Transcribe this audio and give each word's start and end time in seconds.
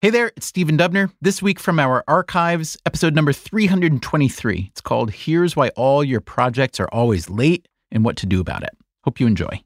Hey 0.00 0.10
there, 0.10 0.30
it's 0.36 0.46
Stephen 0.46 0.78
Dubner. 0.78 1.10
This 1.20 1.42
week 1.42 1.58
from 1.58 1.80
our 1.80 2.04
archives, 2.06 2.76
episode 2.86 3.16
number 3.16 3.32
323. 3.32 4.68
It's 4.70 4.80
called 4.80 5.10
Here's 5.10 5.56
Why 5.56 5.70
All 5.70 6.04
Your 6.04 6.20
Projects 6.20 6.78
Are 6.78 6.86
Always 6.92 7.28
Late 7.28 7.66
and 7.90 8.04
What 8.04 8.16
to 8.18 8.26
Do 8.26 8.40
About 8.40 8.62
It. 8.62 8.78
Hope 9.02 9.18
you 9.18 9.26
enjoy. 9.26 9.60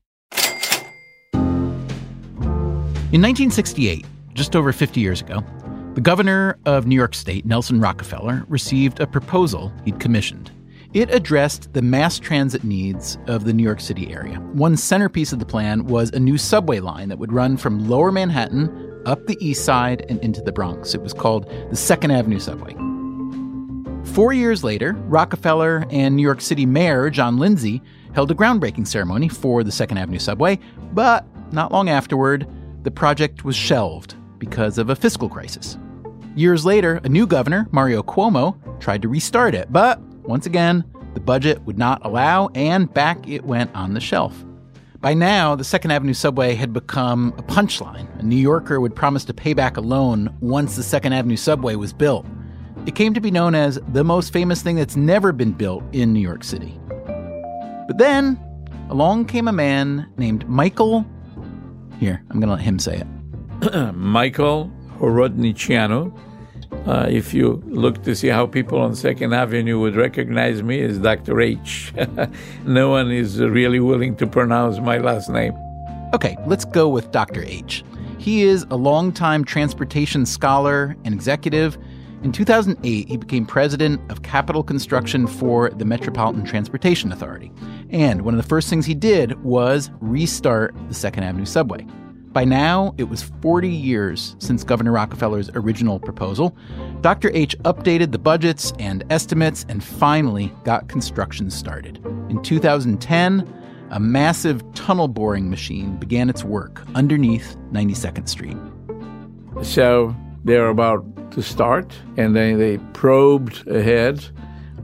In 1.35 3.21
1968, 3.21 4.07
just 4.33 4.57
over 4.57 4.73
50 4.73 5.03
years 5.03 5.21
ago, 5.21 5.45
the 5.93 6.01
governor 6.01 6.57
of 6.65 6.87
New 6.87 6.97
York 6.97 7.15
State, 7.15 7.45
Nelson 7.45 7.79
Rockefeller, 7.79 8.47
received 8.49 9.01
a 9.01 9.07
proposal 9.07 9.71
he'd 9.85 10.01
commissioned. 10.01 10.51
It 10.95 11.09
addressed 11.15 11.73
the 11.73 11.81
mass 11.81 12.19
transit 12.19 12.65
needs 12.65 13.17
of 13.27 13.45
the 13.45 13.55
New 13.55 13.63
York 13.63 13.81
City 13.81 14.13
area. 14.13 14.37
One 14.53 14.77
centerpiece 14.77 15.33
of 15.33 15.39
the 15.39 15.47
plan 15.47 15.87
was 15.87 16.11
a 16.11 16.21
new 16.21 16.37
subway 16.37 16.81
line 16.81 17.09
that 17.09 17.19
would 17.19 17.33
run 17.33 17.57
from 17.57 17.89
lower 17.89 18.13
Manhattan 18.13 19.01
up 19.07 19.27
the 19.27 19.39
east 19.41 19.65
side 19.65 20.05
and 20.11 20.23
into 20.23 20.43
the 20.43 20.53
Bronx. 20.53 20.95
It 20.95 21.01
was 21.01 21.15
called 21.15 21.51
the 21.71 21.77
Second 21.77 22.11
Avenue 22.11 22.39
Subway. 22.39 22.75
Four 24.13 24.35
years 24.35 24.63
later, 24.63 24.93
Rockefeller 25.07 25.87
and 25.91 26.15
New 26.15 26.23
York 26.23 26.43
City 26.43 26.67
Mayor 26.67 27.09
John 27.09 27.39
Lindsay 27.39 27.81
held 28.13 28.31
a 28.31 28.35
groundbreaking 28.35 28.87
ceremony 28.87 29.29
for 29.29 29.65
the 29.65 29.73
Second 29.73 29.97
Avenue 29.97 30.19
Subway, 30.19 30.59
but 30.93 31.27
not 31.55 31.73
long 31.73 31.89
afterward, 31.89 32.47
the 32.83 32.91
project 32.91 33.47
was 33.47 33.57
shelved 33.57 34.15
because 34.37 34.77
of 34.77 34.91
a 34.91 34.97
fiscal 34.97 35.31
crisis. 35.31 35.79
Years 36.37 36.67
later, 36.67 37.01
a 37.03 37.09
new 37.09 37.27
governor, 37.27 37.67
Mario 37.71 38.03
Cuomo, 38.03 38.59
tried 38.79 39.01
to 39.01 39.09
restart 39.09 39.55
it, 39.55 39.73
but 39.73 39.99
once 40.25 40.47
again, 40.47 40.85
the 41.15 41.21
budget 41.21 41.63
would 41.63 41.79
not 41.79 42.05
allow, 42.05 42.49
and 42.55 42.93
back 42.93 43.29
it 43.29 43.45
went 43.45 43.75
on 43.75 43.95
the 43.95 44.01
shelf. 44.01 44.45
By 45.01 45.15
now, 45.15 45.57
the 45.57 45.65
Second 45.65 45.91
Avenue 45.91 46.15
subway 46.15 46.55
had 46.55 46.73
become 46.73 47.35
a 47.37 47.43
punchline. 47.43 48.07
A 48.21 48.23
New 48.23 48.37
Yorker 48.37 48.81
would 48.81 48.95
promise 48.95 49.25
to 49.25 49.35
pay 49.35 49.53
back 49.53 49.77
a 49.77 49.81
loan 49.81 50.35
once 50.41 50.77
the 50.77 50.83
Second 50.85 51.13
Avenue 51.13 51.37
subway 51.37 51.75
was 51.75 51.93
built. 51.93 52.25
It 52.87 52.95
came 52.95 53.13
to 53.15 53.21
be 53.21 53.31
known 53.31 53.55
as 53.55 53.81
the 53.89 54.05
most 54.05 54.33
famous 54.33 54.63
thing 54.63 54.77
that's 54.77 54.97
never 54.97 55.33
been 55.33 55.53
built 55.53 55.83
in 55.93 56.13
New 56.13 56.21
York 56.21 56.45
City. 56.45 56.79
But 57.89 57.99
then, 57.99 58.41
along 58.91 59.27
came 59.27 59.49
a 59.49 59.53
man 59.53 60.09
named 60.19 60.49
Michael. 60.49 61.05
Here, 61.99 62.23
I'm 62.31 62.39
going 62.39 62.49
to 62.49 62.55
let 62.55 62.63
him 62.63 62.79
say 62.79 63.03
it. 63.03 63.93
Michael 63.95 64.71
Horodniceanu 64.99 66.17
uh, 66.87 67.07
if 67.09 67.33
you 67.33 67.63
look 67.67 68.03
to 68.03 68.15
see 68.15 68.29
how 68.29 68.47
people 68.47 68.81
on 68.81 68.95
Second 68.95 69.33
Avenue 69.33 69.79
would 69.81 69.95
recognize 69.95 70.63
me 70.63 70.81
as 70.81 70.99
Dr. 70.99 71.41
H, 71.41 71.93
no 72.65 72.91
one 72.91 73.11
is 73.11 73.41
really 73.41 73.81
willing 73.81 74.17
to 74.17 74.27
pronounce 74.27 74.79
my 74.79 74.99
last 74.99 75.29
name. 75.29 75.55
Okay, 76.15 76.37
let's 76.47 76.65
go 76.65 76.89
with 76.89 77.11
Dr. 77.13 77.43
H. 77.45 77.85
He 78.19 78.43
is 78.43 78.67
a 78.71 78.77
longtime 78.77 79.45
transportation 79.45 80.27
scholar 80.27 80.97
and 81.05 81.15
executive. 81.15 81.79
In 82.23 82.31
2008, 82.31 83.09
he 83.09 83.17
became 83.17 83.47
president 83.47 84.01
of 84.11 84.23
capital 84.23 84.63
construction 84.63 85.27
for 85.27 85.71
the 85.71 85.85
Metropolitan 85.85 86.45
Transportation 86.45 87.11
Authority. 87.11 87.51
And 87.91 88.23
one 88.23 88.35
of 88.35 88.43
the 88.43 88.49
first 88.49 88.69
things 88.69 88.87
he 88.87 88.95
did 88.95 89.43
was 89.43 89.91
restart 90.01 90.75
the 90.89 90.95
Second 90.95 91.25
Avenue 91.25 91.47
subway. 91.47 91.87
By 92.33 92.47
now, 92.47 92.95
it 92.97 93.05
was 93.05 93.23
40 93.43 93.69
years 93.69 94.37
since 94.39 94.65
Governor 94.65 94.93
Rockefeller's 94.93 95.51
original 95.55 96.01
proposal. 96.01 96.57
Dr. 97.03 97.31
H 97.35 97.57
updated 97.59 98.11
the 98.11 98.19
budgets 98.19 98.73
and 98.79 99.05
estimates 99.11 99.67
and 99.69 99.85
finally 99.85 100.51
got 100.65 100.89
construction 100.89 101.51
started. 101.51 102.03
In 102.31 102.43
2010, 102.43 103.47
a 103.91 104.01
massive 104.01 104.63
tunnel 104.73 105.09
boring 105.09 105.51
machine 105.51 105.97
began 105.97 106.31
its 106.31 106.43
work 106.43 106.83
underneath 106.95 107.55
92nd 107.71 108.27
Street. 108.27 108.57
So 109.63 110.17
they're 110.45 110.69
about 110.69 111.33
to 111.33 111.43
start, 111.43 111.95
and 112.17 112.35
then 112.35 112.59
they 112.59 112.79
probed 112.95 113.69
ahead 113.69 114.25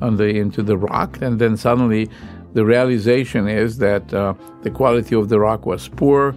the, 0.00 0.24
into 0.24 0.62
the 0.62 0.76
rock, 0.76 1.22
and 1.22 1.38
then 1.38 1.56
suddenly 1.56 2.10
the 2.52 2.66
realization 2.66 3.48
is 3.48 3.78
that 3.78 4.12
uh, 4.12 4.34
the 4.62 4.70
quality 4.70 5.14
of 5.14 5.30
the 5.30 5.40
rock 5.40 5.64
was 5.64 5.88
poor 5.88 6.34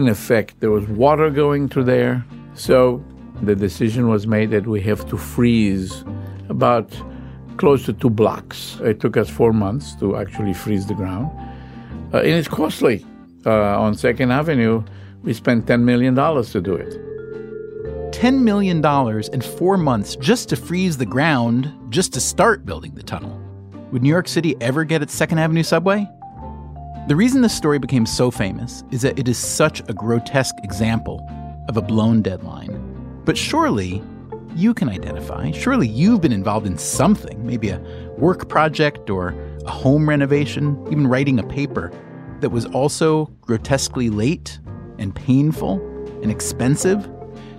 in 0.00 0.08
effect, 0.08 0.60
there 0.60 0.70
was 0.70 0.86
water 0.88 1.30
going 1.30 1.68
through 1.68 1.84
there. 1.84 2.24
So 2.54 3.04
the 3.42 3.54
decision 3.54 4.08
was 4.08 4.26
made 4.26 4.50
that 4.50 4.66
we 4.66 4.80
have 4.82 5.08
to 5.10 5.16
freeze 5.16 6.04
about 6.48 6.90
close 7.58 7.84
to 7.86 7.92
two 7.92 8.10
blocks. 8.10 8.78
It 8.82 9.00
took 9.00 9.16
us 9.16 9.28
four 9.28 9.52
months 9.52 9.94
to 9.96 10.16
actually 10.16 10.54
freeze 10.54 10.86
the 10.86 10.94
ground. 10.94 11.30
Uh, 12.12 12.18
and 12.18 12.34
it's 12.40 12.48
costly. 12.48 13.04
Uh, 13.46 13.80
on 13.80 13.94
Second 13.94 14.30
Avenue, 14.32 14.82
we 15.22 15.32
spent 15.32 15.66
$10 15.66 15.82
million 15.82 16.14
to 16.14 16.60
do 16.60 16.74
it. 16.74 16.92
$10 18.12 18.42
million 18.42 18.84
in 19.32 19.40
four 19.40 19.76
months 19.78 20.16
just 20.16 20.48
to 20.50 20.56
freeze 20.56 20.98
the 20.98 21.06
ground, 21.06 21.72
just 21.88 22.12
to 22.12 22.20
start 22.20 22.66
building 22.66 22.94
the 22.94 23.02
tunnel. 23.02 23.40
Would 23.92 24.02
New 24.02 24.10
York 24.10 24.28
City 24.28 24.56
ever 24.60 24.84
get 24.84 25.02
its 25.02 25.14
Second 25.14 25.38
Avenue 25.38 25.62
subway? 25.62 26.06
The 27.10 27.16
reason 27.16 27.40
this 27.40 27.52
story 27.52 27.80
became 27.80 28.06
so 28.06 28.30
famous 28.30 28.84
is 28.92 29.02
that 29.02 29.18
it 29.18 29.26
is 29.26 29.36
such 29.36 29.80
a 29.88 29.92
grotesque 29.92 30.54
example 30.62 31.26
of 31.68 31.76
a 31.76 31.82
blown 31.82 32.22
deadline. 32.22 33.20
But 33.24 33.36
surely 33.36 34.00
you 34.54 34.72
can 34.72 34.88
identify, 34.88 35.50
surely 35.50 35.88
you've 35.88 36.20
been 36.20 36.30
involved 36.30 36.68
in 36.68 36.78
something, 36.78 37.44
maybe 37.44 37.70
a 37.70 37.80
work 38.16 38.48
project 38.48 39.10
or 39.10 39.34
a 39.66 39.70
home 39.72 40.08
renovation, 40.08 40.80
even 40.86 41.08
writing 41.08 41.40
a 41.40 41.42
paper 41.42 41.90
that 42.38 42.50
was 42.50 42.64
also 42.66 43.24
grotesquely 43.40 44.08
late 44.08 44.60
and 45.00 45.12
painful 45.12 45.80
and 46.22 46.30
expensive. 46.30 47.10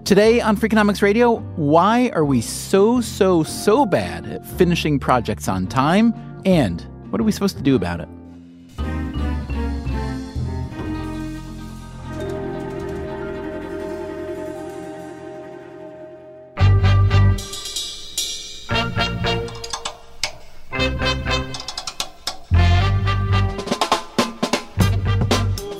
Today 0.06 0.40
on 0.40 0.56
Freakonomics 0.56 1.01
Radio, 1.01 1.40
why 1.57 2.09
are 2.13 2.23
we 2.23 2.40
so, 2.40 3.01
so, 3.01 3.44
so 3.44 3.85
bad 3.85 4.25
at 4.28 4.45
finishing 4.45 4.97
projects 4.97 5.50
on 5.50 5.67
time? 5.67 6.13
And 6.45 6.88
what 7.09 7.19
are 7.19 7.25
we 7.25 7.34
supposed 7.34 7.57
to 7.57 7.63
do 7.63 7.75
about 7.75 8.00
it? 8.00 8.07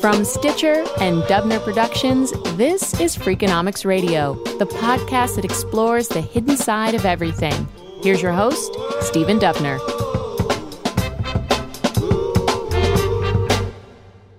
From 0.01 0.25
Stitcher 0.25 0.83
and 1.00 1.21
Dubner 1.25 1.63
Productions, 1.63 2.31
this 2.57 3.00
is 3.00 3.15
Freakonomics 3.15 3.86
Radio, 3.86 4.33
the 4.57 4.65
podcast 4.65 5.36
that 5.36 5.45
explores 5.45 6.07
the 6.07 6.21
hidden 6.21 6.57
side 6.57 6.95
of 6.95 7.06
everything. 7.06 7.68
Here's 8.01 8.19
your 8.19 8.31
host, 8.31 8.75
Stephen 9.01 9.38
Dubner. 9.38 9.77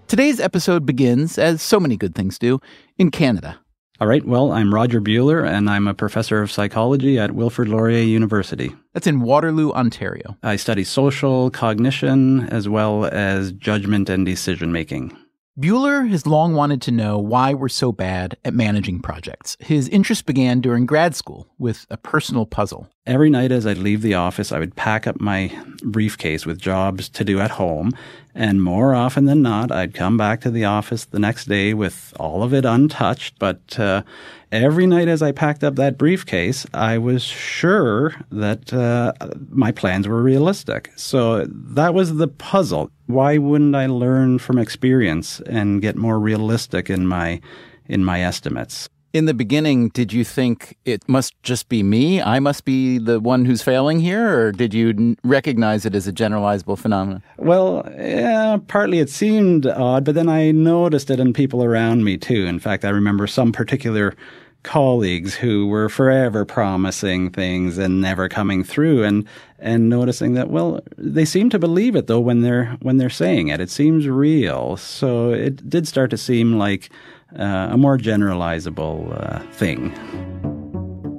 Today's 0.09 0.41
episode 0.41 0.85
begins, 0.85 1.39
as 1.39 1.63
so 1.63 1.79
many 1.79 1.97
good 1.97 2.17
things 2.17 2.41
do, 2.41 2.59
in 2.99 3.13
Canada. 3.13 3.61
All 4.01 4.09
right. 4.09 4.27
Well, 4.27 4.51
I'm 4.51 4.75
Roger 4.75 5.01
Buehler, 5.01 5.49
and 5.49 5.71
I'm 5.71 5.87
a 5.87 5.95
professor 5.95 6.43
of 6.43 6.51
psychology 6.51 7.21
at 7.21 7.37
Wilfrid 7.37 7.69
Laurier 7.69 8.03
University. 8.03 8.75
That's 8.95 9.07
in 9.07 9.21
Waterloo, 9.21 9.71
Ontario. 9.71 10.37
I 10.43 10.57
study 10.57 10.83
social 10.83 11.51
cognition 11.51 12.49
as 12.49 12.69
well 12.69 13.05
as 13.05 13.53
judgment 13.53 14.11
and 14.11 14.27
decision 14.27 14.73
making. 14.73 15.17
Buehler 15.61 16.09
has 16.09 16.27
long 16.27 16.55
wanted 16.55 16.81
to 16.81 16.91
know 16.91 17.19
why 17.19 17.53
we're 17.53 17.69
so 17.69 17.93
bad 17.93 18.39
at 18.43 18.55
managing 18.55 19.01
projects. 19.01 19.55
His 19.61 19.87
interest 19.91 20.25
began 20.25 20.63
during 20.63 20.87
grad 20.87 21.15
school 21.15 21.47
with 21.59 21.87
a 21.91 21.99
personal 21.99 22.47
puzzle. 22.47 22.89
Every 23.05 23.29
night 23.29 23.53
as 23.53 23.67
I'd 23.67 23.77
leave 23.77 24.01
the 24.01 24.15
office, 24.15 24.51
I 24.51 24.59
would 24.59 24.77
pack 24.77 25.07
up 25.07 25.21
my 25.21 25.55
briefcase 25.83 26.47
with 26.47 26.59
jobs 26.59 27.11
to 27.11 27.23
do 27.23 27.39
at 27.39 27.51
home. 27.51 27.93
And 28.35 28.63
more 28.63 28.95
often 28.95 29.27
than 29.27 29.43
not, 29.43 29.71
I'd 29.71 29.93
come 29.93 30.17
back 30.17 30.41
to 30.41 30.51
the 30.51 30.65
office 30.65 31.05
the 31.05 31.19
next 31.19 31.45
day 31.49 31.75
with 31.75 32.15
all 32.19 32.43
of 32.43 32.55
it 32.55 32.65
untouched. 32.65 33.39
But 33.39 33.79
uh, 33.79 34.05
every 34.53 34.87
night 34.87 35.09
as 35.09 35.23
I 35.23 35.33
packed 35.33 35.65
up 35.65 35.75
that 35.77 35.99
briefcase, 35.99 36.67
I 36.73 36.99
was 36.99 37.23
sure 37.23 38.15
that 38.31 38.73
uh, 38.73 39.13
my 39.49 39.73
plans 39.73 40.07
were 40.07 40.23
realistic. 40.23 40.93
So 40.95 41.47
that 41.49 41.95
was 41.95 42.17
the 42.17 42.29
puzzle 42.29 42.91
why 43.13 43.39
wouldn't 43.39 43.77
I 43.77 43.87
learn 43.87 44.39
from 44.39 44.59
experience 44.59 45.41
and 45.41 45.83
get 45.83 45.97
more 45.97 46.19
realistic 46.19 46.91
in 46.91 47.07
my 47.07 47.41
in 47.87 48.05
my 48.05 48.23
estimates? 48.23 48.89
In 49.13 49.27
the 49.27 49.35
beginning, 49.35 49.91
did 49.91 50.11
you 50.11 50.25
think 50.25 50.79
it 50.87 51.07
must 51.07 51.35
just 51.43 51.69
be 51.69 51.83
me? 51.83 52.23
I 52.23 52.39
must 52.39 52.65
be 52.65 52.97
the 52.97 53.21
one 53.21 53.45
who's 53.45 53.61
failing 53.61 54.01
here, 54.01 54.39
or 54.39 54.53
did 54.53 54.73
you 54.73 55.17
recognize 55.23 55.85
it 55.85 55.95
as 55.95 56.09
a 56.09 56.13
generalizable 56.13 56.79
phenomenon? 56.79 57.23
Well, 57.37 57.87
yeah, 57.95 58.57
partly 58.69 59.01
it 59.01 59.11
seemed 59.11 59.67
odd, 59.67 60.05
but 60.07 60.15
then 60.15 60.31
I 60.31 60.51
noticed 60.53 61.11
it 61.11 61.21
in 61.21 61.35
people 61.35 61.63
around 61.63 62.05
me 62.05 62.17
too. 62.17 62.47
In 62.47 62.59
fact, 62.59 62.87
I 62.87 62.89
remember 62.89 63.27
some 63.27 63.53
particular 63.53 64.15
colleagues 64.63 65.35
who 65.35 65.67
were 65.67 65.89
forever 65.89 66.45
promising 66.45 67.31
things 67.31 67.79
and 67.79 68.01
never 68.01 68.29
coming 68.29 68.63
through 68.63 69.03
and 69.03 69.27
and 69.59 69.89
noticing 69.89 70.35
that 70.35 70.51
well 70.51 70.81
they 70.97 71.25
seem 71.25 71.51
to 71.51 71.59
believe 71.59 71.97
it 71.97 72.07
though 72.07 72.21
when 72.21 72.43
they're 72.43 72.77
when 72.81 72.97
they're 72.97 73.11
saying 73.11 73.49
it. 73.49 73.61
It 73.61 73.71
seems 73.71 74.07
real. 74.09 74.77
So 74.77 75.33
it 75.33 75.69
did 75.69 75.89
start 75.89 76.11
to 76.11 76.17
seem 76.17 76.59
like 76.59 76.91
uh, 77.39 77.69
a 77.71 77.77
more 77.77 77.99
generalizable 77.99 79.21
uh, 79.21 79.41
thing. 79.53 79.91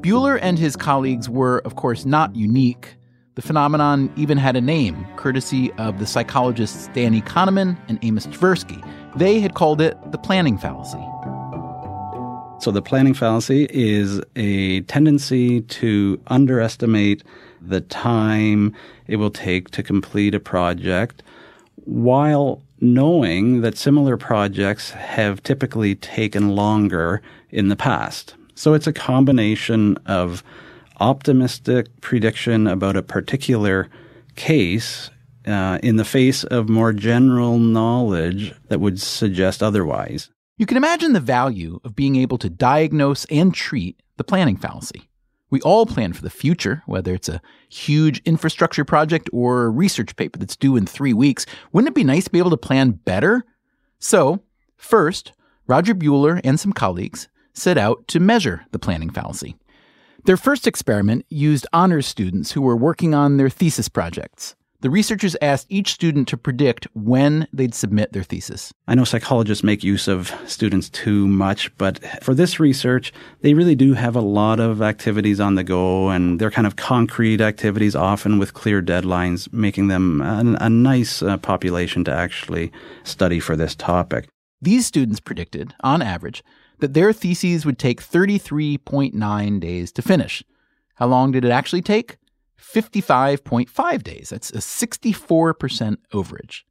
Buehler 0.01 0.39
and 0.42 0.57
his 0.57 0.75
colleagues 0.75 1.30
were 1.30 1.60
of 1.66 1.75
course 1.75 2.06
not 2.06 2.36
unique. 2.36 2.96
The 3.36 3.42
phenomenon 3.42 4.13
even 4.16 4.38
had 4.38 4.56
a 4.56 4.62
name 4.62 5.07
courtesy 5.18 5.72
of 5.74 6.00
the 6.00 6.06
psychologists 6.06 6.88
Danny 6.94 7.22
Kahneman 7.22 7.78
and 7.88 7.98
Amos 8.04 8.28
Tversky. 8.28 8.88
They 9.18 9.39
had 9.39 9.56
called 9.56 9.81
it 9.81 9.98
the 10.12 10.18
planning 10.18 10.57
fallacy 10.57 11.04
so 12.63 12.71
the 12.71 12.81
planning 12.81 13.13
fallacy 13.13 13.68
is 13.71 14.21
a 14.38 14.80
tendency 14.83 15.60
to 15.60 16.18
underestimate 16.27 17.21
the 17.62 17.81
time 17.81 18.74
it 19.06 19.18
will 19.18 19.31
take 19.31 19.69
to 19.71 19.83
complete 19.83 20.33
a 20.33 20.39
project 20.39 21.24
while 21.75 22.62
knowing 22.80 23.60
that 23.60 23.77
similar 23.77 24.15
projects 24.15 24.92
have 24.92 25.44
typically 25.44 25.94
taken 25.95 26.56
longer 26.56 27.21
in 27.50 27.68
the 27.68 27.75
past. 27.75 28.33
So 28.56 28.74
it's 28.74 28.88
a 28.88 28.94
combination 28.94 29.98
of 30.06 30.42
optimistic 31.01 31.88
prediction 32.00 32.65
about 32.65 32.95
a 32.95 33.04
particular 33.04 33.89
case 34.38 35.10
uh, 35.45 35.80
in 35.83 35.98
the 35.98 36.06
face 36.06 36.45
of 36.45 36.69
more 36.69 36.94
general 36.94 37.60
knowledge 37.60 38.54
that 38.69 38.80
would 38.80 39.01
suggest 39.01 39.62
otherwise. 39.62 40.30
You 40.56 40.68
can 40.68 40.78
imagine 40.78 41.14
the 41.14 41.20
value 41.20 41.80
of 41.84 41.96
being 41.96 42.16
able 42.16 42.38
to 42.38 42.50
diagnose 42.50 43.26
and 43.26 43.54
treat 43.56 44.00
the 44.18 44.24
planning 44.24 44.56
fallacy. 44.56 45.10
We 45.50 45.60
all 45.62 45.88
plan 45.88 46.14
for 46.14 46.22
the 46.22 46.30
future, 46.30 46.84
whether 46.86 47.16
it's 47.16 47.28
a 47.28 47.42
huge 47.70 48.22
infrastructure 48.24 48.86
project 48.86 49.32
or 49.34 49.64
a 49.64 49.70
research 49.70 50.16
paper 50.16 50.38
that's 50.38 50.56
due 50.56 50.76
in 50.76 50.86
three 50.86 51.14
weeks. 51.14 51.48
Wouldn't 51.72 51.90
it 51.90 51.96
be 51.96 52.04
nice 52.04 52.26
to 52.26 52.30
be 52.30 52.38
able 52.38 52.52
to 52.52 52.58
plan 52.58 52.92
better? 52.92 53.44
So, 53.98 54.44
first, 54.78 55.34
Roger 55.66 55.96
Buehler 55.96 56.40
and 56.44 56.60
some 56.60 56.74
colleagues 56.74 57.30
set 57.54 57.78
out 57.78 58.08
to 58.10 58.20
measure 58.20 58.66
the 58.72 58.80
planning 58.80 59.10
fallacy. 59.10 59.56
Their 60.26 60.38
first 60.38 60.68
experiment 60.68 61.26
used 61.30 61.66
honors 61.74 62.06
students 62.06 62.52
who 62.52 62.62
were 62.62 62.78
working 62.78 63.16
on 63.16 63.38
their 63.38 63.50
thesis 63.50 63.90
projects. 63.90 64.56
The 64.84 64.90
researchers 64.90 65.38
asked 65.42 65.68
each 65.70 65.94
student 65.94 66.28
to 66.28 66.36
predict 66.36 66.90
when 66.94 67.48
they'd 67.54 67.74
submit 67.74 68.12
their 68.12 68.22
thesis. 68.22 68.74
I 68.86 68.96
know 68.96 69.06
psychologists 69.06 69.64
make 69.64 69.82
use 69.82 70.10
of 70.10 70.36
students 70.46 70.90
too 70.90 71.26
much, 71.26 71.74
but 71.78 72.04
for 72.22 72.34
this 72.34 72.60
research, 72.60 73.14
they 73.40 73.54
really 73.54 73.76
do 73.76 73.94
have 73.94 74.18
a 74.18 74.20
lot 74.20 74.60
of 74.60 74.82
activities 74.82 75.40
on 75.40 75.56
the 75.56 75.64
go, 75.64 76.10
and 76.10 76.38
they're 76.38 76.52
kind 76.52 76.68
of 76.68 76.76
concrete 76.76 77.40
activities, 77.40 77.96
often 77.96 78.40
with 78.40 78.54
clear 78.54 78.82
deadlines, 78.82 79.52
making 79.54 79.88
them 79.88 80.20
a, 80.20 80.58
a 80.60 80.70
nice 80.70 81.24
uh, 81.24 81.38
population 81.38 82.04
to 82.04 82.12
actually 82.12 82.70
study 83.06 83.40
for 83.40 83.56
this 83.56 83.76
topic. 83.76 84.28
These 84.62 84.86
students 84.86 85.22
predicted, 85.22 85.74
on 85.80 86.02
average, 86.02 86.44
that 86.80 86.94
their 86.94 87.14
theses 87.14 87.66
would 87.66 87.80
take 87.80 88.04
33.9 88.04 89.60
days 89.62 89.94
to 89.94 90.02
finish. 90.02 90.44
How 90.96 91.08
long 91.08 91.32
did 91.32 91.46
it 91.46 91.52
actually 91.52 91.84
take? 91.84 92.18
55.5 92.63 94.04
days. 94.04 94.30
That's 94.30 94.50
a 94.51 94.57
64% 94.57 95.98
overage. 96.13 96.62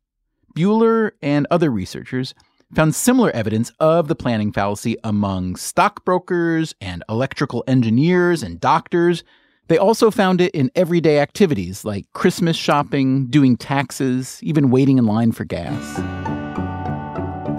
Buehler 0.56 1.12
and 1.22 1.46
other 1.50 1.70
researchers 1.70 2.34
found 2.74 2.94
similar 2.94 3.30
evidence 3.30 3.70
of 3.80 4.08
the 4.08 4.14
planning 4.14 4.52
fallacy 4.52 4.96
among 5.04 5.56
stockbrokers 5.56 6.74
and 6.80 7.04
electrical 7.08 7.62
engineers 7.66 8.42
and 8.42 8.58
doctors. 8.60 9.22
They 9.68 9.78
also 9.78 10.10
found 10.10 10.40
it 10.40 10.54
in 10.54 10.70
everyday 10.74 11.18
activities 11.18 11.84
like 11.84 12.10
Christmas 12.12 12.56
shopping, 12.56 13.26
doing 13.26 13.56
taxes, 13.56 14.38
even 14.42 14.70
waiting 14.70 14.98
in 14.98 15.06
line 15.06 15.32
for 15.32 15.44
gas. 15.44 15.96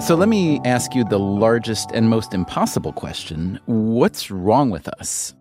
So 0.05 0.15
let 0.15 0.27
me 0.27 0.59
ask 0.65 0.93
you 0.95 1.05
the 1.05 1.19
largest 1.19 1.91
and 1.93 2.09
most 2.09 2.33
impossible 2.33 2.91
question 2.91 3.59
What's 3.65 4.29
wrong 4.29 4.69
with 4.69 4.87
us? 4.87 5.33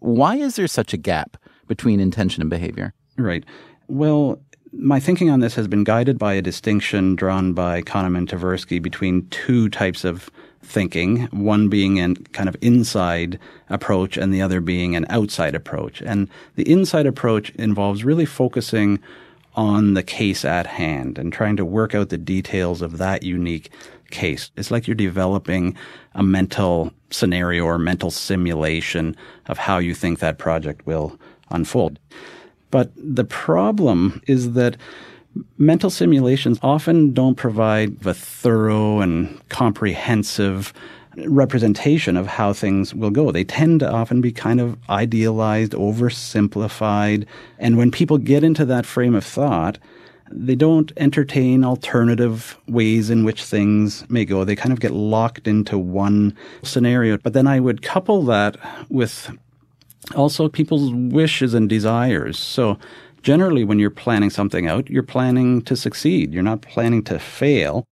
Why 0.00 0.36
is 0.36 0.56
there 0.56 0.68
such 0.68 0.92
a 0.92 0.98
gap 0.98 1.36
between 1.70 2.00
intention 2.00 2.40
and 2.40 2.50
behavior? 2.50 2.92
Right. 3.16 3.44
Well, 3.86 4.40
my 4.72 4.98
thinking 4.98 5.30
on 5.30 5.38
this 5.38 5.54
has 5.54 5.68
been 5.68 5.84
guided 5.84 6.18
by 6.18 6.34
a 6.34 6.42
distinction 6.42 7.14
drawn 7.14 7.52
by 7.52 7.80
Kahneman 7.82 8.18
and 8.18 8.28
Tversky 8.28 8.82
between 8.82 9.28
two 9.28 9.68
types 9.68 10.04
of 10.04 10.28
thinking, 10.64 11.26
one 11.26 11.68
being 11.68 12.00
a 12.00 12.14
kind 12.32 12.48
of 12.48 12.56
inside 12.60 13.38
approach 13.68 14.16
and 14.16 14.34
the 14.34 14.42
other 14.42 14.60
being 14.60 14.96
an 14.96 15.06
outside 15.10 15.54
approach. 15.54 16.02
And 16.02 16.28
the 16.56 16.68
inside 16.68 17.06
approach 17.06 17.50
involves 17.50 18.04
really 18.04 18.26
focusing 18.26 18.98
on 19.54 19.94
the 19.94 20.02
case 20.02 20.44
at 20.44 20.66
hand 20.66 21.18
and 21.18 21.32
trying 21.32 21.56
to 21.56 21.64
work 21.64 21.94
out 21.94 22.08
the 22.08 22.18
details 22.18 22.82
of 22.82 22.98
that 22.98 23.22
unique 23.22 23.70
case. 24.10 24.50
It's 24.56 24.72
like 24.72 24.88
you're 24.88 24.96
developing 24.96 25.76
a 26.14 26.22
mental 26.24 26.92
scenario 27.10 27.64
or 27.64 27.78
mental 27.78 28.10
simulation 28.10 29.16
of 29.46 29.58
how 29.58 29.78
you 29.78 29.94
think 29.94 30.18
that 30.18 30.38
project 30.38 30.84
will 30.84 31.16
unfold. 31.50 31.98
But 32.70 32.92
the 32.96 33.24
problem 33.24 34.22
is 34.26 34.52
that 34.52 34.76
mental 35.58 35.90
simulations 35.90 36.58
often 36.62 37.12
don't 37.12 37.36
provide 37.36 38.04
a 38.06 38.14
thorough 38.14 39.00
and 39.00 39.40
comprehensive 39.48 40.72
representation 41.26 42.16
of 42.16 42.26
how 42.26 42.52
things 42.52 42.94
will 42.94 43.10
go. 43.10 43.30
They 43.30 43.44
tend 43.44 43.80
to 43.80 43.90
often 43.90 44.20
be 44.20 44.32
kind 44.32 44.60
of 44.60 44.78
idealized, 44.88 45.72
oversimplified. 45.72 47.26
And 47.58 47.76
when 47.76 47.90
people 47.90 48.18
get 48.18 48.44
into 48.44 48.64
that 48.66 48.86
frame 48.86 49.14
of 49.14 49.24
thought, 49.24 49.78
they 50.30 50.54
don't 50.54 50.92
entertain 50.96 51.64
alternative 51.64 52.56
ways 52.68 53.10
in 53.10 53.24
which 53.24 53.42
things 53.42 54.08
may 54.08 54.24
go. 54.24 54.44
They 54.44 54.54
kind 54.54 54.72
of 54.72 54.78
get 54.78 54.92
locked 54.92 55.48
into 55.48 55.76
one 55.76 56.36
scenario. 56.62 57.18
But 57.18 57.32
then 57.32 57.48
I 57.48 57.58
would 57.58 57.82
couple 57.82 58.22
that 58.24 58.56
with 58.88 59.36
also 60.14 60.48
people's 60.48 60.92
wishes 60.92 61.54
and 61.54 61.68
desires. 61.68 62.38
So 62.38 62.78
generally, 63.22 63.64
when 63.64 63.78
you're 63.78 63.90
planning 63.90 64.30
something 64.30 64.66
out, 64.66 64.88
you're 64.90 65.02
planning 65.02 65.62
to 65.62 65.76
succeed. 65.76 66.32
You're 66.32 66.42
not 66.42 66.62
planning 66.62 67.02
to 67.04 67.18
fail. 67.18 67.84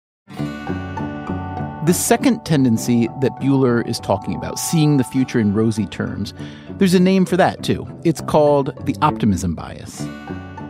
The 1.87 1.95
second 1.95 2.45
tendency 2.45 3.09
that 3.21 3.31
Buehler 3.37 3.87
is 3.87 4.01
talking 4.01 4.35
about, 4.35 4.59
seeing 4.59 4.97
the 4.97 5.05
future 5.05 5.39
in 5.39 5.55
rosy 5.55 5.87
terms, 5.87 6.35
there's 6.79 6.95
a 6.95 7.01
name 7.01 7.25
for 7.25 7.37
that 7.37 7.63
too. 7.63 7.87
It's 8.05 8.21
called 8.23 8.73
the 8.87 8.97
optimism 9.03 9.55
bias. 9.55 10.05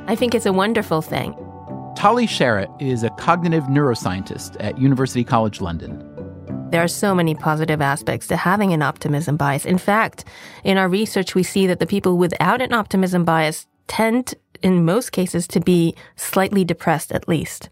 I 0.09 0.15
think 0.15 0.35
it's 0.35 0.45
a 0.45 0.53
wonderful 0.53 1.01
thing. 1.01 1.33
Tali 1.97 2.27
Sharot 2.27 2.71
is 2.83 3.03
a 3.03 3.09
cognitive 3.11 3.65
neuroscientist 3.65 4.57
at 4.61 4.79
University 4.79 5.25
College 5.25 5.63
London. 5.63 6.16
There 6.77 6.85
are 6.85 6.89
so 6.89 7.15
many 7.15 7.35
positive 7.35 7.81
aspects 7.81 8.27
to 8.27 8.37
having 8.37 8.75
an 8.75 8.83
optimism 8.83 9.39
bias. 9.39 9.65
In 9.65 9.79
fact, 9.79 10.27
in 10.63 10.77
our 10.77 10.91
research, 10.91 11.35
we 11.35 11.43
see 11.43 11.67
that 11.69 11.79
the 11.79 11.87
people 11.87 12.19
without 12.19 12.61
an 12.61 12.75
optimism 12.75 13.25
bias 13.25 13.67
tend, 13.87 14.35
in 14.61 14.85
most 14.85 15.11
cases, 15.11 15.49
to 15.49 15.61
be 15.61 15.95
slightly 16.17 16.67
depressed 16.67 17.13
at 17.13 17.27
least, 17.29 17.71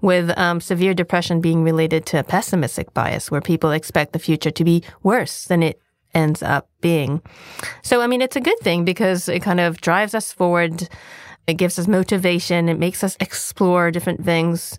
with 0.00 0.36
um, 0.36 0.60
severe 0.60 0.94
depression 0.94 1.40
being 1.40 1.62
related 1.62 2.06
to 2.06 2.18
a 2.18 2.24
pessimistic 2.24 2.92
bias, 2.92 3.30
where 3.30 3.40
people 3.40 3.70
expect 3.70 4.12
the 4.12 4.18
future 4.18 4.50
to 4.50 4.64
be 4.64 4.82
worse 5.04 5.44
than 5.44 5.62
it 5.62 5.80
ends 6.12 6.42
up 6.42 6.68
being. 6.80 7.22
So, 7.82 8.00
I 8.00 8.08
mean, 8.08 8.20
it's 8.20 8.34
a 8.34 8.40
good 8.40 8.58
thing 8.58 8.84
because 8.84 9.28
it 9.28 9.44
kind 9.44 9.60
of 9.60 9.80
drives 9.80 10.12
us 10.12 10.32
forward. 10.32 10.88
It 11.46 11.54
gives 11.54 11.78
us 11.78 11.86
motivation. 11.86 12.68
It 12.68 12.80
makes 12.80 13.04
us 13.04 13.16
explore 13.20 13.92
different 13.92 14.24
things 14.24 14.76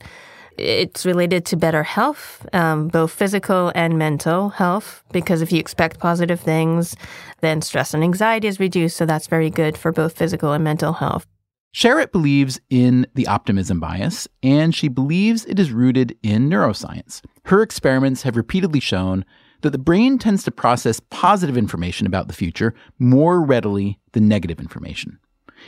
It's 0.58 1.05
related 1.05 1.46
to 1.48 1.55
better 1.58 1.84
health, 1.84 2.46
um, 2.53 2.88
both 2.88 3.12
physical 3.12 3.72
and 3.74 3.98
mental 3.98 4.50
health, 4.50 5.03
because 5.12 5.41
if 5.41 5.51
you 5.51 5.60
expect 5.60 6.00
positive 6.00 6.39
things, 6.39 6.96
then 7.41 7.62
stress 7.62 7.93
and 7.93 8.03
anxiety 8.03 8.48
is 8.48 8.60
reduced. 8.60 8.98
So 8.98 9.05
that's 9.05 9.27
very 9.27 9.50
good 9.50 9.77
for 9.77 9.91
both 9.91 10.17
physical 10.17 10.51
and 10.53 10.63
mental 10.63 10.93
health. 10.93 11.25
Sharot 11.74 12.12
believes 12.12 12.60
in 12.70 13.08
the 13.15 13.27
optimism 13.27 13.79
bias, 13.79 14.27
and 14.43 14.75
she 14.75 14.89
believes 14.89 15.46
it 15.46 15.58
is 15.58 15.72
rooted 15.72 16.17
in 16.22 16.50
neuroscience. 16.50 17.22
Her 17.46 17.62
experiments 17.62 18.24
have 18.24 18.36
repeatedly 18.36 18.81
shown 18.81 19.24
that 19.62 19.70
the 19.70 19.77
brain 19.77 20.17
tends 20.17 20.43
to 20.43 20.51
process 20.51 21.00
positive 21.10 21.55
information 21.55 22.05
about 22.08 22.27
the 22.27 22.34
future 22.34 22.74
more 23.00 23.41
readily 23.41 24.00
than 24.12 24.27
negative 24.27 24.60
information. 24.60 25.17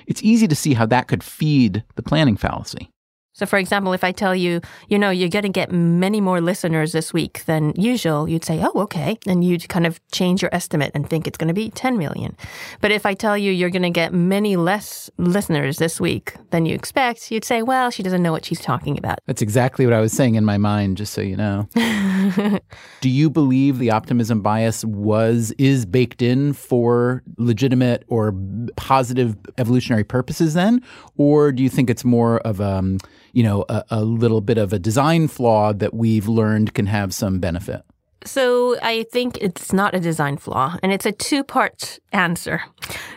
It's 0.06 0.24
easy 0.24 0.48
to 0.48 0.56
see 0.56 0.74
how 0.74 0.88
that 0.88 1.08
could 1.08 1.24
feed 1.24 1.84
the 1.96 2.04
planning 2.04 2.36
fallacy. 2.36 2.90
So, 3.34 3.48
for 3.48 3.58
example, 3.58 3.94
if 3.94 4.04
I 4.04 4.12
tell 4.12 4.36
you, 4.36 4.62
you 4.90 5.00
know, 5.00 5.10
you're 5.10 5.28
going 5.28 5.44
to 5.44 5.50
get 5.50 5.72
many 5.72 6.22
more 6.22 6.40
listeners 6.40 6.92
this 6.92 7.12
week 7.12 7.44
than 7.46 7.74
usual, 7.76 8.30
you'd 8.30 8.46
say, 8.46 8.62
oh, 8.64 8.82
okay. 8.82 9.18
And 9.26 9.44
you'd 9.44 9.68
kind 9.70 9.88
of 9.88 10.00
change 10.12 10.44
your 10.44 10.54
estimate 10.54 10.92
and 10.94 11.10
think 11.10 11.26
it's 11.26 11.38
going 11.38 11.48
to 11.48 11.54
be 11.54 11.72
10 11.72 11.98
million. 11.98 12.38
But 12.80 12.92
if 12.92 13.08
I 13.08 13.16
tell 13.16 13.36
you 13.36 13.52
you're 13.52 13.72
going 13.72 13.82
to 13.82 13.90
get 13.90 14.14
many 14.14 14.56
less 14.56 15.10
listeners 15.18 15.78
this 15.78 16.00
week 16.00 16.36
than 16.52 16.68
you 16.68 16.76
expect, 16.76 17.32
you'd 17.32 17.44
say, 17.44 17.64
well, 17.64 17.90
she 17.90 18.04
doesn't 18.04 18.22
know 18.22 18.32
what 18.32 18.46
she's 18.46 18.62
talking 18.62 19.00
about. 19.00 19.18
That's 19.26 19.42
exactly 19.42 19.86
what 19.86 19.94
I 19.94 20.00
was 20.00 20.14
saying 20.14 20.36
in 20.36 20.46
my 20.46 20.60
mind, 20.60 20.98
just 20.98 21.14
so 21.14 21.22
you 21.22 21.36
know. 21.36 21.68
Do 23.02 23.10
you 23.10 23.32
believe 23.32 23.80
the 23.80 23.90
optimism 23.90 24.42
bias 24.42 24.86
was, 24.86 25.52
is 25.58 25.88
baked 25.88 26.22
in 26.22 26.54
for 26.54 27.24
legitimate 27.40 28.04
or 28.10 28.36
positive 28.76 29.36
evolutionary 29.58 30.04
purposes 30.04 30.54
then? 30.54 30.84
Or 31.18 31.52
do 31.52 31.64
you 31.64 31.70
think 31.70 31.90
it's 31.90 32.06
more 32.06 32.38
of, 32.40 32.62
um, 32.62 33.00
you 33.34 33.44
know, 33.44 33.66
a, 33.68 33.84
a 33.90 34.04
little 34.04 34.42
bit 34.42 34.58
of 34.58 34.72
a 34.72 34.80
design 34.80 35.28
flaw 35.28 35.74
that 35.74 35.94
we've 35.94 36.28
learned 36.28 36.74
can 36.74 36.86
have 36.86 37.14
some 37.14 37.40
benefit? 37.40 37.84
So 38.26 38.78
I 38.82 39.04
think 39.12 39.38
it's 39.42 39.74
not 39.74 39.94
a 39.94 40.00
design 40.00 40.38
flaw 40.38 40.78
and 40.82 40.94
it's 40.94 41.06
a 41.06 41.12
two 41.12 41.44
part 41.44 42.00
answer. 42.14 42.62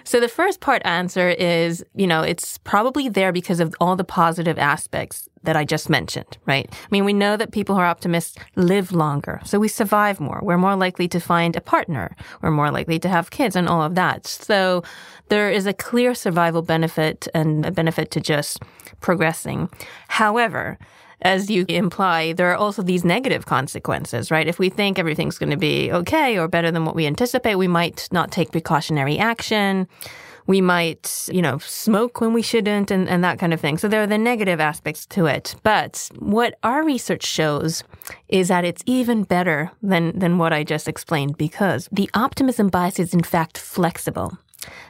So 0.05 0.19
the 0.19 0.29
first 0.29 0.61
part 0.61 0.83
answer 0.85 1.29
is, 1.29 1.85
you 1.95 2.07
know, 2.07 2.23
it's 2.23 2.59
probably 2.59 3.09
there 3.09 3.33
because 3.33 3.61
of 3.61 3.75
all 3.81 3.95
the 3.95 4.05
positive 4.05 4.59
aspects 4.59 5.29
that 5.47 5.57
I 5.57 5.65
just 5.65 5.89
mentioned, 5.89 6.39
right? 6.47 6.69
I 6.71 6.89
mean, 6.91 7.05
we 7.05 7.13
know 7.13 7.37
that 7.37 7.53
people 7.53 7.75
who 7.75 7.81
are 7.81 7.87
optimists 7.87 8.39
live 8.55 8.93
longer. 8.93 9.41
So 9.45 9.59
we 9.59 9.69
survive 9.69 10.21
more. 10.21 10.41
We're 10.43 10.59
more 10.59 10.77
likely 10.77 11.09
to 11.09 11.21
find 11.21 11.57
a 11.57 11.61
partner. 11.61 12.15
We're 12.43 12.51
more 12.51 12.71
likely 12.71 12.99
to 13.01 13.09
have 13.09 13.31
kids 13.31 13.57
and 13.57 13.69
all 13.69 13.83
of 13.83 13.95
that. 13.95 14.27
So 14.27 14.83
there 15.29 15.51
is 15.51 15.67
a 15.67 15.73
clear 15.73 16.15
survival 16.15 16.63
benefit 16.63 17.27
and 17.35 17.65
a 17.65 17.71
benefit 17.71 18.11
to 18.13 18.21
just 18.21 18.63
progressing. 19.01 19.71
However, 20.09 20.79
as 21.23 21.51
you 21.51 21.65
imply, 21.69 22.35
there 22.35 22.51
are 22.53 22.57
also 22.57 22.83
these 22.83 23.05
negative 23.05 23.47
consequences, 23.47 24.31
right? 24.31 24.47
If 24.47 24.59
we 24.59 24.69
think 24.69 24.99
everything's 24.99 25.39
going 25.39 25.51
to 25.51 25.57
be 25.57 25.91
okay 25.91 26.39
or 26.39 26.47
better 26.47 26.71
than 26.71 26.85
what 26.85 26.95
we 26.95 27.07
anticipate, 27.07 27.55
we 27.55 27.69
might 27.69 28.09
not 28.13 28.31
take 28.31 28.53
precautionary 28.53 29.19
action. 29.19 29.89
We 30.47 30.61
might, 30.61 31.29
you 31.33 31.43
know, 31.43 31.59
smoke 31.59 32.21
when 32.21 32.33
we 32.33 32.43
shouldn't 32.43 32.91
and, 32.91 33.09
and 33.09 33.25
that 33.25 33.39
kind 33.39 33.53
of 33.53 33.61
thing. 33.61 33.79
So 33.79 33.89
there 33.89 34.03
are 34.03 34.07
the 34.07 34.19
negative 34.19 34.61
aspects 34.61 35.07
to 35.07 35.27
it. 35.27 35.57
But 35.63 36.09
what 36.19 36.59
our 36.63 36.85
research 36.85 37.25
shows 37.25 37.83
is 38.29 38.49
that 38.49 38.65
it's 38.65 38.83
even 38.87 39.25
better 39.25 39.73
than, 39.83 40.19
than 40.19 40.39
what 40.39 40.53
I 40.53 40.63
just 40.65 40.89
explained 40.89 41.37
because 41.37 41.89
the 41.91 42.11
optimism 42.15 42.69
bias 42.69 42.99
is 42.99 43.13
in 43.13 43.23
fact 43.23 43.59
flexible. 43.59 44.39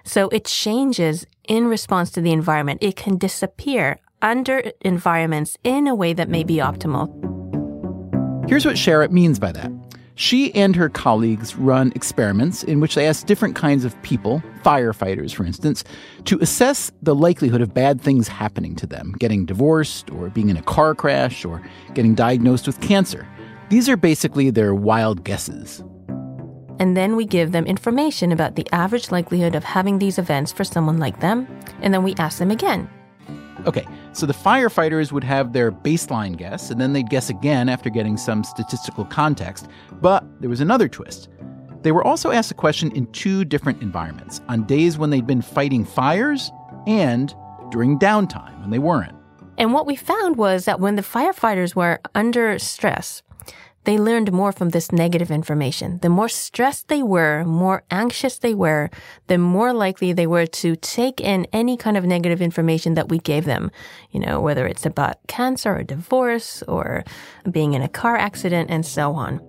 So 0.05 0.29
it 0.29 0.45
changes 0.45 1.27
in 1.49 1.67
response 1.67 2.11
to 2.13 2.21
the 2.21 2.33
environment. 2.33 2.83
It 2.83 2.97
can 2.97 3.19
disappear 3.19 3.99
under 4.23 4.73
environments 4.81 5.57
in 5.65 5.87
a 5.87 5.95
way 5.95 6.13
that 6.13 6.29
may 6.29 6.45
be 6.45 6.57
optimal. 6.57 7.11
Here's 8.49 8.65
what 8.65 8.77
Sharot 8.77 9.11
means 9.11 9.39
by 9.39 9.53
that. 9.53 9.71
She 10.19 10.53
and 10.55 10.75
her 10.77 10.89
colleagues 10.89 11.57
run 11.57 11.93
experiments 11.95 12.65
in 12.65 12.81
which 12.81 12.95
they 12.95 13.07
ask 13.07 13.27
different 13.27 13.55
kinds 13.55 13.85
of 13.85 14.01
people, 14.01 14.43
firefighters 14.65 15.35
for 15.35 15.45
instance, 15.45 15.85
to 16.25 16.39
assess 16.41 16.91
the 17.03 17.15
likelihood 17.15 17.61
of 17.61 17.75
bad 17.75 18.01
things 18.01 18.27
happening 18.27 18.75
to 18.77 18.87
them, 18.87 19.15
getting 19.19 19.45
divorced, 19.45 20.11
or 20.11 20.31
being 20.31 20.49
in 20.49 20.57
a 20.57 20.63
car 20.63 20.95
crash, 20.95 21.45
or 21.45 21.63
getting 21.93 22.15
diagnosed 22.15 22.67
with 22.67 22.81
cancer. 22.81 23.29
These 23.69 23.91
are 23.91 23.97
basically 23.99 24.49
their 24.49 24.75
wild 24.75 25.23
guesses. 25.23 25.85
And 26.79 26.97
then 26.97 27.15
we 27.15 27.27
give 27.27 27.53
them 27.53 27.67
information 27.67 28.33
about 28.33 28.57
the 28.57 28.67
average 28.73 29.11
likelihood 29.11 29.55
of 29.55 29.65
having 29.65 29.99
these 29.99 30.19
events 30.19 30.51
for 30.51 30.65
someone 30.65 30.97
like 30.97 31.21
them, 31.21 31.47
and 31.83 31.93
then 31.93 32.03
we 32.03 32.15
ask 32.15 32.39
them 32.39 32.51
again 32.51 32.89
Okay, 33.67 33.87
so 34.13 34.27
the 34.27 34.35
firefighters 34.35 35.13
would 35.13 35.25
have 35.25 35.53
their 35.53 35.73
baseline 35.73 36.37
guess, 36.37 36.71
and 36.71 36.81
then 36.81 36.93
they'd 36.93 37.09
guess 37.09 37.31
again 37.31 37.69
after 37.69 37.89
getting 37.91 38.17
some 38.17 38.45
statistical 38.45 39.05
context. 39.07 39.69
But 40.01 40.25
there 40.41 40.51
was 40.51 40.61
another 40.61 40.89
twist. 40.89 41.29
They 41.83 41.93
were 41.93 42.05
also 42.05 42.31
asked 42.33 42.51
a 42.51 42.55
question 42.55 42.91
in 42.93 43.07
two 43.13 43.45
different 43.45 43.83
environments 43.83 44.41
on 44.49 44.65
days 44.65 44.99
when 44.99 45.11
they'd 45.11 45.27
been 45.27 45.43
fighting 45.43 45.85
fires 45.85 46.51
and 46.87 47.35
during 47.71 47.99
downtime 47.99 48.61
when 48.61 48.71
they 48.71 48.79
weren't. 48.79 49.15
And 49.59 49.73
what 49.73 49.87
we 49.87 49.97
found 49.97 50.37
was 50.37 50.67
that 50.67 50.81
when 50.81 50.97
the 50.97 51.03
firefighters 51.03 51.75
were 51.75 52.01
under 52.15 52.59
stress, 52.59 53.23
they 53.87 53.99
learned 53.99 54.33
more 54.33 54.51
from 54.51 54.71
this 54.71 54.91
negative 54.91 55.31
information. 55.31 55.99
The 56.03 56.09
more 56.09 56.29
stressed 56.29 56.89
they 56.89 57.03
were, 57.05 57.45
more 57.45 57.85
anxious 57.91 58.39
they 58.39 58.53
were, 58.53 58.91
the 59.29 59.39
more 59.39 59.73
likely 59.73 60.13
they 60.13 60.27
were 60.27 60.47
to 60.47 60.75
take 60.77 61.21
in 61.21 61.47
any 61.53 61.77
kind 61.77 61.97
of 61.97 62.05
negative 62.05 62.43
information 62.43 62.95
that 62.95 63.09
we 63.09 63.19
gave 63.21 63.45
them. 63.45 63.71
You 64.11 64.21
know, 64.21 64.41
whether 64.41 64.67
it's 64.67 64.85
about 64.85 65.25
cancer 65.29 65.77
or 65.77 65.85
divorce 65.85 66.65
or 66.65 67.05
being 67.49 67.75
in 67.75 67.83
a 67.83 67.89
car 67.89 68.17
accident 68.17 68.71
and 68.71 68.85
so 68.85 69.15
on. 69.15 69.41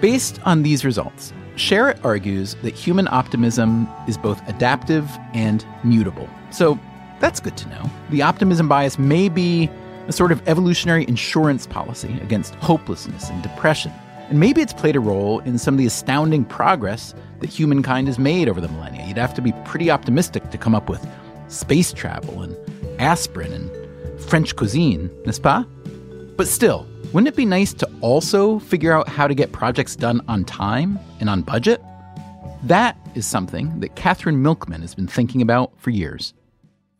Based 0.00 0.40
on 0.44 0.64
these 0.64 0.84
results, 0.84 1.32
Sharot 1.54 2.04
argues 2.04 2.56
that 2.62 2.74
human 2.74 3.06
optimism 3.06 3.88
is 4.08 4.18
both 4.18 4.46
adaptive 4.48 5.08
and 5.32 5.64
mutable. 5.84 6.28
So 6.50 6.76
that's 7.20 7.38
good 7.38 7.56
to 7.58 7.68
know. 7.68 7.88
The 8.10 8.22
optimism 8.22 8.68
bias 8.68 8.98
may 8.98 9.28
be 9.28 9.70
a 10.06 10.12
sort 10.12 10.32
of 10.32 10.46
evolutionary 10.48 11.06
insurance 11.08 11.66
policy 11.66 12.18
against 12.20 12.54
hopelessness 12.56 13.30
and 13.30 13.42
depression. 13.42 13.92
And 14.28 14.40
maybe 14.40 14.60
it's 14.60 14.72
played 14.72 14.96
a 14.96 15.00
role 15.00 15.40
in 15.40 15.58
some 15.58 15.74
of 15.74 15.78
the 15.78 15.86
astounding 15.86 16.44
progress 16.44 17.14
that 17.40 17.50
humankind 17.50 18.06
has 18.08 18.18
made 18.18 18.48
over 18.48 18.60
the 18.60 18.68
millennia. 18.68 19.06
You'd 19.06 19.18
have 19.18 19.34
to 19.34 19.42
be 19.42 19.52
pretty 19.64 19.90
optimistic 19.90 20.50
to 20.50 20.58
come 20.58 20.74
up 20.74 20.88
with 20.88 21.06
space 21.48 21.92
travel 21.92 22.42
and 22.42 22.56
aspirin 23.00 23.52
and 23.52 24.20
French 24.20 24.56
cuisine, 24.56 25.10
n'est-ce 25.26 25.38
pas? 25.38 25.66
But 26.36 26.48
still, 26.48 26.86
wouldn't 27.12 27.28
it 27.28 27.36
be 27.36 27.44
nice 27.44 27.72
to 27.74 27.90
also 28.00 28.58
figure 28.58 28.92
out 28.92 29.08
how 29.08 29.26
to 29.28 29.34
get 29.34 29.52
projects 29.52 29.94
done 29.94 30.20
on 30.26 30.44
time 30.44 30.98
and 31.20 31.28
on 31.30 31.42
budget? 31.42 31.82
That 32.62 32.96
is 33.14 33.26
something 33.26 33.78
that 33.80 33.94
Katherine 33.94 34.42
Milkman 34.42 34.80
has 34.80 34.94
been 34.94 35.06
thinking 35.06 35.42
about 35.42 35.72
for 35.78 35.90
years. 35.90 36.34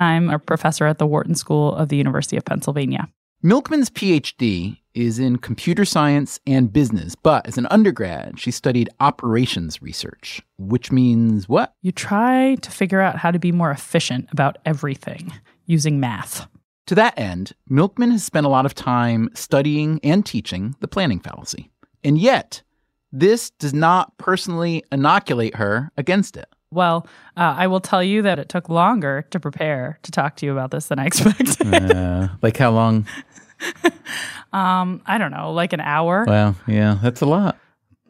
I'm 0.01 0.31
a 0.31 0.39
professor 0.39 0.87
at 0.87 0.99
the 0.99 1.07
Wharton 1.07 1.35
School 1.35 1.75
of 1.75 1.89
the 1.89 1.97
University 1.97 2.37
of 2.37 2.45
Pennsylvania. 2.45 3.09
Milkman's 3.43 3.91
PhD 3.91 4.79
is 4.95 5.19
in 5.19 5.37
computer 5.37 5.85
science 5.85 6.41
and 6.47 6.73
business, 6.73 7.15
but 7.15 7.47
as 7.47 7.59
an 7.59 7.67
undergrad, 7.71 8.41
she 8.41 8.51
studied 8.51 8.89
operations 9.01 9.83
research, 9.83 10.41
which 10.57 10.91
means 10.91 11.49
what? 11.49 11.75
You 11.83 11.93
try 11.93 12.55
to 12.55 12.71
figure 12.71 13.01
out 13.01 13.19
how 13.19 13.31
to 13.31 13.39
be 13.39 13.53
more 13.53 13.71
efficient 13.71 14.29
about 14.33 14.57
everything 14.65 15.33
using 15.67 16.01
math. 16.01 16.47
To 16.87 16.95
that 16.95 17.19
end, 17.19 17.53
Milkman 17.69 18.13
has 18.13 18.25
spent 18.25 18.47
a 18.47 18.51
lot 18.51 18.67
of 18.67 18.75
time 18.75 19.29
studying 19.35 20.01
and 20.03 20.25
teaching 20.25 20.77
the 20.81 20.89
planning 20.89 21.21
fallacy. 21.21 21.71
And 22.03 22.19
yet, 22.19 22.63
this 23.11 23.51
does 23.51 23.75
not 23.75 24.17
personally 24.19 24.85
inoculate 24.91 25.57
her 25.57 25.91
against 25.97 26.37
it. 26.37 26.53
Well, 26.75 27.07
uh, 27.37 27.54
I 27.57 27.66
will 27.69 27.81
tell 27.81 28.02
you 28.02 28.23
that 28.23 28.38
it 28.38 28.49
took 28.49 28.69
longer 28.69 29.26
to 29.31 29.40
prepare 29.40 29.99
to 30.02 30.11
talk 30.11 30.37
to 30.37 30.47
you 30.47 30.52
about 30.52 30.71
this 30.71 30.87
than 30.87 30.99
I 30.99 31.07
expected. 31.07 31.57
uh, 31.75 32.28
like 32.43 32.57
how 32.57 32.71
long? 32.71 33.07
um, 34.52 35.00
I 35.07 35.16
don't 35.19 35.31
know, 35.31 35.52
like 35.52 35.73
an 35.73 35.81
hour. 35.81 36.25
Wow, 36.26 36.57
yeah, 36.66 36.99
that's 37.00 37.21
a 37.21 37.26
lot. 37.26 37.59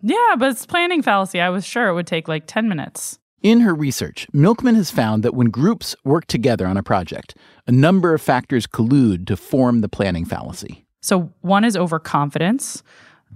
Yeah, 0.03 0.35
but 0.39 0.51
it's 0.51 0.67
planning 0.67 1.03
fallacy. 1.03 1.41
I 1.41 1.49
was 1.51 1.65
sure 1.65 1.89
it 1.89 1.95
would 1.95 2.07
take 2.07 2.29
like 2.29 2.45
10 2.47 2.69
minutes. 2.69 3.19
In 3.43 3.61
her 3.61 3.75
research, 3.75 4.27
Milkman 4.33 4.75
has 4.75 4.91
found 4.91 5.23
that 5.23 5.35
when 5.35 5.51
groups 5.51 5.95
work 6.03 6.27
together 6.27 6.67
on 6.67 6.79
a 6.79 6.83
project, 6.83 7.37
a 7.67 7.73
number 7.73 8.15
of 8.15 8.23
factors 8.23 8.67
collude 8.67 9.27
to 9.27 9.37
form 9.37 9.83
the 9.83 9.89
planning 9.89 10.25
fallacy. 10.25 10.87
So, 11.03 11.31
one 11.43 11.65
is 11.65 11.77
overconfidence, 11.77 12.83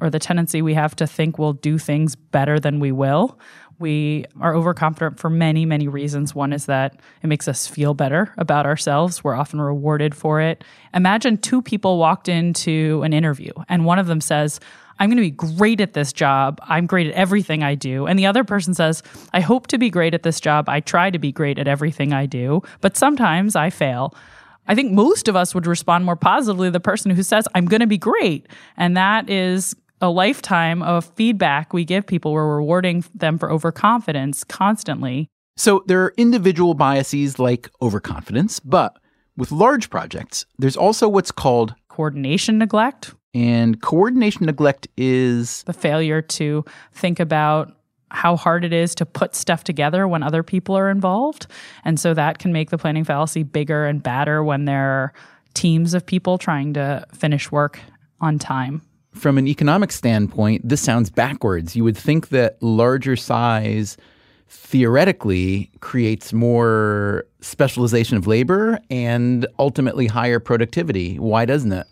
or 0.00 0.10
the 0.10 0.18
tendency 0.18 0.62
we 0.62 0.74
have 0.74 0.94
to 0.96 1.06
think 1.06 1.38
we'll 1.38 1.52
do 1.52 1.78
things 1.78 2.16
better 2.16 2.60
than 2.60 2.80
we 2.80 2.92
will. 2.92 3.38
We 3.78 4.24
are 4.40 4.54
overconfident 4.54 5.20
for 5.20 5.30
many, 5.30 5.64
many 5.64 5.86
reasons. 5.86 6.34
One 6.34 6.52
is 6.52 6.66
that 6.66 6.98
it 7.22 7.28
makes 7.28 7.46
us 7.46 7.66
feel 7.66 7.94
better 7.94 8.34
about 8.36 8.66
ourselves. 8.66 9.22
We're 9.22 9.36
often 9.36 9.60
rewarded 9.60 10.14
for 10.14 10.40
it. 10.40 10.64
Imagine 10.92 11.38
two 11.38 11.62
people 11.62 11.98
walked 11.98 12.28
into 12.28 13.02
an 13.04 13.12
interview 13.12 13.52
and 13.68 13.84
one 13.84 13.98
of 13.98 14.06
them 14.06 14.20
says, 14.20 14.58
I'm 14.98 15.08
going 15.08 15.18
to 15.18 15.22
be 15.22 15.30
great 15.30 15.80
at 15.80 15.92
this 15.92 16.12
job. 16.12 16.58
I'm 16.64 16.86
great 16.86 17.06
at 17.06 17.14
everything 17.14 17.62
I 17.62 17.76
do. 17.76 18.06
And 18.06 18.18
the 18.18 18.26
other 18.26 18.42
person 18.42 18.74
says, 18.74 19.02
I 19.32 19.40
hope 19.40 19.68
to 19.68 19.78
be 19.78 19.90
great 19.90 20.12
at 20.12 20.24
this 20.24 20.40
job. 20.40 20.68
I 20.68 20.80
try 20.80 21.10
to 21.10 21.18
be 21.20 21.30
great 21.30 21.58
at 21.58 21.68
everything 21.68 22.12
I 22.12 22.26
do, 22.26 22.62
but 22.80 22.96
sometimes 22.96 23.54
I 23.54 23.70
fail. 23.70 24.14
I 24.66 24.74
think 24.74 24.92
most 24.92 25.28
of 25.28 25.36
us 25.36 25.54
would 25.54 25.66
respond 25.66 26.04
more 26.04 26.16
positively 26.16 26.68
to 26.68 26.72
the 26.72 26.80
person 26.80 27.10
who 27.10 27.22
says, 27.22 27.46
I'm 27.54 27.66
going 27.66 27.80
to 27.80 27.86
be 27.86 27.96
great. 27.96 28.46
And 28.76 28.96
that 28.96 29.30
is 29.30 29.74
a 30.00 30.10
lifetime 30.10 30.82
of 30.82 31.04
feedback 31.14 31.72
we 31.72 31.84
give 31.84 32.06
people. 32.06 32.32
We're 32.32 32.56
rewarding 32.56 33.04
them 33.14 33.38
for 33.38 33.50
overconfidence 33.50 34.44
constantly. 34.44 35.28
So 35.56 35.82
there 35.86 36.02
are 36.04 36.14
individual 36.16 36.74
biases 36.74 37.38
like 37.38 37.68
overconfidence, 37.82 38.60
but 38.60 38.98
with 39.36 39.50
large 39.52 39.90
projects, 39.90 40.46
there's 40.58 40.76
also 40.76 41.08
what's 41.08 41.32
called 41.32 41.74
coordination 41.88 42.58
neglect. 42.58 43.14
And 43.34 43.80
coordination 43.82 44.46
neglect 44.46 44.88
is 44.96 45.62
the 45.64 45.72
failure 45.72 46.22
to 46.22 46.64
think 46.92 47.20
about 47.20 47.74
how 48.10 48.36
hard 48.36 48.64
it 48.64 48.72
is 48.72 48.94
to 48.96 49.06
put 49.06 49.34
stuff 49.34 49.64
together 49.64 50.08
when 50.08 50.22
other 50.22 50.42
people 50.42 50.76
are 50.76 50.90
involved. 50.90 51.46
And 51.84 52.00
so 52.00 52.14
that 52.14 52.38
can 52.38 52.52
make 52.52 52.70
the 52.70 52.78
planning 52.78 53.04
fallacy 53.04 53.42
bigger 53.42 53.84
and 53.84 54.02
badder 54.02 54.42
when 54.42 54.64
there 54.64 54.90
are 54.90 55.12
teams 55.54 55.92
of 55.92 56.06
people 56.06 56.38
trying 56.38 56.74
to 56.74 57.04
finish 57.12 57.52
work 57.52 57.80
on 58.20 58.38
time. 58.38 58.82
From 59.18 59.36
an 59.36 59.48
economic 59.48 59.90
standpoint, 59.90 60.68
this 60.68 60.80
sounds 60.80 61.10
backwards. 61.10 61.74
You 61.74 61.82
would 61.82 61.96
think 61.96 62.28
that 62.28 62.62
larger 62.62 63.16
size 63.16 63.96
theoretically 64.48 65.70
creates 65.80 66.32
more 66.32 67.26
specialization 67.40 68.16
of 68.16 68.28
labor 68.28 68.78
and 68.90 69.46
ultimately 69.58 70.06
higher 70.06 70.38
productivity. 70.38 71.18
Why 71.18 71.44
doesn't 71.46 71.72
it? 71.72 71.86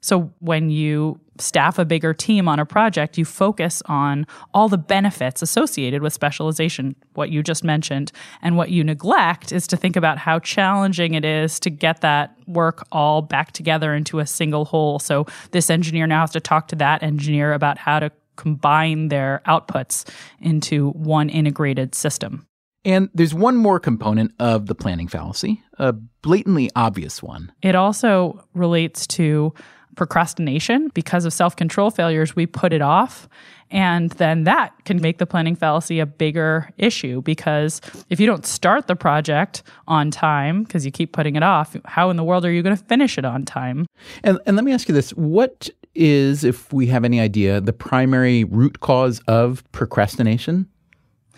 So 0.00 0.32
when 0.38 0.70
you 0.70 1.18
staff 1.40 1.78
a 1.78 1.84
bigger 1.84 2.14
team 2.14 2.48
on 2.48 2.58
a 2.58 2.66
project, 2.66 3.18
you 3.18 3.24
focus 3.24 3.82
on 3.86 4.26
all 4.54 4.68
the 4.68 4.78
benefits 4.78 5.42
associated 5.42 6.02
with 6.02 6.12
specialization, 6.12 6.94
what 7.14 7.30
you 7.30 7.42
just 7.42 7.64
mentioned. 7.64 8.12
And 8.42 8.56
what 8.56 8.70
you 8.70 8.84
neglect 8.84 9.52
is 9.52 9.66
to 9.68 9.76
think 9.76 9.96
about 9.96 10.18
how 10.18 10.38
challenging 10.38 11.14
it 11.14 11.24
is 11.24 11.58
to 11.60 11.70
get 11.70 12.00
that 12.00 12.36
work 12.46 12.86
all 12.92 13.22
back 13.22 13.52
together 13.52 13.94
into 13.94 14.18
a 14.18 14.26
single 14.26 14.64
whole. 14.64 14.98
So 14.98 15.26
this 15.52 15.70
engineer 15.70 16.06
now 16.06 16.20
has 16.20 16.30
to 16.32 16.40
talk 16.40 16.68
to 16.68 16.76
that 16.76 17.02
engineer 17.02 17.52
about 17.52 17.78
how 17.78 18.00
to 18.00 18.10
combine 18.36 19.08
their 19.08 19.42
outputs 19.46 20.08
into 20.40 20.90
one 20.90 21.28
integrated 21.28 21.94
system. 21.94 22.46
And 22.84 23.10
there's 23.12 23.34
one 23.34 23.56
more 23.56 23.78
component 23.78 24.32
of 24.38 24.66
the 24.66 24.74
planning 24.74 25.08
fallacy, 25.08 25.62
a 25.78 25.92
blatantly 25.92 26.70
obvious 26.74 27.22
one. 27.22 27.52
It 27.60 27.74
also 27.74 28.42
relates 28.54 29.06
to 29.08 29.52
procrastination 29.96 30.90
because 30.94 31.24
of 31.24 31.32
self 31.32 31.56
control 31.56 31.90
failures, 31.90 32.36
we 32.36 32.46
put 32.46 32.72
it 32.72 32.82
off. 32.82 33.28
And 33.70 34.10
then 34.12 34.44
that 34.44 34.72
can 34.84 35.00
make 35.00 35.18
the 35.18 35.26
planning 35.26 35.54
fallacy 35.54 36.00
a 36.00 36.06
bigger 36.06 36.70
issue 36.76 37.22
because 37.22 37.80
if 38.08 38.18
you 38.18 38.26
don't 38.26 38.44
start 38.44 38.88
the 38.88 38.96
project 38.96 39.62
on 39.86 40.10
time 40.10 40.64
because 40.64 40.84
you 40.84 40.90
keep 40.90 41.12
putting 41.12 41.36
it 41.36 41.44
off, 41.44 41.76
how 41.84 42.10
in 42.10 42.16
the 42.16 42.24
world 42.24 42.44
are 42.44 42.50
you 42.50 42.62
going 42.62 42.76
to 42.76 42.84
finish 42.84 43.16
it 43.16 43.24
on 43.24 43.44
time? 43.44 43.86
And, 44.24 44.40
and 44.46 44.56
let 44.56 44.64
me 44.64 44.72
ask 44.72 44.88
you 44.88 44.94
this 44.94 45.10
what 45.10 45.70
is, 45.94 46.44
if 46.44 46.72
we 46.72 46.86
have 46.86 47.04
any 47.04 47.20
idea, 47.20 47.60
the 47.60 47.72
primary 47.72 48.44
root 48.44 48.80
cause 48.80 49.20
of 49.28 49.62
procrastination? 49.72 50.68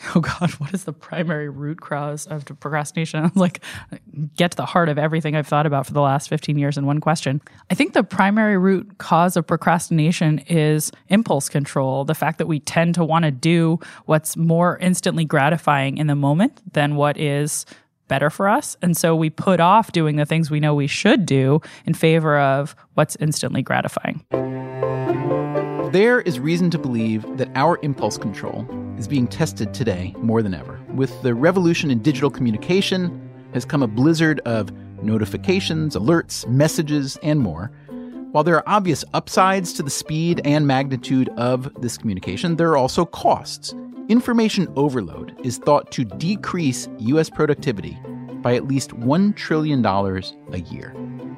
oh 0.15 0.21
God, 0.21 0.51
what 0.53 0.73
is 0.75 0.85
the 0.85 0.93
primary 0.93 1.49
root 1.49 1.81
cause 1.81 2.27
of 2.27 2.45
procrastination? 2.45 3.25
I'm 3.25 3.33
like, 3.35 3.63
get 4.37 4.53
to 4.53 4.57
the 4.57 4.67
heart 4.67 4.89
of 4.89 4.99
everything 4.99 5.37
I've 5.37 5.47
thought 5.47 5.67
about 5.67 5.87
for 5.87 5.93
the 5.93 6.01
last 6.01 6.29
15 6.29 6.59
years 6.59 6.77
in 6.77 6.87
one 6.87 7.01
question. 7.01 7.41
I 7.71 7.75
think 7.75 7.93
the 7.93 8.03
primary 8.03 8.59
root 8.59 8.99
cause 8.99 9.37
of 9.37 9.47
procrastination 9.47 10.39
is 10.41 10.91
impulse 11.09 11.49
control. 11.49 12.05
The 12.05 12.15
fact 12.15 12.39
that 12.39 12.47
we 12.47 12.61
tend 12.61 12.95
to 12.97 13.05
want 13.05 13.25
to 13.25 13.31
do 13.31 13.79
what's 14.07 14.37
more 14.37 14.79
instantly 14.79 15.25
gratifying 15.25 15.99
in 15.99 16.07
the 16.07 16.17
moment 16.17 16.61
than 16.73 16.97
what 16.97 17.19
is 17.19 17.67
better 18.09 18.31
for 18.31 18.49
us. 18.49 18.77
And 18.83 18.97
so 18.97 19.17
we 19.17 19.31
put 19.31 19.61
off 19.61 19.93
doing 19.93 20.17
the 20.17 20.27
things 20.27 20.51
we 20.51 20.61
know 20.61 20.75
we 20.75 20.87
should 20.87 21.25
do 21.25 21.61
in 21.87 21.95
favor 21.95 22.39
of 22.39 22.77
what's 22.95 23.17
instantly 23.17 23.63
gratifying. 23.63 24.23
There 25.93 26.21
is 26.23 26.41
reason 26.41 26.71
to 26.71 26.79
believe 26.79 27.25
that 27.37 27.51
our 27.55 27.79
impulse 27.83 28.19
control 28.19 28.67
is 29.03 29.09
being 29.09 29.27
tested 29.27 29.75
today 29.75 30.15
more 30.19 30.43
than 30.43 30.55
ever. 30.55 30.81
With 30.95 31.21
the 31.23 31.35
revolution 31.35 31.91
in 31.91 31.99
digital 32.03 32.31
communication 32.31 33.29
has 33.53 33.65
come 33.65 33.83
a 33.83 33.89
blizzard 33.89 34.39
of 34.45 34.71
notifications, 35.03 35.97
alerts, 35.97 36.47
messages, 36.47 37.19
and 37.25 37.41
more. 37.41 37.73
While 38.31 38.45
there 38.45 38.55
are 38.55 38.69
obvious 38.69 39.05
upsides 39.13 39.73
to 39.73 39.83
the 39.83 39.91
speed 39.91 40.41
and 40.45 40.69
magnitude 40.69 41.31
of 41.31 41.69
this 41.83 41.99
communication, 41.99 42.55
there 42.55 42.71
are 42.71 42.77
also 42.77 43.05
costs. 43.05 43.75
Information 44.09 44.73
overload 44.77 45.35
is 45.45 45.59
thought 45.59 45.91
to 45.91 46.05
decrease 46.05 46.89
U.S. 46.99 47.29
productivity 47.29 47.99
by 48.41 48.55
at 48.55 48.69
least 48.69 48.91
$1 48.91 49.35
trillion 49.35 49.85
a 49.85 50.59
year. 50.71 50.91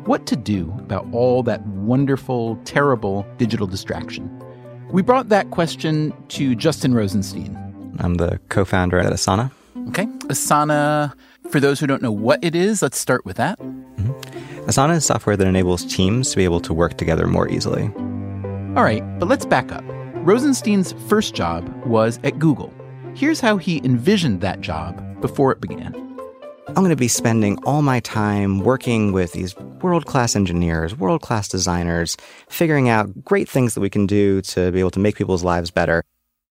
What 0.05 0.27
to 0.27 0.37
do 0.37 0.71
about 0.81 1.07
all 1.13 1.43
that 1.45 1.67
wonderful, 1.67 2.57
terrible 2.67 3.27
digital 3.39 3.67
distraction? 3.67 4.44
We 4.95 5.03
brought 5.03 5.29
that 5.31 5.51
question 5.51 6.15
to 6.29 6.55
Justin 6.55 6.95
Rosenstein. 6.95 7.59
I'm 7.99 8.15
the 8.15 8.39
co 8.49 8.65
founder 8.65 8.97
at 9.01 9.13
Asana. 9.13 9.51
Okay. 9.89 10.07
Asana, 10.29 11.13
for 11.51 11.59
those 11.59 11.81
who 11.81 11.89
don't 11.89 12.01
know 12.01 12.13
what 12.13 12.39
it 12.45 12.55
is, 12.55 12.81
let's 12.81 12.97
start 12.97 13.25
with 13.25 13.37
that. 13.37 13.59
Mm-hmm. 13.59 14.13
Asana 14.69 14.95
is 14.95 15.05
software 15.05 15.37
that 15.37 15.49
enables 15.49 15.85
teams 15.85 16.31
to 16.31 16.37
be 16.37 16.45
able 16.45 16.61
to 16.61 16.73
work 16.73 16.97
together 16.97 17.27
more 17.27 17.49
easily. 17.49 17.91
All 18.77 18.85
right, 18.85 19.03
but 19.19 19.27
let's 19.27 19.45
back 19.45 19.73
up. 19.73 19.83
Rosenstein's 20.25 20.93
first 21.09 21.35
job 21.35 21.69
was 21.85 22.21
at 22.23 22.39
Google. 22.39 22.73
Here's 23.17 23.41
how 23.41 23.57
he 23.57 23.79
envisioned 23.85 24.43
that 24.43 24.61
job 24.61 25.21
before 25.21 25.51
it 25.51 25.61
began. 25.61 26.04
I'm 26.69 26.75
going 26.75 26.89
to 26.91 26.97
be 26.97 27.09
spending 27.09 27.63
all 27.65 27.83
my 27.83 28.01
time 28.01 28.61
working 28.61 29.13
with 29.13 29.33
these 29.33 29.55
world 29.83 30.07
class 30.07 30.35
engineers, 30.35 30.97
world 30.97 31.21
class 31.21 31.47
designers, 31.47 32.17
figuring 32.49 32.89
out 32.89 33.23
great 33.23 33.49
things 33.49 33.75
that 33.75 33.81
we 33.81 33.91
can 33.91 34.07
do 34.07 34.41
to 34.43 34.73
be 34.73 34.81
able 34.81 34.91
to 34.93 34.99
make 34.99 35.17
people's 35.17 35.45
lives 35.45 35.71
better. 35.71 36.03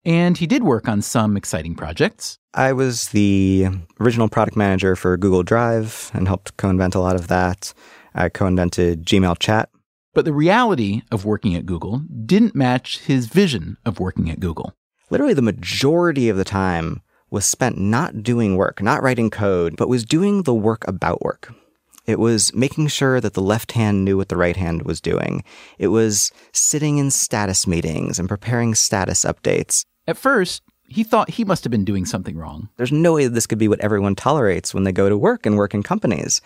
And 0.07 0.38
he 0.38 0.47
did 0.47 0.62
work 0.62 0.88
on 0.88 1.03
some 1.03 1.37
exciting 1.37 1.75
projects. 1.75 2.38
I 2.55 2.73
was 2.73 3.09
the 3.09 3.66
original 4.01 4.29
product 4.31 4.57
manager 4.57 4.97
for 4.97 5.16
Google 5.18 5.42
Drive 5.42 6.11
and 6.14 6.27
helped 6.27 6.57
co 6.57 6.71
invent 6.71 6.94
a 6.94 7.01
lot 7.01 7.14
of 7.14 7.29
that. 7.29 7.75
I 8.14 8.31
co 8.31 8.47
invented 8.47 9.05
Gmail 9.05 9.38
Chat. 9.38 9.68
But 10.14 10.25
the 10.25 10.33
reality 10.33 11.03
of 11.12 11.27
working 11.27 11.55
at 11.55 11.66
Google 11.66 12.03
didn't 12.25 12.55
match 12.55 13.01
his 13.01 13.27
vision 13.27 13.77
of 13.85 14.01
working 14.01 14.31
at 14.31 14.40
Google. 14.40 14.73
Literally, 15.11 15.35
the 15.35 15.42
majority 15.42 16.31
of 16.31 16.38
the 16.38 16.44
time, 16.44 17.03
was 17.31 17.45
spent 17.45 17.79
not 17.79 18.23
doing 18.23 18.57
work, 18.57 18.83
not 18.83 19.03
writing 19.03 19.31
code, 19.31 19.77
but 19.77 19.88
was 19.88 20.05
doing 20.05 20.43
the 20.43 20.55
work 20.55 20.87
about 20.88 21.23
work. 21.23 21.53
It 22.07 22.19
was 22.19 22.55
making 22.55 22.88
sure 22.88 23.21
that 23.21 23.35
the 23.35 23.43
left 23.43 23.73
hand 23.73 24.05
knew 24.05 24.17
what 24.17 24.31
the 24.31 24.37
right 24.37 24.57
hand 24.57 24.83
was 24.83 24.99
doing. 25.01 25.45
It 25.79 25.88
was 25.88 26.33
sitting 26.53 26.97
in 26.97 27.11
status 27.11 27.67
meetings 27.67 28.19
and 28.19 28.29
preparing 28.29 28.75
status 28.75 29.27
updates. 29.27 29.85
At 30.07 30.17
first, 30.17 30.62
he 30.88 31.05
thought 31.05 31.29
he 31.29 31.45
must 31.45 31.64
have 31.64 31.71
been 31.71 31.85
doing 31.85 32.07
something 32.07 32.37
wrong. 32.37 32.71
There's 32.79 32.91
no 32.91 33.12
way 33.12 33.25
that 33.25 33.35
this 33.35 33.47
could 33.47 33.59
be 33.59 33.69
what 33.69 33.81
everyone 33.81 34.14
tolerates 34.14 34.73
when 34.73 34.85
they 34.85 34.93
go 34.93 35.11
to 35.11 35.19
work 35.19 35.45
and 35.45 35.59
work 35.59 35.75
in 35.75 35.83
companies. 35.83 36.41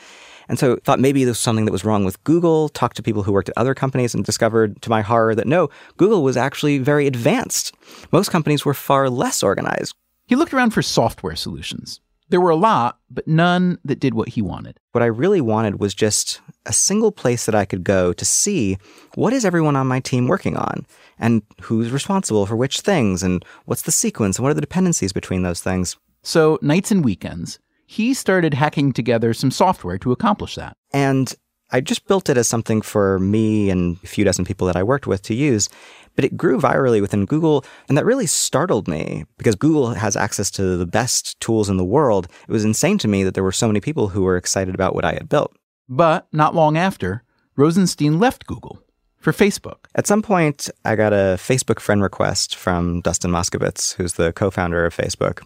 And 0.48 0.58
so 0.58 0.76
thought 0.82 0.98
maybe 0.98 1.22
there 1.22 1.30
was 1.30 1.38
something 1.38 1.64
that 1.66 1.72
was 1.72 1.84
wrong 1.84 2.04
with 2.04 2.22
Google, 2.24 2.68
talked 2.68 2.96
to 2.96 3.02
people 3.02 3.22
who 3.22 3.32
worked 3.32 3.48
at 3.48 3.56
other 3.56 3.74
companies 3.74 4.14
and 4.14 4.24
discovered 4.24 4.82
to 4.82 4.90
my 4.90 5.00
horror 5.00 5.36
that 5.36 5.46
no, 5.46 5.70
Google 5.96 6.24
was 6.24 6.36
actually 6.36 6.78
very 6.78 7.06
advanced. 7.06 7.72
Most 8.10 8.32
companies 8.32 8.64
were 8.64 8.74
far 8.74 9.08
less 9.08 9.44
organized. 9.44 9.94
He 10.26 10.36
looked 10.36 10.54
around 10.54 10.70
for 10.70 10.82
software 10.82 11.36
solutions. 11.36 12.00
There 12.28 12.40
were 12.40 12.50
a 12.50 12.56
lot, 12.56 12.98
but 13.10 13.28
none 13.28 13.78
that 13.84 14.00
did 14.00 14.14
what 14.14 14.30
he 14.30 14.40
wanted. 14.40 14.78
What 14.92 15.02
I 15.02 15.06
really 15.06 15.42
wanted 15.42 15.80
was 15.80 15.94
just 15.94 16.40
a 16.64 16.72
single 16.72 17.12
place 17.12 17.44
that 17.44 17.54
I 17.54 17.66
could 17.66 17.84
go 17.84 18.12
to 18.14 18.24
see 18.24 18.78
what 19.16 19.34
is 19.34 19.44
everyone 19.44 19.76
on 19.76 19.86
my 19.86 20.00
team 20.00 20.28
working 20.28 20.56
on 20.56 20.86
and 21.18 21.42
who's 21.60 21.90
responsible 21.90 22.46
for 22.46 22.56
which 22.56 22.80
things 22.80 23.22
and 23.22 23.44
what's 23.66 23.82
the 23.82 23.92
sequence 23.92 24.38
and 24.38 24.44
what 24.44 24.50
are 24.50 24.54
the 24.54 24.62
dependencies 24.62 25.12
between 25.12 25.42
those 25.42 25.60
things. 25.60 25.96
So, 26.22 26.58
nights 26.62 26.90
and 26.90 27.04
weekends, 27.04 27.58
he 27.86 28.14
started 28.14 28.54
hacking 28.54 28.92
together 28.92 29.34
some 29.34 29.50
software 29.50 29.98
to 29.98 30.12
accomplish 30.12 30.54
that. 30.54 30.76
And 30.94 31.34
I 31.72 31.80
just 31.80 32.06
built 32.06 32.28
it 32.28 32.36
as 32.36 32.46
something 32.46 32.82
for 32.82 33.18
me 33.18 33.70
and 33.70 33.96
a 34.04 34.06
few 34.06 34.24
dozen 34.24 34.44
people 34.44 34.66
that 34.66 34.76
I 34.76 34.82
worked 34.82 35.06
with 35.06 35.22
to 35.22 35.34
use 35.34 35.68
but 36.14 36.24
it 36.24 36.36
grew 36.36 36.58
virally 36.58 37.00
within 37.00 37.26
Google. 37.26 37.64
And 37.88 37.96
that 37.96 38.04
really 38.04 38.26
startled 38.26 38.88
me 38.88 39.24
because 39.38 39.54
Google 39.54 39.90
has 39.94 40.16
access 40.16 40.50
to 40.52 40.76
the 40.76 40.86
best 40.86 41.38
tools 41.40 41.68
in 41.68 41.76
the 41.76 41.84
world. 41.84 42.28
It 42.48 42.52
was 42.52 42.64
insane 42.64 42.98
to 42.98 43.08
me 43.08 43.24
that 43.24 43.34
there 43.34 43.44
were 43.44 43.52
so 43.52 43.66
many 43.66 43.80
people 43.80 44.08
who 44.08 44.22
were 44.22 44.36
excited 44.36 44.74
about 44.74 44.94
what 44.94 45.04
I 45.04 45.12
had 45.12 45.28
built. 45.28 45.54
But 45.88 46.26
not 46.32 46.54
long 46.54 46.76
after, 46.76 47.22
Rosenstein 47.56 48.18
left 48.18 48.46
Google 48.46 48.80
for 49.18 49.32
Facebook. 49.32 49.86
At 49.94 50.06
some 50.06 50.22
point, 50.22 50.70
I 50.84 50.96
got 50.96 51.12
a 51.12 51.36
Facebook 51.38 51.80
friend 51.80 52.02
request 52.02 52.56
from 52.56 53.00
Dustin 53.02 53.30
Moskovitz, 53.30 53.94
who's 53.94 54.14
the 54.14 54.32
co 54.32 54.50
founder 54.50 54.84
of 54.84 54.96
Facebook. 54.96 55.42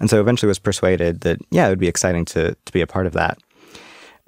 And 0.00 0.08
so 0.08 0.20
eventually 0.20 0.48
was 0.48 0.60
persuaded 0.60 1.22
that, 1.22 1.40
yeah, 1.50 1.66
it 1.66 1.70
would 1.70 1.80
be 1.80 1.88
exciting 1.88 2.24
to, 2.26 2.54
to 2.54 2.72
be 2.72 2.80
a 2.80 2.86
part 2.86 3.06
of 3.06 3.14
that. 3.14 3.38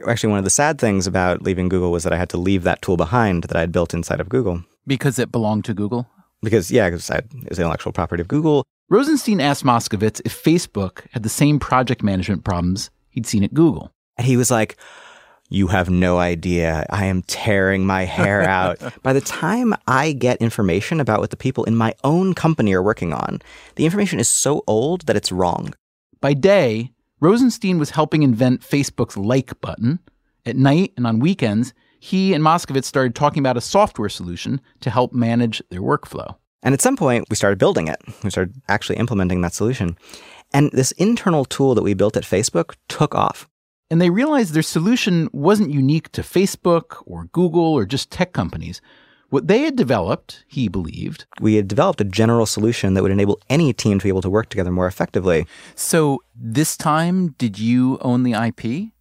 Actually, 0.07 0.31
one 0.31 0.39
of 0.39 0.45
the 0.45 0.51
sad 0.51 0.79
things 0.79 1.07
about 1.07 1.43
leaving 1.43 1.69
Google 1.69 1.93
was 1.93 2.05
that 2.05 2.13
I 2.13 2.17
had 2.17 2.31
to 2.31 2.37
leave 2.37 2.63
that 2.63 2.83
tool 2.83 2.97
behind 2.97 3.45
that 3.45 3.57
I 3.57 3.61
had 3.61 3.73
built 3.73 3.95
inside 3.95 4.21
of 4.21 4.29
Google. 4.29 4.65
Because 4.87 5.19
it 5.19 5.31
belonged 5.31 5.65
to 5.67 5.75
Google? 5.75 6.09
Because, 6.43 6.71
yeah, 6.71 6.89
because 6.89 7.11
it 7.11 7.27
was 7.49 7.59
intellectual 7.59 7.93
property 7.93 8.21
of 8.21 8.29
Google. 8.29 8.65
Rosenstein 8.89 9.41
asked 9.41 9.65
Moskovitz 9.65 10.21
if 10.25 10.43
Facebook 10.43 11.07
had 11.13 11.23
the 11.23 11.29
same 11.29 11.59
project 11.59 12.03
management 12.03 12.45
problems 12.45 12.91
he'd 13.11 13.27
seen 13.27 13.45
at 13.45 13.55
Google. 13.55 13.93
And 14.17 14.27
he 14.27 14.37
was 14.37 14.51
like, 14.51 14.77
you 15.51 15.67
have 15.67 15.91
no 15.91 16.19
idea. 16.19 16.87
I 16.91 17.07
am 17.07 17.23
tearing 17.23 17.85
my 17.85 18.05
hair 18.05 18.43
out. 18.49 18.79
By 19.03 19.13
the 19.13 19.21
time 19.21 19.75
I 19.87 20.13
get 20.13 20.41
information 20.41 21.01
about 21.01 21.21
what 21.21 21.31
the 21.31 21.37
people 21.37 21.65
in 21.65 21.77
my 21.77 21.95
own 22.05 22.35
company 22.35 22.73
are 22.73 22.83
working 22.83 23.13
on, 23.13 23.43
the 23.75 23.85
information 23.85 24.19
is 24.19 24.29
so 24.29 24.63
old 24.67 25.03
that 25.03 25.17
it's 25.17 25.33
wrong. 25.33 25.75
By 26.21 26.35
day, 26.35 26.93
Rosenstein 27.21 27.79
was 27.79 27.91
helping 27.91 28.23
invent 28.23 28.63
Facebook's 28.63 29.17
like 29.17 29.61
button. 29.61 29.99
At 30.47 30.57
night 30.57 30.95
and 30.97 31.07
on 31.07 31.21
weekends, 31.21 31.75
he 32.01 32.33
and 32.33 32.43
Moskovitz 32.43 32.85
started 32.85 33.15
talking 33.15 33.41
about 33.41 33.59
a 33.59 33.61
software 33.61 34.09
solution 34.09 34.61
to 34.81 34.89
help 34.89 35.13
manage 35.13 35.63
their 35.69 35.83
workflow. 35.83 36.37
And 36.63 36.73
at 36.73 36.81
some 36.81 36.97
point, 36.97 37.27
we 37.29 37.37
started 37.37 37.59
building 37.59 37.89
it. 37.89 38.01
We 38.25 38.31
started 38.31 38.55
actually 38.69 38.97
implementing 38.97 39.43
that 39.43 39.53
solution. 39.53 39.99
And 40.55 40.71
this 40.73 40.93
internal 40.93 41.45
tool 41.45 41.75
that 41.75 41.83
we 41.83 41.93
built 41.93 42.17
at 42.17 42.25
Facebook 42.25 42.75
took 42.89 43.15
off. 43.15 43.47
And 43.91 44.01
they 44.01 44.09
realized 44.09 44.55
their 44.55 44.63
solution 44.63 45.29
wasn't 45.33 45.73
unique 45.73 46.13
to 46.13 46.23
Facebook 46.23 47.03
or 47.07 47.27
Google 47.33 47.75
or 47.75 47.85
just 47.85 48.11
tech 48.11 48.33
companies. 48.33 48.81
What 49.31 49.47
they 49.47 49.61
had 49.61 49.77
developed, 49.77 50.45
he 50.49 50.67
believed, 50.67 51.25
we 51.41 51.55
had 51.55 51.69
developed 51.69 52.01
a 52.01 52.05
general 52.05 52.47
solution 52.47 52.95
that 52.95 53.03
would 53.05 53.13
enable 53.13 53.41
any 53.49 53.73
team 53.73 54.01
to 54.01 54.03
be 54.03 54.09
able 54.09 54.23
to 54.23 54.31
work 54.31 54.49
together 54.49 54.73
more 54.73 54.89
effectively. 54.89 55.47
So 55.77 56.25
this 56.35 56.77
time, 56.77 57.37
did 57.39 57.57
you 57.57 57.99
own 58.01 58.25
the 58.25 58.33
IP? 58.33 58.93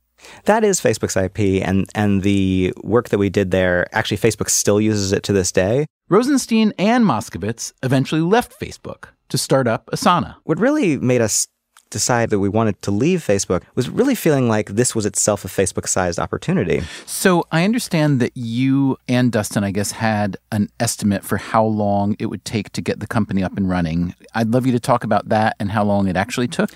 That 0.46 0.64
is 0.64 0.80
Facebook's 0.80 1.18
IP, 1.18 1.66
and, 1.68 1.90
and 1.96 2.22
the 2.22 2.74
work 2.84 3.10
that 3.10 3.18
we 3.18 3.30
did 3.30 3.50
there, 3.50 3.88
actually, 3.92 4.18
Facebook 4.18 4.50
still 4.50 4.80
uses 4.80 5.12
it 5.14 5.24
to 5.24 5.34
this 5.34 5.52
day. 5.52 5.88
Rosenstein 6.10 6.74
and 6.78 7.06
Moskovitz 7.06 7.74
eventually 7.82 8.22
left 8.22 8.60
Facebook 8.60 9.06
to 9.30 9.38
start 9.38 9.68
up 9.68 9.90
Asana. 9.92 10.36
What 10.44 10.60
really 10.60 10.98
made 10.98 11.22
us 11.22 11.48
decide 11.90 12.30
that 12.30 12.40
we 12.40 12.50
wanted 12.50 12.82
to 12.84 12.92
leave 12.92 13.22
Facebook 13.22 13.64
was 13.76 13.90
really 13.90 14.16
feeling 14.16 14.48
like 14.48 14.70
this 14.70 14.96
was 14.96 15.06
itself 15.06 15.46
a 15.46 15.48
Facebook 15.48 15.88
sized 15.88 16.20
opportunity. 16.20 16.82
So 17.06 17.46
I 17.52 17.64
understand 17.64 18.20
that 18.20 18.32
you 18.36 18.98
and 19.08 19.32
Dustin, 19.32 19.64
I 19.64 19.72
guess, 19.72 19.92
had 19.92 20.38
an 20.52 20.70
estimate 20.80 21.24
for 21.24 21.38
how 21.38 21.64
long 21.64 22.16
it 22.20 22.28
would 22.28 22.46
take 22.46 22.72
to 22.74 22.82
get 22.82 23.00
the 23.00 23.08
company 23.08 23.44
up 23.44 23.58
and 23.58 23.70
running. 23.70 24.16
I'd 24.34 24.50
love 24.50 24.66
you 24.66 24.72
to 24.74 24.80
talk 24.80 25.04
about 25.04 25.30
that 25.30 25.56
and 25.60 25.72
how 25.72 25.84
long 25.84 26.08
it 26.08 26.16
actually 26.16 26.48
took. 26.48 26.72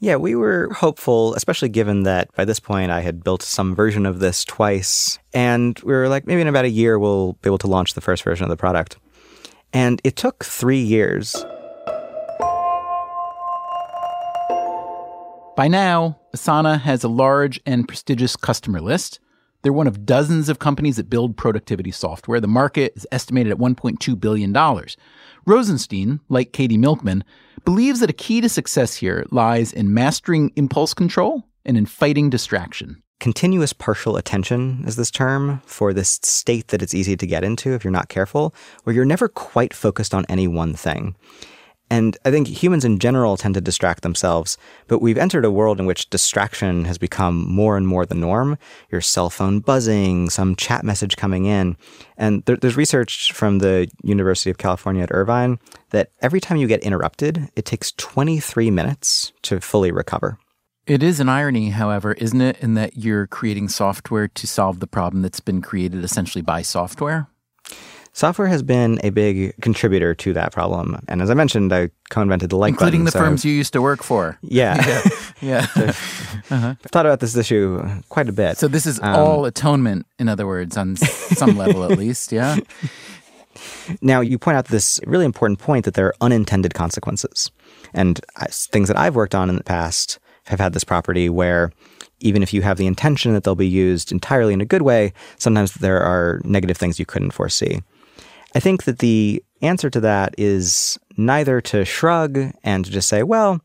Yeah, 0.00 0.14
we 0.14 0.36
were 0.36 0.72
hopeful, 0.74 1.34
especially 1.34 1.68
given 1.70 2.04
that 2.04 2.32
by 2.36 2.44
this 2.44 2.60
point 2.60 2.92
I 2.92 3.00
had 3.00 3.24
built 3.24 3.42
some 3.42 3.74
version 3.74 4.06
of 4.06 4.20
this 4.20 4.44
twice. 4.44 5.18
And 5.34 5.78
we 5.80 5.92
were 5.92 6.08
like, 6.08 6.26
maybe 6.26 6.40
in 6.40 6.46
about 6.46 6.64
a 6.64 6.70
year 6.70 6.98
we'll 6.98 7.32
be 7.34 7.48
able 7.48 7.58
to 7.58 7.66
launch 7.66 7.94
the 7.94 8.00
first 8.00 8.22
version 8.22 8.44
of 8.44 8.50
the 8.50 8.56
product. 8.56 8.96
And 9.72 10.00
it 10.04 10.16
took 10.16 10.44
three 10.44 10.80
years. 10.80 11.44
By 15.58 15.66
now, 15.66 16.20
Asana 16.36 16.80
has 16.82 17.02
a 17.02 17.08
large 17.08 17.60
and 17.66 17.88
prestigious 17.88 18.36
customer 18.36 18.80
list. 18.80 19.18
They're 19.62 19.72
one 19.72 19.88
of 19.88 20.06
dozens 20.06 20.48
of 20.48 20.60
companies 20.60 20.98
that 20.98 21.10
build 21.10 21.36
productivity 21.36 21.90
software. 21.90 22.40
The 22.40 22.46
market 22.46 22.92
is 22.94 23.08
estimated 23.10 23.50
at 23.50 23.58
$1.2 23.58 24.20
billion. 24.20 24.56
Rosenstein, 25.46 26.20
like 26.28 26.52
Katy 26.52 26.76
Milkman, 26.76 27.24
believes 27.64 27.98
that 27.98 28.08
a 28.08 28.12
key 28.12 28.40
to 28.40 28.48
success 28.48 28.94
here 28.94 29.26
lies 29.32 29.72
in 29.72 29.92
mastering 29.92 30.52
impulse 30.54 30.94
control 30.94 31.42
and 31.64 31.76
in 31.76 31.86
fighting 31.86 32.30
distraction. 32.30 33.02
Continuous 33.18 33.72
partial 33.72 34.16
attention 34.16 34.84
is 34.86 34.94
this 34.94 35.10
term 35.10 35.60
for 35.66 35.92
this 35.92 36.20
state 36.22 36.68
that 36.68 36.82
it's 36.82 36.94
easy 36.94 37.16
to 37.16 37.26
get 37.26 37.42
into 37.42 37.74
if 37.74 37.82
you're 37.82 37.90
not 37.90 38.08
careful, 38.08 38.54
where 38.84 38.94
you're 38.94 39.04
never 39.04 39.26
quite 39.26 39.74
focused 39.74 40.14
on 40.14 40.24
any 40.28 40.46
one 40.46 40.72
thing. 40.72 41.16
And 41.90 42.16
I 42.24 42.30
think 42.30 42.48
humans 42.48 42.84
in 42.84 42.98
general 42.98 43.36
tend 43.36 43.54
to 43.54 43.60
distract 43.60 44.02
themselves, 44.02 44.58
but 44.88 45.00
we've 45.00 45.18
entered 45.18 45.44
a 45.44 45.50
world 45.50 45.80
in 45.80 45.86
which 45.86 46.10
distraction 46.10 46.84
has 46.84 46.98
become 46.98 47.48
more 47.50 47.76
and 47.76 47.86
more 47.86 48.04
the 48.04 48.14
norm. 48.14 48.58
Your 48.90 49.00
cell 49.00 49.30
phone 49.30 49.60
buzzing, 49.60 50.28
some 50.30 50.54
chat 50.56 50.84
message 50.84 51.16
coming 51.16 51.46
in. 51.46 51.76
And 52.16 52.44
there, 52.44 52.56
there's 52.56 52.76
research 52.76 53.32
from 53.32 53.58
the 53.58 53.90
University 54.02 54.50
of 54.50 54.58
California 54.58 55.02
at 55.02 55.12
Irvine 55.12 55.58
that 55.90 56.10
every 56.20 56.40
time 56.40 56.58
you 56.58 56.66
get 56.66 56.82
interrupted, 56.82 57.48
it 57.56 57.64
takes 57.64 57.92
23 57.92 58.70
minutes 58.70 59.32
to 59.42 59.60
fully 59.60 59.90
recover. 59.90 60.38
It 60.86 61.02
is 61.02 61.20
an 61.20 61.28
irony, 61.28 61.68
however, 61.68 62.14
isn't 62.14 62.40
it, 62.40 62.58
in 62.60 62.72
that 62.74 62.96
you're 62.96 63.26
creating 63.26 63.68
software 63.68 64.26
to 64.28 64.46
solve 64.46 64.80
the 64.80 64.86
problem 64.86 65.20
that's 65.20 65.40
been 65.40 65.60
created 65.60 66.02
essentially 66.02 66.40
by 66.40 66.62
software? 66.62 67.28
Software 68.18 68.48
has 68.48 68.64
been 68.64 68.98
a 69.04 69.10
big 69.10 69.54
contributor 69.60 70.12
to 70.12 70.32
that 70.32 70.50
problem. 70.50 71.00
And 71.06 71.22
as 71.22 71.30
I 71.30 71.34
mentioned, 71.34 71.72
I 71.72 71.90
co 72.10 72.20
invented 72.20 72.50
the 72.50 72.56
like 72.56 72.70
Including 72.70 73.02
button, 73.02 73.04
the 73.04 73.10
so 73.12 73.18
firms 73.20 73.44
you 73.44 73.52
used 73.52 73.72
to 73.74 73.80
work 73.80 74.02
for. 74.02 74.36
Yeah. 74.42 74.74
yeah. 75.40 75.66
so 75.66 75.84
uh-huh. 76.50 76.74
I've 76.84 76.90
thought 76.90 77.06
about 77.06 77.20
this 77.20 77.36
issue 77.36 77.80
quite 78.08 78.28
a 78.28 78.32
bit. 78.32 78.58
So 78.58 78.66
this 78.66 78.86
is 78.86 78.98
um, 79.02 79.14
all 79.14 79.44
atonement, 79.44 80.04
in 80.18 80.28
other 80.28 80.48
words, 80.48 80.76
on 80.76 80.96
some 80.96 81.56
level 81.56 81.84
at 81.84 81.96
least. 81.96 82.32
Yeah. 82.32 82.56
Now, 84.02 84.20
you 84.20 84.36
point 84.36 84.56
out 84.56 84.64
this 84.64 84.98
really 85.06 85.24
important 85.24 85.60
point 85.60 85.84
that 85.84 85.94
there 85.94 86.06
are 86.06 86.14
unintended 86.20 86.74
consequences. 86.74 87.52
And 87.94 88.20
things 88.50 88.88
that 88.88 88.98
I've 88.98 89.14
worked 89.14 89.36
on 89.36 89.48
in 89.48 89.54
the 89.54 89.62
past 89.62 90.18
have 90.46 90.58
had 90.58 90.72
this 90.72 90.82
property 90.82 91.28
where 91.28 91.70
even 92.18 92.42
if 92.42 92.52
you 92.52 92.62
have 92.62 92.78
the 92.78 92.88
intention 92.88 93.32
that 93.34 93.44
they'll 93.44 93.54
be 93.54 93.68
used 93.68 94.10
entirely 94.10 94.54
in 94.54 94.60
a 94.60 94.66
good 94.66 94.82
way, 94.82 95.12
sometimes 95.36 95.74
there 95.74 96.00
are 96.00 96.40
negative 96.42 96.76
things 96.76 96.98
you 96.98 97.06
couldn't 97.06 97.30
foresee. 97.30 97.80
I 98.58 98.60
think 98.60 98.82
that 98.86 98.98
the 98.98 99.40
answer 99.62 99.88
to 99.88 100.00
that 100.00 100.34
is 100.36 100.98
neither 101.16 101.60
to 101.60 101.84
shrug 101.84 102.50
and 102.64 102.84
to 102.84 102.90
just 102.90 103.06
say, 103.06 103.22
well, 103.22 103.60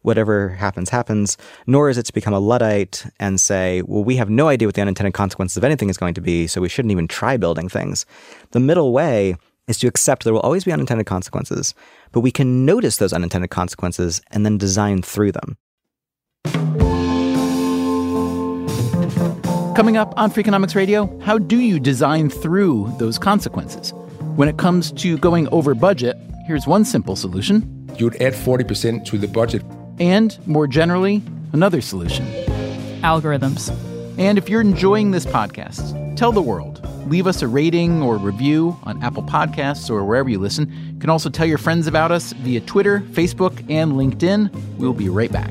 whatever 0.00 0.48
happens, 0.48 0.88
happens, 0.88 1.36
nor 1.66 1.90
is 1.90 1.98
it 1.98 2.04
to 2.04 2.14
become 2.14 2.32
a 2.32 2.38
Luddite 2.38 3.04
and 3.20 3.38
say, 3.38 3.82
well, 3.82 4.02
we 4.02 4.16
have 4.16 4.30
no 4.30 4.48
idea 4.48 4.66
what 4.66 4.74
the 4.74 4.80
unintended 4.80 5.12
consequences 5.12 5.58
of 5.58 5.64
anything 5.64 5.90
is 5.90 5.98
going 5.98 6.14
to 6.14 6.22
be, 6.22 6.46
so 6.46 6.62
we 6.62 6.68
shouldn't 6.70 6.92
even 6.92 7.06
try 7.06 7.36
building 7.36 7.68
things. 7.68 8.06
The 8.52 8.58
middle 8.58 8.90
way 8.90 9.36
is 9.66 9.76
to 9.80 9.86
accept 9.86 10.24
there 10.24 10.32
will 10.32 10.40
always 10.40 10.64
be 10.64 10.72
unintended 10.72 11.06
consequences, 11.06 11.74
but 12.12 12.20
we 12.20 12.30
can 12.30 12.64
notice 12.64 12.96
those 12.96 13.12
unintended 13.12 13.50
consequences 13.50 14.22
and 14.30 14.46
then 14.46 14.56
design 14.56 15.02
through 15.02 15.32
them. 15.32 15.58
Coming 19.76 19.98
up 19.98 20.14
on 20.16 20.30
Freakonomics 20.30 20.74
Radio, 20.74 21.20
how 21.20 21.36
do 21.36 21.60
you 21.60 21.78
design 21.78 22.30
through 22.30 22.90
those 22.98 23.18
consequences? 23.18 23.92
When 24.38 24.48
it 24.48 24.56
comes 24.56 24.92
to 24.92 25.18
going 25.18 25.48
over 25.48 25.74
budget, 25.74 26.16
here's 26.46 26.64
one 26.64 26.84
simple 26.84 27.16
solution. 27.16 27.90
You'd 27.96 28.22
add 28.22 28.34
40% 28.34 29.04
to 29.06 29.18
the 29.18 29.26
budget. 29.26 29.64
And 29.98 30.38
more 30.46 30.68
generally, 30.68 31.24
another 31.52 31.80
solution 31.80 32.24
algorithms. 33.02 33.68
And 34.16 34.38
if 34.38 34.48
you're 34.48 34.60
enjoying 34.60 35.10
this 35.10 35.26
podcast, 35.26 36.16
tell 36.16 36.30
the 36.30 36.40
world. 36.40 36.88
Leave 37.08 37.26
us 37.26 37.42
a 37.42 37.48
rating 37.48 38.00
or 38.00 38.16
review 38.16 38.76
on 38.84 39.02
Apple 39.02 39.24
Podcasts 39.24 39.90
or 39.90 40.04
wherever 40.04 40.28
you 40.28 40.38
listen. 40.38 40.72
You 40.94 41.00
can 41.00 41.10
also 41.10 41.30
tell 41.30 41.46
your 41.46 41.58
friends 41.58 41.88
about 41.88 42.12
us 42.12 42.32
via 42.34 42.60
Twitter, 42.60 43.00
Facebook, 43.00 43.68
and 43.68 43.94
LinkedIn. 43.94 44.54
We'll 44.78 44.92
be 44.92 45.08
right 45.08 45.32
back. 45.32 45.50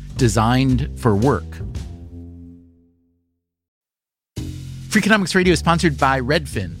designed 0.21 0.87
for 0.99 1.15
work. 1.15 1.49
Freakonomics 4.89 5.33
Radio 5.33 5.53
is 5.53 5.59
sponsored 5.59 5.97
by 5.97 6.21
Redfin. 6.21 6.80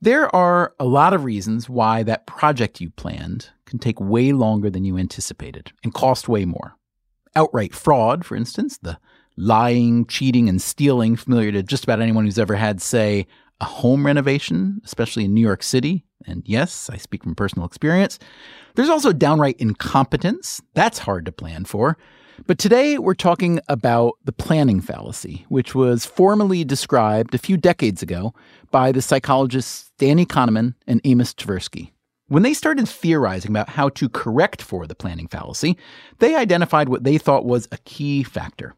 There 0.00 0.34
are 0.34 0.74
a 0.78 0.84
lot 0.84 1.12
of 1.12 1.24
reasons 1.24 1.68
why 1.68 2.04
that 2.04 2.26
project 2.26 2.80
you 2.80 2.90
planned 2.90 3.50
can 3.66 3.80
take 3.80 4.00
way 4.00 4.32
longer 4.32 4.70
than 4.70 4.84
you 4.84 4.96
anticipated 4.96 5.72
and 5.82 5.92
cost 5.92 6.28
way 6.28 6.44
more. 6.44 6.76
Outright 7.34 7.74
fraud, 7.74 8.24
for 8.24 8.36
instance, 8.36 8.78
the 8.78 8.98
lying, 9.36 10.06
cheating, 10.06 10.48
and 10.48 10.62
stealing 10.62 11.16
familiar 11.16 11.50
to 11.50 11.64
just 11.64 11.82
about 11.82 12.00
anyone 12.00 12.24
who's 12.24 12.38
ever 12.38 12.54
had, 12.54 12.80
say, 12.80 13.26
a 13.60 13.64
home 13.64 14.06
renovation, 14.06 14.80
especially 14.84 15.24
in 15.24 15.34
New 15.34 15.40
York 15.40 15.64
City. 15.64 16.04
And 16.26 16.44
yes, 16.46 16.88
I 16.90 16.96
speak 16.96 17.24
from 17.24 17.34
personal 17.34 17.66
experience. 17.66 18.20
There's 18.76 18.88
also 18.88 19.12
downright 19.12 19.56
incompetence. 19.58 20.60
That's 20.74 21.00
hard 21.00 21.26
to 21.26 21.32
plan 21.32 21.64
for. 21.64 21.98
But 22.46 22.58
today 22.58 22.98
we're 22.98 23.14
talking 23.14 23.60
about 23.68 24.14
the 24.24 24.32
planning 24.32 24.80
fallacy, 24.80 25.44
which 25.48 25.74
was 25.74 26.06
formally 26.06 26.64
described 26.64 27.34
a 27.34 27.38
few 27.38 27.56
decades 27.56 28.02
ago 28.02 28.32
by 28.70 28.92
the 28.92 29.02
psychologists 29.02 29.90
Danny 29.98 30.24
Kahneman 30.24 30.74
and 30.86 31.00
Amos 31.04 31.34
Tversky. 31.34 31.90
When 32.28 32.42
they 32.42 32.54
started 32.54 32.88
theorizing 32.88 33.50
about 33.50 33.70
how 33.70 33.88
to 33.90 34.08
correct 34.08 34.62
for 34.62 34.86
the 34.86 34.94
planning 34.94 35.28
fallacy, 35.28 35.76
they 36.18 36.36
identified 36.36 36.88
what 36.88 37.04
they 37.04 37.18
thought 37.18 37.44
was 37.44 37.66
a 37.72 37.78
key 37.78 38.22
factor. 38.22 38.74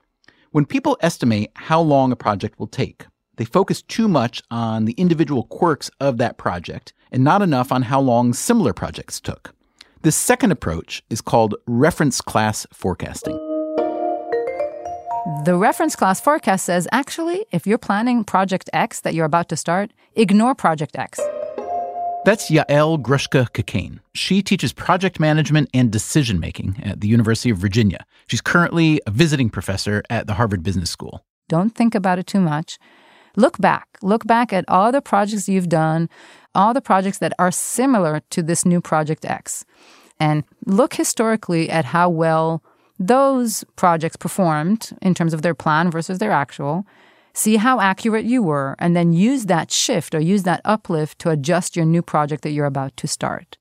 When 0.53 0.65
people 0.65 0.97
estimate 1.01 1.51
how 1.55 1.81
long 1.81 2.13
a 2.13 2.17
project 2.17 2.59
will 2.59 2.67
take, 2.67 3.07
they 3.37 3.45
focus 3.45 3.83
too 3.83 4.09
much 4.09 4.43
on 4.51 4.85
the 4.85 4.93
individual 4.93 5.45
quirks 5.45 5.91
of 6.01 6.19
that 6.19 6.39
project 6.39 6.93
and 7.13 7.23
not 7.23 7.43
enough 7.43 7.73
on 7.73 7.83
how 7.83 8.01
long 8.01 8.33
similar 8.33 8.73
projects 8.73 9.21
took. 9.21 9.55
This 10.03 10.17
second 10.17 10.51
approach 10.51 11.03
is 11.11 11.21
called 11.21 11.57
reference 11.67 12.21
class 12.21 12.67
forecasting. 12.73 13.50
The 15.39 15.55
reference 15.55 15.97
class 15.97 16.21
forecast 16.21 16.67
says 16.67 16.87
actually, 16.93 17.47
if 17.51 17.67
you're 17.67 17.79
planning 17.79 18.25
project 18.25 18.69
X 18.73 19.01
that 19.01 19.15
you're 19.15 19.25
about 19.25 19.49
to 19.49 19.57
start, 19.57 19.91
ignore 20.15 20.55
project 20.55 20.99
X. 20.99 21.19
That's 22.27 22.51
Yael 22.51 23.01
Grushka 23.01 23.49
Cockayne. 23.51 24.01
She 24.13 24.43
teaches 24.43 24.73
project 24.75 25.19
management 25.19 25.71
and 25.73 25.91
decision 25.91 26.41
making 26.41 26.83
at 26.85 27.01
the 27.01 27.09
University 27.09 27.49
of 27.49 27.59
Virginia. 27.59 28.05
She's 28.27 28.43
currently 28.43 29.01
a 29.07 29.11
visiting 29.11 29.49
professor 29.49 30.03
at 30.11 30.27
the 30.27 30.35
Harvard 30.35 30.63
Business 30.63 30.91
School. 30.91 31.25
Don't 31.49 31.75
think 31.75 31.95
about 31.95 32.19
it 32.19 32.27
too 32.27 32.41
much. 32.41 32.79
Look 33.37 33.57
back. 33.59 33.87
Look 34.03 34.27
back 34.27 34.53
at 34.53 34.65
all 34.69 34.93
the 34.93 35.01
projects 35.01 35.49
you've 35.49 35.69
done, 35.69 36.11
all 36.55 36.75
the 36.75 36.83
projects 36.83 37.19
that 37.19 37.33
are 37.39 37.53
similar 37.53 38.21
to 38.31 38.43
this 38.43 38.67
new 38.67 38.81
project 38.81 39.25
X. 39.25 39.65
And 40.19 40.45
look 40.67 40.95
historically 40.95 41.71
at 41.71 41.87
how 41.87 42.11
well 42.11 42.63
those 43.01 43.65
projects 43.75 44.17
performed 44.17 44.97
in 45.03 45.15
terms 45.15 45.35
of 45.35 45.43
their 45.43 45.55
plan 45.55 45.91
versus 45.91 46.19
their 46.19 46.31
actual 46.31 46.87
see 47.33 47.57
how 47.57 47.81
accurate 47.81 48.25
you 48.25 48.43
were, 48.43 48.77
and 48.79 48.95
then 48.95 49.13
use 49.13 49.47
that 49.47 49.71
shift 49.71 50.15
or 50.15 50.21
use 50.21 50.43
that 50.43 50.61
uplift 50.65 51.19
to 51.21 51.31
adjust 51.31 51.77
your 51.77 51.85
new 51.85 52.03
project 52.03 52.43
that 52.43 52.51
you're 52.51 52.67
about 52.67 52.97
to 52.97 53.07
start. 53.07 53.57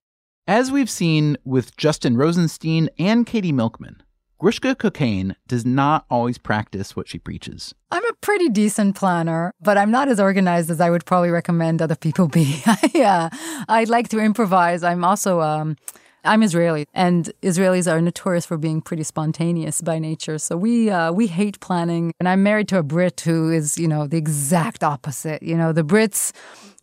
As 0.47 0.71
we've 0.71 0.89
seen 0.89 1.37
with 1.45 1.77
Justin 1.77 2.17
Rosenstein 2.17 2.89
and 2.97 3.25
Katy 3.25 3.51
Milkman, 3.51 4.01
Grushka 4.41 4.73
Cockayne 4.75 5.35
does 5.47 5.65
not 5.65 6.05
always 6.09 6.37
practice 6.37 6.95
what 6.95 7.09
she 7.09 7.19
preaches. 7.19 7.75
I'm 7.91 8.05
a 8.05 8.13
pretty 8.21 8.47
decent 8.49 8.95
planner, 8.95 9.53
but 9.61 9.77
I'm 9.77 9.91
not 9.91 10.07
as 10.07 10.19
organized 10.19 10.71
as 10.71 10.79
I 10.79 10.89
would 10.89 11.05
probably 11.05 11.29
recommend 11.29 11.81
other 11.81 11.95
people 11.95 12.27
be. 12.27 12.61
I, 12.65 13.01
uh, 13.01 13.29
I 13.67 13.83
like 13.83 14.07
to 14.09 14.19
improvise. 14.19 14.81
I'm 14.83 15.03
also 15.03 15.41
um, 15.41 15.75
I'm 16.23 16.43
Israeli, 16.43 16.85
and 16.93 17.31
Israelis 17.41 17.89
are 17.91 18.01
notorious 18.01 18.45
for 18.45 18.57
being 18.57 18.81
pretty 18.81 19.03
spontaneous 19.03 19.81
by 19.81 19.99
nature. 19.99 20.37
So 20.37 20.57
we 20.57 20.89
uh, 20.89 21.13
we 21.13 21.27
hate 21.27 21.59
planning. 21.61 22.11
And 22.19 22.27
I'm 22.27 22.43
married 22.43 22.67
to 22.69 22.77
a 22.77 22.83
Brit 22.83 23.21
who 23.21 23.51
is, 23.51 23.77
you 23.77 23.87
know, 23.87 24.05
the 24.05 24.17
exact 24.17 24.83
opposite. 24.83 25.41
You 25.41 25.55
know, 25.55 25.71
the 25.71 25.83
Brits 25.83 26.33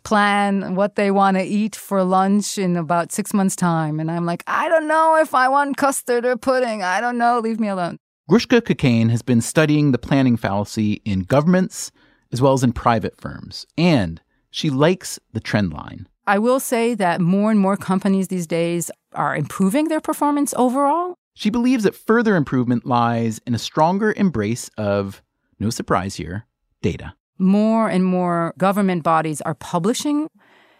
plan 0.05 0.75
what 0.75 0.95
they 0.95 1.11
want 1.11 1.37
to 1.37 1.43
eat 1.43 1.77
for 1.77 2.03
lunch 2.03 2.57
in 2.57 2.77
about 2.77 3.13
six 3.13 3.35
months' 3.35 3.57
time, 3.57 4.01
and 4.01 4.11
I'm 4.11 4.25
like, 4.25 4.43
I 4.47 4.69
don't 4.69 4.89
know 4.89 5.17
if 5.17 5.35
I 5.35 5.49
want 5.49 5.77
custard 5.77 6.25
or 6.25 6.37
pudding. 6.37 6.83
I 6.83 7.01
don't 7.01 7.19
know. 7.19 7.39
Leave 7.39 7.61
me 7.61 7.69
alone. 7.69 7.99
Grushka 8.31 8.61
Cockayne 8.61 9.11
has 9.11 9.23
been 9.23 9.41
studying 9.41 9.93
the 9.93 9.99
planning 9.99 10.37
fallacy 10.37 11.03
in 11.05 11.21
governments 11.21 11.93
as 12.33 12.41
well 12.41 12.55
as 12.55 12.65
in 12.65 12.73
private 12.73 13.21
firms, 13.21 13.67
and 13.77 14.23
she 14.51 14.71
likes 14.71 15.19
the 15.33 15.41
trend 15.41 15.73
line. 15.73 16.09
I 16.29 16.41
will 16.41 16.59
say 16.59 16.95
that 16.95 17.21
more 17.21 17.53
and 17.53 17.61
more 17.61 17.77
companies 17.77 18.29
these 18.29 18.49
days 18.49 18.91
are 19.17 19.37
improving 19.37 19.89
their 19.89 20.01
performance 20.01 20.55
overall. 20.57 21.15
She 21.35 21.51
believes 21.51 21.85
that 21.85 21.95
further 21.95 22.37
improvement 22.37 22.87
lies 22.87 23.41
in 23.47 23.55
a 23.55 23.59
stronger 23.59 24.15
embrace 24.17 24.71
of, 24.79 25.23
no 25.59 25.71
surprise 25.71 26.17
here, 26.17 26.47
data. 26.83 27.15
More 27.39 27.89
and 27.89 28.05
more 28.05 28.55
government 28.57 29.03
bodies 29.03 29.41
are 29.43 29.55
publishing 29.55 30.29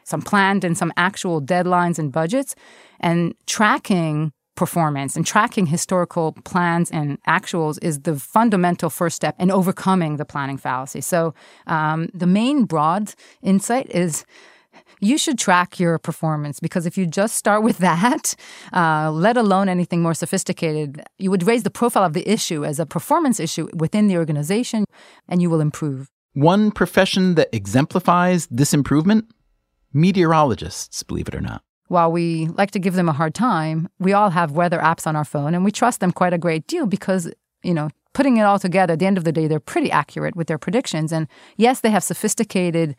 some 0.05 0.23
planned 0.23 0.65
and 0.65 0.79
some 0.79 0.93
actual 0.97 1.43
deadlines 1.43 1.99
and 1.99 2.13
budgets 2.13 2.55
and 3.01 3.35
tracking 3.47 4.33
performance 4.55 5.17
and 5.17 5.27
tracking 5.27 5.67
historical 5.67 6.33
plans 6.45 6.91
and 6.91 7.23
actuals 7.25 7.79
is 7.83 8.01
the 8.01 8.19
fundamental 8.19 8.89
first 8.89 9.17
step 9.17 9.35
in 9.39 9.51
overcoming 9.51 10.17
the 10.17 10.25
planning 10.25 10.57
fallacy. 10.57 11.03
So, 11.03 11.35
um, 11.67 12.09
the 12.15 12.27
main 12.27 12.65
broad 12.65 13.13
insight 13.43 13.91
is 13.91 14.25
you 15.01 15.19
should 15.19 15.39
track 15.39 15.79
your 15.79 15.99
performance 15.99 16.61
because 16.61 16.87
if 16.87 16.97
you 16.97 17.07
just 17.07 17.37
start 17.37 17.63
with 17.63 17.79
that, 17.89 18.35
uh, 18.73 19.11
let 19.11 19.37
alone 19.37 19.69
anything 19.69 20.03
more 20.03 20.15
sophisticated, 20.15 21.03
you 21.19 21.31
would 21.31 21.47
raise 21.47 21.63
the 21.63 21.71
profile 21.71 22.05
of 22.05 22.13
the 22.13 22.29
issue 22.29 22.65
as 22.65 22.79
a 22.79 22.87
performance 22.87 23.41
issue 23.41 23.69
within 23.75 24.09
the 24.09 24.17
organization 24.17 24.85
and 25.29 25.43
you 25.43 25.51
will 25.51 25.61
improve. 25.61 26.09
One 26.35 26.71
profession 26.71 27.35
that 27.37 27.49
exemplifies 27.53 28.47
this 28.51 28.75
improvement 28.75 29.27
meteorologists, 29.93 31.03
believe 31.03 31.29
it 31.29 31.35
or 31.35 31.41
not. 31.41 31.63
While 31.89 32.13
we 32.13 32.49
like 32.49 32.73
to 32.73 32.79
give 32.79 32.95
them 32.95 33.09
a 33.09 33.13
hard 33.13 33.35
time, 33.35 33.89
we 33.99 34.13
all 34.13 34.31
have 34.31 34.53
weather 34.53 34.79
apps 34.79 35.07
on 35.07 35.17
our 35.17 35.25
phone 35.25 35.55
and 35.55 35.65
we 35.65 35.71
trust 35.71 36.01
them 36.01 36.13
quite 36.13 36.33
a 36.33 36.39
great 36.39 36.67
deal 36.67 36.87
because, 36.87 37.33
you 37.63 37.73
know, 37.73 37.89
putting 38.13 38.39
it 38.39 38.43
all 38.43 38.59
together, 38.59 38.95
at 38.95 38.99
the 38.99 39.07
end 39.07 39.19
of 39.19 39.25
the 39.25 39.33
day, 39.33 39.47
they're 39.47 39.61
pretty 39.61 39.91
accurate 39.91 40.35
with 40.35 40.47
their 40.47 40.57
predictions. 40.57 41.13
And 41.13 41.29
yes, 41.59 41.81
they 41.81 41.91
have 41.91 42.03
sophisticated 42.03 42.97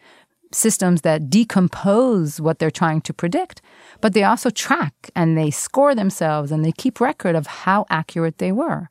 systems 0.51 1.01
that 1.01 1.29
decompose 1.29 2.39
what 2.39 2.59
they're 2.59 2.71
trying 2.71 3.01
to 3.01 3.13
predict, 3.13 3.61
but 4.01 4.13
they 4.13 4.23
also 4.23 4.49
track 4.49 4.93
and 5.15 5.37
they 5.37 5.51
score 5.51 5.95
themselves 5.95 6.51
and 6.51 6.63
they 6.63 6.71
keep 6.71 6.99
record 6.99 7.35
of 7.35 7.47
how 7.47 7.85
accurate 7.89 8.37
they 8.37 8.51
were. 8.51 8.89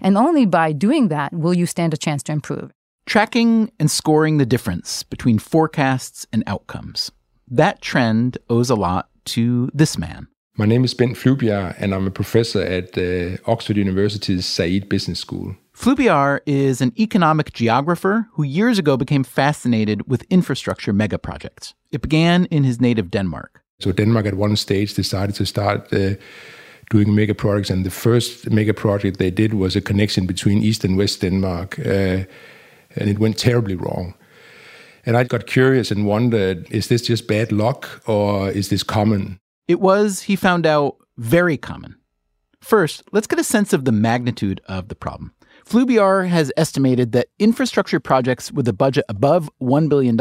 And 0.00 0.16
only 0.16 0.46
by 0.46 0.72
doing 0.72 1.08
that 1.08 1.32
will 1.32 1.54
you 1.54 1.66
stand 1.66 1.94
a 1.94 1.96
chance 1.96 2.22
to 2.24 2.32
improve. 2.32 2.72
Tracking 3.06 3.72
and 3.80 3.90
scoring 3.90 4.38
the 4.38 4.46
difference 4.46 5.02
between 5.02 5.38
forecasts 5.38 6.26
and 6.32 6.44
outcomes. 6.46 7.10
That 7.48 7.80
trend 7.80 8.38
owes 8.50 8.70
a 8.70 8.74
lot 8.74 9.08
to 9.26 9.70
this 9.72 9.96
man. 9.96 10.28
My 10.56 10.66
name 10.66 10.84
is 10.84 10.92
Ben 10.92 11.14
Flyvbjerg, 11.14 11.76
and 11.78 11.94
I'm 11.94 12.06
a 12.06 12.10
professor 12.10 12.60
at 12.60 12.98
uh, 12.98 13.36
Oxford 13.46 13.76
University's 13.76 14.44
Said 14.44 14.88
Business 14.88 15.20
School. 15.20 15.56
Flyvbjerg 15.78 16.40
is 16.44 16.80
an 16.80 16.92
economic 16.98 17.52
geographer 17.52 18.26
who 18.32 18.42
years 18.42 18.80
ago 18.80 18.96
became 18.96 19.22
fascinated 19.22 20.08
with 20.08 20.24
infrastructure 20.28 20.92
megaprojects. 20.92 21.74
It 21.92 22.02
began 22.02 22.46
in 22.46 22.64
his 22.64 22.80
native 22.80 23.12
Denmark. 23.12 23.62
So 23.78 23.92
Denmark 23.92 24.26
at 24.26 24.34
one 24.34 24.56
stage 24.56 24.94
decided 24.94 25.36
to 25.36 25.46
start 25.46 25.92
uh, 25.92 26.16
doing 26.90 27.14
mega 27.14 27.32
projects, 27.32 27.70
and 27.70 27.86
the 27.86 27.92
first 27.92 28.50
mega 28.50 28.74
project 28.74 29.18
they 29.18 29.30
did 29.30 29.54
was 29.54 29.76
a 29.76 29.80
connection 29.80 30.26
between 30.26 30.64
East 30.64 30.84
and 30.84 30.98
West 30.98 31.20
Denmark, 31.20 31.78
uh, 31.78 32.24
and 32.96 33.08
it 33.08 33.20
went 33.20 33.38
terribly 33.38 33.76
wrong. 33.76 34.14
And 35.06 35.16
I 35.16 35.22
got 35.22 35.46
curious 35.46 35.92
and 35.92 36.06
wondered, 36.06 36.66
is 36.72 36.88
this 36.88 37.02
just 37.02 37.28
bad 37.28 37.52
luck 37.52 38.02
or 38.08 38.50
is 38.50 38.68
this 38.68 38.82
common? 38.82 39.38
It 39.68 39.78
was, 39.78 40.22
he 40.22 40.34
found 40.34 40.66
out, 40.66 40.96
very 41.16 41.56
common. 41.56 41.94
First, 42.60 43.04
let's 43.12 43.28
get 43.28 43.38
a 43.38 43.44
sense 43.44 43.72
of 43.72 43.84
the 43.84 43.92
magnitude 43.92 44.60
of 44.66 44.88
the 44.88 44.96
problem. 44.96 45.32
Flyvbjerg 45.68 46.28
has 46.28 46.50
estimated 46.56 47.12
that 47.12 47.28
infrastructure 47.38 48.00
projects 48.00 48.50
with 48.50 48.66
a 48.68 48.72
budget 48.72 49.04
above 49.06 49.50
$1 49.60 49.90
billion 49.90 50.18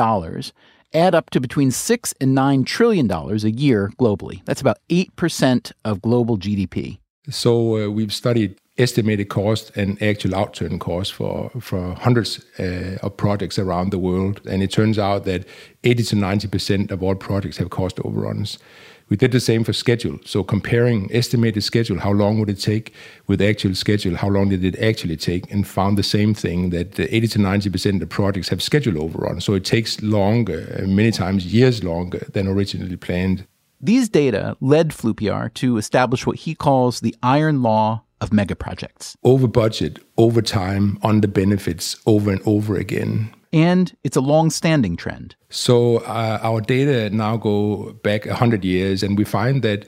add 0.94 1.16
up 1.16 1.30
to 1.30 1.40
between 1.40 1.72
6 1.72 2.14
and 2.20 2.36
9 2.36 2.66
trillion 2.66 3.08
dollars 3.08 3.46
a 3.46 3.52
year 3.52 3.90
globally. 3.98 4.44
That's 4.44 4.60
about 4.60 4.80
8% 4.90 5.72
of 5.86 6.02
global 6.02 6.38
GDP. 6.38 6.98
So 7.30 7.78
uh, 7.78 7.90
we've 7.90 8.14
studied 8.14 8.60
estimated 8.78 9.30
cost 9.30 9.72
and 9.78 10.02
actual 10.04 10.32
outturn 10.32 10.82
cost 10.82 11.14
for, 11.14 11.50
for 11.62 11.94
hundreds 11.94 12.44
uh, 12.60 12.98
of 13.02 13.16
projects 13.16 13.58
around 13.58 13.92
the 13.92 14.00
world. 14.00 14.42
And 14.50 14.62
it 14.62 14.72
turns 14.72 15.00
out 15.00 15.24
that 15.24 15.46
80 15.86 16.04
to 16.04 16.16
90% 16.18 16.92
of 16.92 17.02
all 17.02 17.16
projects 17.16 17.56
have 17.56 17.70
cost 17.70 18.02
overruns. 18.04 18.60
We 19.10 19.15
did 19.15 19.32
the 19.32 19.39
same 19.39 19.63
for 19.63 19.74
schedule. 19.74 20.20
So 20.26 20.43
comparing 20.43 21.10
estimated 21.13 21.63
schedule, 21.63 22.00
how 22.00 22.12
long 22.12 22.39
would 22.39 22.50
it 22.50 22.60
take, 22.60 22.93
with 23.28 23.41
actual 23.41 23.74
schedule, 23.74 24.15
how 24.15 24.28
long 24.28 24.50
did 24.50 24.65
it 24.65 24.78
actually 24.80 25.15
take, 25.15 25.50
and 25.52 25.65
found 25.65 25.98
the 25.98 26.04
same 26.04 26.34
thing 26.34 26.72
that 26.72 27.00
80 27.00 27.28
to 27.30 27.39
90% 27.39 28.02
of 28.02 28.10
projects 28.10 28.50
have 28.50 28.62
schedule 28.62 29.02
overrun. 29.02 29.39
So 29.39 29.54
it 29.54 29.63
takes 29.63 30.02
longer, 30.02 30.80
uh, 30.82 30.88
many 30.88 31.12
times 31.12 31.46
years 31.46 31.84
longer 31.84 32.28
than 32.34 32.48
originally 32.48 32.98
planned. 32.98 33.48
These 33.80 34.10
data 34.10 34.58
led 34.60 34.89
Flyvbjerg 34.89 35.54
to 35.56 35.78
establish 35.78 36.26
what 36.26 36.38
he 36.38 36.56
calls 36.56 37.00
the 37.00 37.15
iron 37.22 37.62
law 37.62 38.04
of 38.20 38.32
megaprojects. 38.32 39.15
Over 39.24 39.48
budget, 39.48 40.00
over 40.17 40.41
time, 40.41 40.98
under 41.04 41.28
benefits, 41.28 41.96
over 42.06 42.32
and 42.32 42.41
over 42.46 42.76
again. 42.76 43.34
And 43.54 43.96
it's 44.04 44.18
a 44.18 44.22
long 44.22 44.50
standing 44.50 44.98
trend. 44.98 45.36
So 45.50 45.98
uh, 45.98 46.40
our 46.42 46.62
data 46.62 47.10
now 47.10 47.38
go 47.38 47.94
back 48.04 48.26
100 48.26 48.66
years, 48.66 49.04
and 49.04 49.18
we 49.18 49.24
find 49.24 49.64
that 49.64 49.86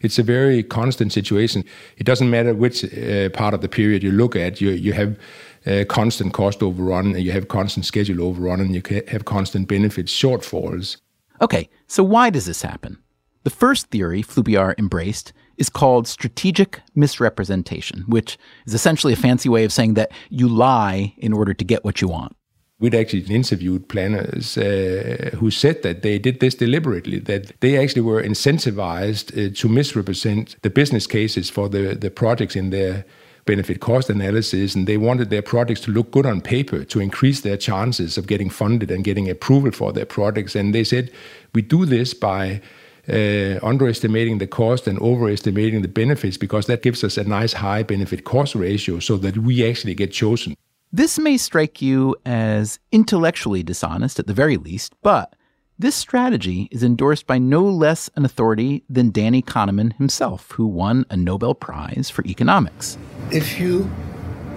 it's 0.00 0.18
a 0.18 0.22
very 0.22 0.62
constant 0.62 1.12
situation. 1.12 1.64
It 1.96 2.04
doesn't 2.04 2.30
matter 2.30 2.54
which 2.54 2.84
uh, 2.84 3.30
part 3.30 3.54
of 3.54 3.60
the 3.60 3.68
period 3.68 4.02
you 4.02 4.12
look 4.12 4.36
at, 4.36 4.60
you, 4.60 4.70
you 4.70 4.92
have 4.92 5.18
uh, 5.66 5.84
constant 5.88 6.32
cost 6.32 6.62
overrun, 6.62 7.14
and 7.14 7.24
you 7.24 7.32
have 7.32 7.48
constant 7.48 7.86
schedule 7.86 8.22
overrun, 8.22 8.60
and 8.60 8.74
you 8.74 8.82
have 9.08 9.24
constant 9.24 9.68
benefits 9.68 10.12
shortfalls. 10.12 10.98
Okay, 11.40 11.68
so 11.86 12.02
why 12.02 12.30
does 12.30 12.46
this 12.46 12.62
happen? 12.62 12.98
The 13.44 13.50
first 13.50 13.86
theory 13.86 14.22
Flyvbjerg 14.22 14.78
embraced 14.78 15.32
is 15.56 15.68
called 15.68 16.06
strategic 16.06 16.80
misrepresentation, 16.94 18.04
which 18.06 18.38
is 18.66 18.74
essentially 18.74 19.12
a 19.12 19.16
fancy 19.16 19.48
way 19.48 19.64
of 19.64 19.72
saying 19.72 19.94
that 19.94 20.12
you 20.28 20.48
lie 20.48 21.14
in 21.18 21.32
order 21.32 21.54
to 21.54 21.64
get 21.64 21.84
what 21.84 22.00
you 22.00 22.08
want. 22.08 22.36
We'd 22.80 22.94
actually 22.94 23.22
interviewed 23.22 23.88
planners 23.88 24.56
uh, 24.56 25.30
who 25.36 25.50
said 25.50 25.82
that 25.82 26.02
they 26.02 26.18
did 26.18 26.38
this 26.38 26.54
deliberately, 26.54 27.18
that 27.20 27.58
they 27.60 27.76
actually 27.76 28.02
were 28.02 28.22
incentivized 28.22 29.32
uh, 29.32 29.52
to 29.56 29.68
misrepresent 29.68 30.54
the 30.62 30.70
business 30.70 31.06
cases 31.06 31.50
for 31.50 31.68
the, 31.68 31.96
the 31.96 32.10
projects 32.10 32.54
in 32.54 32.70
their 32.70 33.04
benefit 33.46 33.80
cost 33.80 34.10
analysis, 34.10 34.76
and 34.76 34.86
they 34.86 34.96
wanted 34.96 35.30
their 35.30 35.42
projects 35.42 35.80
to 35.80 35.90
look 35.90 36.12
good 36.12 36.26
on 36.26 36.40
paper 36.40 36.84
to 36.84 37.00
increase 37.00 37.40
their 37.40 37.56
chances 37.56 38.16
of 38.16 38.28
getting 38.28 38.50
funded 38.50 38.90
and 38.92 39.02
getting 39.02 39.28
approval 39.28 39.72
for 39.72 39.92
their 39.92 40.06
projects. 40.06 40.54
And 40.54 40.72
they 40.72 40.84
said, 40.84 41.10
we 41.54 41.62
do 41.62 41.84
this 41.84 42.14
by 42.14 42.60
uh, 43.08 43.58
underestimating 43.62 44.38
the 44.38 44.46
cost 44.46 44.86
and 44.86 44.98
overestimating 45.00 45.82
the 45.82 45.88
benefits 45.88 46.36
because 46.36 46.66
that 46.66 46.82
gives 46.82 47.02
us 47.02 47.16
a 47.16 47.24
nice 47.24 47.54
high 47.54 47.82
benefit 47.82 48.24
cost 48.24 48.54
ratio 48.54 49.00
so 49.00 49.16
that 49.16 49.38
we 49.38 49.68
actually 49.68 49.94
get 49.94 50.12
chosen. 50.12 50.54
This 50.92 51.18
may 51.18 51.36
strike 51.36 51.82
you 51.82 52.16
as 52.24 52.78
intellectually 52.92 53.62
dishonest 53.62 54.18
at 54.18 54.26
the 54.26 54.32
very 54.32 54.56
least, 54.56 54.94
but 55.02 55.36
this 55.78 55.94
strategy 55.94 56.66
is 56.70 56.82
endorsed 56.82 57.26
by 57.26 57.36
no 57.36 57.62
less 57.62 58.08
an 58.16 58.24
authority 58.24 58.84
than 58.88 59.10
Danny 59.10 59.42
Kahneman 59.42 59.92
himself, 59.96 60.50
who 60.52 60.66
won 60.66 61.04
a 61.10 61.16
Nobel 61.16 61.54
Prize 61.54 62.08
for 62.08 62.24
economics. 62.24 62.96
If 63.30 63.60
you 63.60 63.90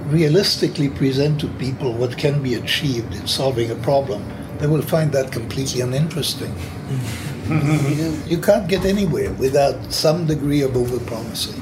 realistically 0.06 0.88
present 0.88 1.41
to 1.41 1.48
people 1.60 1.94
what 1.94 2.17
can 2.17 2.41
be 2.41 2.54
achieved 2.54 3.13
in 3.13 3.28
solving 3.28 3.70
a 3.70 3.76
problem, 3.76 4.26
they 4.58 4.67
will 4.67 4.82
find 4.82 5.12
that 5.12 5.34
completely 5.34 5.82
uninteresting. 5.82 6.56
you, 7.50 8.17
you 8.26 8.38
can't 8.38 8.70
get 8.70 8.86
anywhere 8.86 9.34
without 9.34 9.91
some 9.91 10.28
degree 10.28 10.62
of 10.62 10.72
overpromising. 10.72 11.62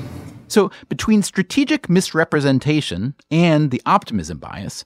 So, 0.49 0.71
between 0.89 1.21
strategic 1.21 1.89
misrepresentation 1.89 3.13
and 3.29 3.69
the 3.69 3.81
optimism 3.85 4.39
bias, 4.39 4.83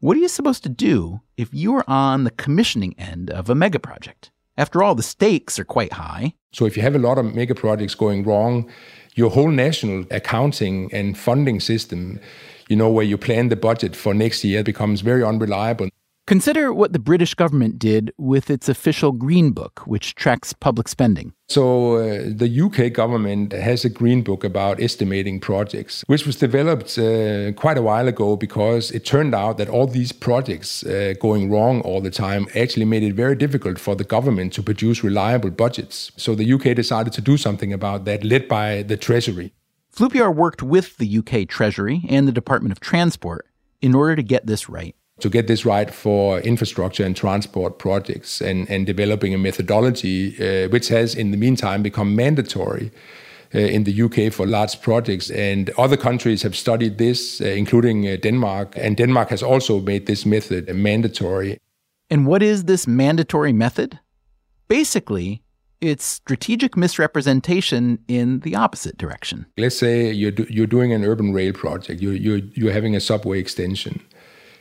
what 0.00 0.16
are 0.16 0.20
you 0.20 0.28
supposed 0.28 0.62
to 0.64 0.68
do 0.68 1.20
if 1.38 1.48
you're 1.52 1.84
on 1.88 2.24
the 2.24 2.30
commissioning 2.30 2.94
end 2.98 3.30
of 3.30 3.48
a 3.48 3.54
megaproject? 3.54 4.30
After 4.58 4.82
all, 4.82 4.94
the 4.94 5.02
stakes 5.02 5.58
are 5.58 5.64
quite 5.64 5.94
high. 5.94 6.34
So, 6.52 6.66
if 6.66 6.76
you 6.76 6.82
have 6.82 6.94
a 6.94 6.98
lot 6.98 7.16
of 7.16 7.34
mega 7.34 7.54
projects 7.54 7.94
going 7.94 8.24
wrong, 8.24 8.70
your 9.14 9.30
whole 9.30 9.50
national 9.50 10.04
accounting 10.10 10.92
and 10.92 11.16
funding 11.16 11.60
system, 11.60 12.20
you 12.68 12.76
know, 12.76 12.90
where 12.90 13.04
you 13.04 13.16
plan 13.16 13.48
the 13.48 13.56
budget 13.56 13.96
for 13.96 14.12
next 14.12 14.44
year 14.44 14.62
becomes 14.62 15.00
very 15.00 15.24
unreliable. 15.24 15.88
Consider 16.30 16.72
what 16.72 16.92
the 16.92 17.00
British 17.00 17.34
government 17.34 17.76
did 17.76 18.12
with 18.16 18.50
its 18.50 18.68
official 18.68 19.10
Green 19.10 19.50
Book, 19.50 19.82
which 19.84 20.14
tracks 20.14 20.52
public 20.52 20.86
spending. 20.86 21.32
So, 21.48 21.96
uh, 21.96 22.22
the 22.28 22.48
UK 22.66 22.92
government 22.92 23.50
has 23.50 23.84
a 23.84 23.90
Green 23.90 24.22
Book 24.22 24.44
about 24.44 24.80
estimating 24.80 25.40
projects, 25.40 26.04
which 26.06 26.24
was 26.26 26.36
developed 26.36 26.96
uh, 26.96 27.50
quite 27.54 27.78
a 27.78 27.82
while 27.82 28.06
ago 28.06 28.36
because 28.36 28.92
it 28.92 29.04
turned 29.04 29.34
out 29.34 29.58
that 29.58 29.68
all 29.68 29.88
these 29.88 30.12
projects 30.12 30.84
uh, 30.86 31.14
going 31.18 31.50
wrong 31.50 31.80
all 31.80 32.00
the 32.00 32.12
time 32.12 32.46
actually 32.54 32.84
made 32.84 33.02
it 33.02 33.14
very 33.14 33.34
difficult 33.34 33.80
for 33.80 33.96
the 33.96 34.04
government 34.04 34.52
to 34.52 34.62
produce 34.62 35.02
reliable 35.02 35.50
budgets. 35.50 36.12
So, 36.16 36.36
the 36.36 36.52
UK 36.52 36.76
decided 36.76 37.12
to 37.14 37.20
do 37.20 37.38
something 37.38 37.72
about 37.72 38.04
that, 38.04 38.22
led 38.22 38.46
by 38.46 38.84
the 38.84 38.96
Treasury. 38.96 39.52
Flyvbjerg 39.92 40.36
worked 40.36 40.62
with 40.62 40.96
the 40.98 41.18
UK 41.18 41.48
Treasury 41.48 42.02
and 42.08 42.28
the 42.28 42.38
Department 42.40 42.70
of 42.70 42.78
Transport 42.78 43.48
in 43.82 43.96
order 43.96 44.14
to 44.14 44.22
get 44.22 44.46
this 44.46 44.68
right 44.68 44.94
to 45.20 45.28
get 45.28 45.46
this 45.46 45.64
right 45.64 45.92
for 45.92 46.40
infrastructure 46.40 47.04
and 47.04 47.16
transport 47.16 47.78
projects 47.78 48.40
and, 48.40 48.68
and 48.70 48.86
developing 48.86 49.34
a 49.34 49.38
methodology 49.38 50.34
uh, 50.38 50.68
which 50.68 50.88
has 50.88 51.14
in 51.14 51.30
the 51.30 51.36
meantime 51.36 51.82
become 51.82 52.14
mandatory 52.16 52.90
uh, 53.54 53.58
in 53.58 53.84
the 53.84 54.02
UK 54.02 54.32
for 54.32 54.46
large 54.46 54.80
projects. 54.80 55.30
And 55.30 55.70
other 55.70 55.96
countries 55.96 56.42
have 56.42 56.56
studied 56.56 56.98
this, 56.98 57.40
uh, 57.40 57.46
including 57.46 58.08
uh, 58.08 58.16
Denmark. 58.22 58.74
And 58.76 58.96
Denmark 58.96 59.30
has 59.30 59.42
also 59.42 59.80
made 59.80 60.06
this 60.06 60.24
method 60.24 60.74
mandatory. 60.74 61.58
And 62.10 62.26
what 62.26 62.42
is 62.42 62.64
this 62.64 62.86
mandatory 62.86 63.52
method? 63.52 63.98
Basically, 64.68 65.42
it's 65.80 66.04
strategic 66.04 66.76
misrepresentation 66.76 67.98
in 68.06 68.40
the 68.40 68.54
opposite 68.54 68.98
direction. 68.98 69.46
Let's 69.56 69.78
say 69.78 70.12
you're, 70.12 70.30
do, 70.30 70.46
you're 70.48 70.66
doing 70.66 70.92
an 70.92 71.04
urban 71.04 71.32
rail 71.32 71.52
project, 71.52 72.02
you're, 72.02 72.14
you're, 72.14 72.40
you're 72.54 72.72
having 72.72 72.94
a 72.94 73.00
subway 73.00 73.38
extension 73.40 74.00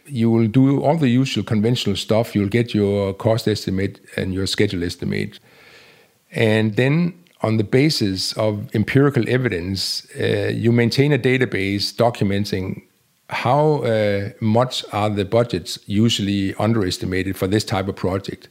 you 0.10 0.30
will 0.30 0.48
do 0.48 0.82
all 0.82 0.98
the 0.98 1.10
usual 1.10 1.44
conventional 1.44 1.96
stuff. 1.96 2.36
You'll 2.36 2.50
get 2.50 2.74
your 2.74 3.14
cost 3.14 3.48
estimate 3.48 4.00
and 4.16 4.34
your 4.34 4.48
schedule 4.48 4.84
estimate. 4.84 5.40
And 6.32 6.76
then, 6.76 7.14
on 7.42 7.58
the 7.58 7.64
basis 7.64 8.34
of 8.34 8.74
empirical 8.76 9.28
evidence, 9.30 10.06
uh, 10.20 10.52
you 10.54 10.72
maintain 10.72 11.14
a 11.14 11.18
database 11.18 11.94
documenting 11.94 12.84
how 13.30 13.84
uh, 13.84 14.30
much 14.42 14.84
are 14.92 15.10
the 15.10 15.24
budgets 15.24 15.80
usually 15.86 16.54
underestimated 16.56 17.38
for 17.38 17.48
this 17.48 17.64
type 17.64 17.88
of 17.88 17.96
project 17.96 18.50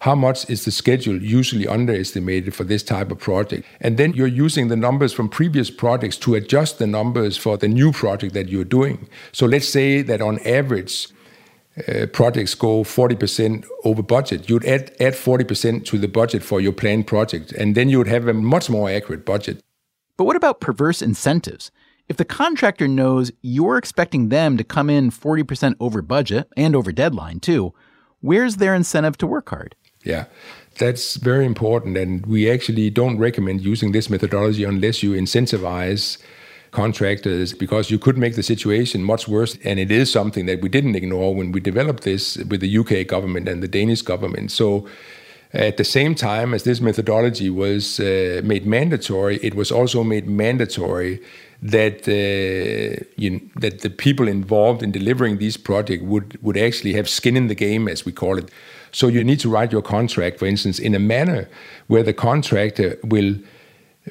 how 0.00 0.14
much 0.14 0.48
is 0.50 0.64
the 0.64 0.70
schedule 0.70 1.20
usually 1.22 1.66
underestimated 1.66 2.54
for 2.54 2.64
this 2.64 2.82
type 2.82 3.10
of 3.10 3.18
project? 3.18 3.66
And 3.80 3.96
then 3.96 4.12
you're 4.12 4.26
using 4.26 4.68
the 4.68 4.76
numbers 4.76 5.12
from 5.12 5.28
previous 5.28 5.70
projects 5.70 6.16
to 6.18 6.34
adjust 6.34 6.78
the 6.78 6.86
numbers 6.86 7.36
for 7.36 7.56
the 7.56 7.68
new 7.68 7.92
project 7.92 8.34
that 8.34 8.48
you're 8.48 8.64
doing. 8.64 9.08
So 9.32 9.46
let's 9.46 9.68
say 9.68 10.02
that 10.02 10.20
on 10.20 10.38
average, 10.40 11.08
uh, 11.88 12.06
projects 12.06 12.54
go 12.54 12.82
40% 12.82 13.66
over 13.84 14.02
budget. 14.02 14.48
You'd 14.48 14.64
add, 14.64 14.92
add 15.00 15.14
40% 15.14 15.84
to 15.86 15.98
the 15.98 16.08
budget 16.08 16.42
for 16.42 16.60
your 16.60 16.72
planned 16.72 17.06
project, 17.06 17.52
and 17.52 17.74
then 17.74 17.88
you 17.88 17.98
would 17.98 18.08
have 18.08 18.28
a 18.28 18.34
much 18.34 18.70
more 18.70 18.88
accurate 18.90 19.26
budget. 19.26 19.62
But 20.16 20.24
what 20.24 20.36
about 20.36 20.60
perverse 20.60 21.02
incentives? 21.02 21.70
If 22.08 22.16
the 22.16 22.24
contractor 22.24 22.88
knows 22.88 23.32
you're 23.42 23.76
expecting 23.76 24.28
them 24.28 24.56
to 24.56 24.64
come 24.64 24.88
in 24.88 25.10
40% 25.10 25.74
over 25.80 26.00
budget 26.02 26.48
and 26.56 26.74
over 26.76 26.92
deadline 26.92 27.40
too, 27.40 27.74
where's 28.20 28.56
their 28.56 28.74
incentive 28.74 29.18
to 29.18 29.26
work 29.26 29.50
hard? 29.50 29.74
Yeah, 30.06 30.26
that's 30.78 31.16
very 31.16 31.44
important. 31.44 31.96
And 31.96 32.24
we 32.26 32.50
actually 32.50 32.90
don't 32.90 33.18
recommend 33.18 33.60
using 33.62 33.92
this 33.92 34.08
methodology 34.08 34.62
unless 34.64 35.02
you 35.02 35.12
incentivize 35.12 36.18
contractors 36.70 37.52
because 37.52 37.90
you 37.90 37.98
could 37.98 38.16
make 38.16 38.36
the 38.36 38.42
situation 38.42 39.02
much 39.02 39.26
worse. 39.26 39.58
And 39.64 39.80
it 39.80 39.90
is 39.90 40.12
something 40.12 40.46
that 40.46 40.60
we 40.60 40.68
didn't 40.68 40.94
ignore 40.94 41.34
when 41.34 41.50
we 41.50 41.60
developed 41.60 42.04
this 42.04 42.36
with 42.36 42.60
the 42.60 42.78
UK 42.78 43.06
government 43.06 43.48
and 43.48 43.62
the 43.62 43.68
Danish 43.68 44.02
government. 44.02 44.52
So 44.52 44.86
at 45.52 45.76
the 45.76 45.84
same 45.84 46.14
time 46.14 46.54
as 46.54 46.62
this 46.62 46.80
methodology 46.80 47.50
was 47.50 47.98
uh, 47.98 48.42
made 48.44 48.66
mandatory, 48.66 49.38
it 49.38 49.54
was 49.54 49.72
also 49.72 50.04
made 50.04 50.28
mandatory 50.28 51.20
that 51.62 52.06
uh, 52.06 53.04
you, 53.16 53.40
that 53.56 53.80
the 53.80 53.90
people 53.90 54.28
involved 54.28 54.82
in 54.82 54.92
delivering 54.92 55.38
these 55.38 55.56
projects 55.56 56.02
would 56.02 56.38
would 56.42 56.56
actually 56.56 56.92
have 56.92 57.08
skin 57.08 57.36
in 57.36 57.48
the 57.48 57.54
game, 57.54 57.88
as 57.88 58.04
we 58.04 58.12
call 58.12 58.38
it. 58.38 58.50
So 58.92 59.08
you 59.08 59.24
need 59.24 59.40
to 59.40 59.48
write 59.48 59.72
your 59.72 59.82
contract, 59.82 60.38
for 60.38 60.46
instance, 60.46 60.78
in 60.78 60.94
a 60.94 60.98
manner 60.98 61.48
where 61.86 62.02
the 62.02 62.12
contractor 62.12 62.98
will 63.02 63.36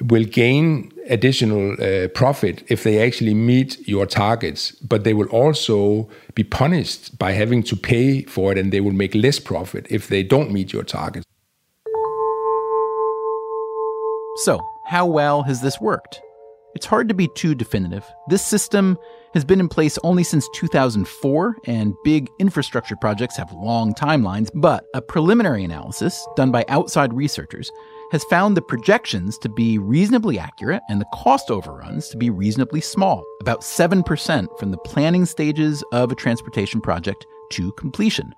will 0.02 0.24
gain 0.24 0.92
additional 1.08 1.72
uh, 1.80 2.08
profit 2.08 2.62
if 2.68 2.84
they 2.84 3.02
actually 3.02 3.32
meet 3.34 3.88
your 3.88 4.04
targets, 4.04 4.72
but 4.72 5.04
they 5.04 5.14
will 5.14 5.28
also 5.28 6.08
be 6.34 6.44
punished 6.44 7.18
by 7.18 7.32
having 7.32 7.62
to 7.62 7.76
pay 7.76 8.22
for 8.24 8.52
it 8.52 8.58
and 8.58 8.72
they 8.72 8.80
will 8.80 8.92
make 8.92 9.14
less 9.14 9.38
profit 9.38 9.86
if 9.88 10.08
they 10.08 10.22
don't 10.22 10.52
meet 10.52 10.72
your 10.72 10.82
targets. 10.82 11.24
So, 14.44 14.60
how 14.84 15.06
well 15.06 15.44
has 15.44 15.62
this 15.62 15.80
worked? 15.80 16.20
It's 16.76 16.84
hard 16.84 17.08
to 17.08 17.14
be 17.14 17.28
too 17.28 17.54
definitive. 17.54 18.04
This 18.28 18.44
system 18.44 18.98
has 19.32 19.46
been 19.46 19.60
in 19.60 19.68
place 19.68 19.98
only 20.04 20.22
since 20.22 20.46
2004, 20.54 21.56
and 21.64 21.94
big 22.04 22.28
infrastructure 22.38 22.96
projects 22.96 23.34
have 23.38 23.50
long 23.50 23.94
timelines, 23.94 24.50
but 24.52 24.84
a 24.92 25.00
preliminary 25.00 25.64
analysis 25.64 26.28
done 26.36 26.50
by 26.50 26.66
outside 26.68 27.14
researchers 27.14 27.72
has 28.12 28.24
found 28.24 28.58
the 28.58 28.62
projections 28.62 29.38
to 29.38 29.48
be 29.48 29.78
reasonably 29.78 30.38
accurate 30.38 30.82
and 30.90 31.00
the 31.00 31.06
cost 31.14 31.50
overruns 31.50 32.10
to 32.10 32.18
be 32.18 32.28
reasonably 32.28 32.82
small, 32.82 33.24
about 33.40 33.62
7% 33.62 34.58
from 34.58 34.70
the 34.70 34.78
planning 34.78 35.24
stages 35.24 35.82
of 35.92 36.12
a 36.12 36.14
transportation 36.14 36.82
project 36.82 37.24
to 37.52 37.72
completion. 37.72 38.34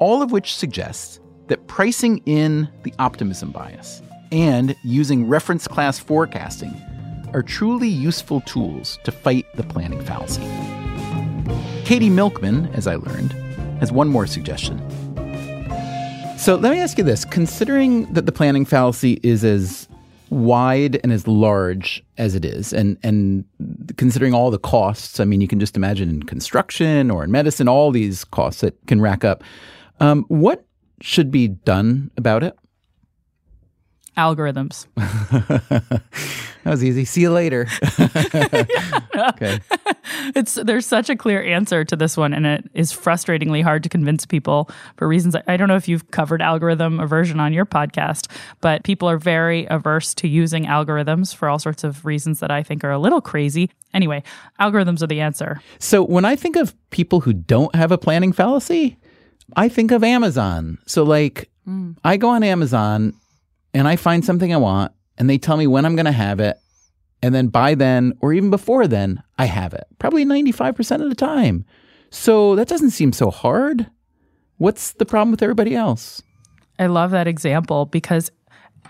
All 0.00 0.22
of 0.22 0.32
which 0.32 0.56
suggests 0.56 1.20
that 1.48 1.66
pricing 1.66 2.22
in 2.24 2.66
the 2.82 2.94
optimism 2.98 3.52
bias 3.52 4.00
and 4.32 4.74
using 4.84 5.28
reference 5.28 5.68
class 5.68 5.98
forecasting 5.98 6.74
are 7.34 7.42
truly 7.42 7.88
useful 7.88 8.40
tools 8.42 8.98
to 9.04 9.12
fight 9.12 9.46
the 9.54 9.62
planning 9.62 10.04
fallacy. 10.04 10.42
Katy 11.84 12.10
Milkman, 12.10 12.66
as 12.74 12.86
I 12.86 12.96
learned, 12.96 13.32
has 13.80 13.92
one 13.92 14.08
more 14.08 14.26
suggestion. 14.26 14.78
So 16.38 16.56
let 16.56 16.70
me 16.70 16.80
ask 16.80 16.98
you 16.98 17.04
this 17.04 17.24
considering 17.24 18.12
that 18.12 18.26
the 18.26 18.32
planning 18.32 18.64
fallacy 18.64 19.20
is 19.22 19.44
as 19.44 19.88
wide 20.30 21.00
and 21.02 21.12
as 21.12 21.26
large 21.26 22.04
as 22.18 22.34
it 22.34 22.44
is, 22.44 22.72
and, 22.72 22.98
and 23.02 23.44
considering 23.96 24.34
all 24.34 24.50
the 24.50 24.58
costs, 24.58 25.20
I 25.20 25.24
mean, 25.24 25.40
you 25.40 25.48
can 25.48 25.58
just 25.58 25.76
imagine 25.76 26.08
in 26.10 26.22
construction 26.24 27.10
or 27.10 27.24
in 27.24 27.30
medicine, 27.30 27.68
all 27.68 27.90
these 27.90 28.24
costs 28.24 28.60
that 28.60 28.74
can 28.86 29.00
rack 29.00 29.24
up. 29.24 29.42
Um, 30.00 30.24
what 30.28 30.64
should 31.00 31.30
be 31.30 31.48
done 31.48 32.10
about 32.16 32.42
it? 32.42 32.56
algorithms. 34.18 34.86
that 36.64 36.70
was 36.70 36.84
easy. 36.84 37.04
See 37.04 37.22
you 37.22 37.30
later. 37.30 37.66
okay. 39.14 39.60
It's 40.34 40.54
there's 40.54 40.86
such 40.86 41.08
a 41.08 41.16
clear 41.16 41.42
answer 41.42 41.84
to 41.84 41.96
this 41.96 42.16
one, 42.16 42.32
and 42.32 42.46
it 42.46 42.70
is 42.74 42.92
frustratingly 42.92 43.62
hard 43.62 43.82
to 43.84 43.88
convince 43.88 44.26
people 44.26 44.70
for 44.96 45.06
reasons. 45.06 45.36
I 45.46 45.56
don't 45.56 45.68
know 45.68 45.76
if 45.76 45.88
you've 45.88 46.10
covered 46.10 46.42
algorithm 46.42 47.00
aversion 47.00 47.40
on 47.40 47.52
your 47.52 47.66
podcast, 47.66 48.30
but 48.60 48.84
people 48.84 49.08
are 49.08 49.18
very 49.18 49.66
averse 49.66 50.14
to 50.14 50.28
using 50.28 50.64
algorithms 50.64 51.34
for 51.34 51.48
all 51.48 51.58
sorts 51.58 51.84
of 51.84 52.04
reasons 52.04 52.40
that 52.40 52.50
I 52.50 52.62
think 52.62 52.84
are 52.84 52.90
a 52.90 52.98
little 52.98 53.20
crazy. 53.20 53.70
Anyway, 53.94 54.22
algorithms 54.60 55.02
are 55.02 55.06
the 55.06 55.20
answer. 55.20 55.60
So 55.78 56.02
when 56.02 56.24
I 56.24 56.36
think 56.36 56.56
of 56.56 56.74
people 56.90 57.20
who 57.20 57.32
don't 57.32 57.74
have 57.74 57.92
a 57.92 57.98
planning 57.98 58.32
fallacy, 58.32 58.98
I 59.56 59.68
think 59.68 59.90
of 59.90 60.04
Amazon. 60.04 60.78
So 60.86 61.04
like 61.04 61.48
mm. 61.66 61.96
I 62.04 62.16
go 62.16 62.28
on 62.28 62.42
Amazon 62.42 63.14
and 63.72 63.88
I 63.88 63.96
find 63.96 64.24
something 64.24 64.52
I 64.52 64.58
want 64.58 64.92
and 65.18 65.28
they 65.28 65.36
tell 65.38 65.56
me 65.56 65.66
when 65.66 65.84
I'm 65.84 65.96
going 65.96 66.06
to 66.06 66.12
have 66.12 66.40
it. 66.40 66.58
And 67.22 67.34
then 67.34 67.48
by 67.48 67.74
then, 67.74 68.14
or 68.20 68.32
even 68.32 68.48
before 68.48 68.86
then, 68.86 69.22
I 69.38 69.46
have 69.46 69.74
it. 69.74 69.84
Probably 69.98 70.24
95% 70.24 71.02
of 71.02 71.08
the 71.08 71.16
time. 71.16 71.64
So 72.10 72.54
that 72.54 72.68
doesn't 72.68 72.90
seem 72.90 73.12
so 73.12 73.30
hard. 73.30 73.90
What's 74.56 74.92
the 74.92 75.04
problem 75.04 75.32
with 75.32 75.42
everybody 75.42 75.74
else? 75.74 76.22
I 76.78 76.86
love 76.86 77.10
that 77.10 77.26
example 77.26 77.86
because 77.86 78.30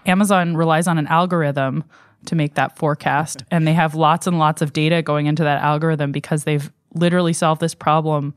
Amazon 0.07 0.57
relies 0.57 0.87
on 0.87 0.99
an 0.99 1.07
algorithm 1.07 1.85
to 2.27 2.35
make 2.35 2.55
that 2.55 2.77
forecast. 2.77 3.45
And 3.51 3.67
they 3.67 3.73
have 3.73 3.95
lots 3.95 4.27
and 4.27 4.39
lots 4.39 4.61
of 4.61 4.75
data 4.75 5.03
going 5.03 5.27
into 5.27 5.43
that 5.45 5.63
algorithm 5.63 6.13
because 6.13 6.45
they've 6.45 6.71
literally 6.95 7.33
solved 7.33 7.61
this 7.61 7.75
problem 7.75 8.35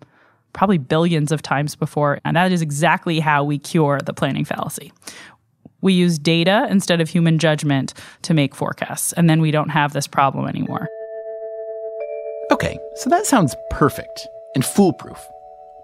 probably 0.54 0.78
billions 0.78 1.32
of 1.32 1.42
times 1.42 1.76
before. 1.76 2.20
And 2.26 2.36
that 2.36 2.52
is 2.52 2.62
exactly 2.62 3.20
how 3.20 3.44
we 3.44 3.58
cure 3.58 4.00
the 4.04 4.14
planning 4.14 4.46
fallacy. 4.46 4.92
We 5.82 5.94
use 5.94 6.20
data 6.20 6.68
instead 6.70 7.02
of 7.02 7.10
human 7.10 7.40
judgment 7.40 7.94
to 8.24 8.34
make 8.34 8.56
forecasts, 8.56 9.14
and 9.14 9.30
then 9.30 9.42
we 9.42 9.52
don't 9.52 9.70
have 9.70 9.94
this 9.94 10.08
problem 10.08 10.48
anymore. 10.48 10.88
Okay, 12.52 12.78
so 12.96 13.10
that 13.10 13.26
sounds 13.26 13.56
perfect 13.70 14.28
and 14.56 14.66
foolproof. 14.66 15.20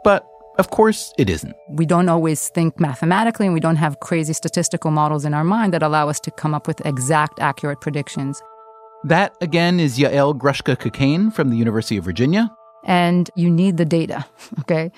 But 0.03 0.25
of 0.57 0.69
course, 0.71 1.13
it 1.17 1.29
isn't. 1.29 1.55
We 1.69 1.85
don't 1.85 2.09
always 2.09 2.49
think 2.49 2.79
mathematically, 2.79 3.45
and 3.45 3.53
we 3.53 3.59
don't 3.59 3.75
have 3.75 3.99
crazy 3.99 4.33
statistical 4.33 4.91
models 4.91 5.23
in 5.23 5.33
our 5.33 5.43
mind 5.43 5.73
that 5.73 5.83
allow 5.83 6.09
us 6.09 6.19
to 6.21 6.31
come 6.31 6.53
up 6.53 6.67
with 6.67 6.83
exact, 6.85 7.39
accurate 7.39 7.79
predictions. 7.79 8.41
That, 9.03 9.35
again, 9.39 9.79
is 9.79 9.99
Yael 9.99 10.37
Grushka 10.37 10.75
Cockayne 10.75 11.31
from 11.31 11.49
the 11.51 11.57
University 11.57 11.97
of 11.97 12.03
Virginia. 12.03 12.51
And 12.83 13.29
you 13.35 13.49
need 13.49 13.77
the 13.77 13.85
data, 13.85 14.25
okay? 14.61 14.91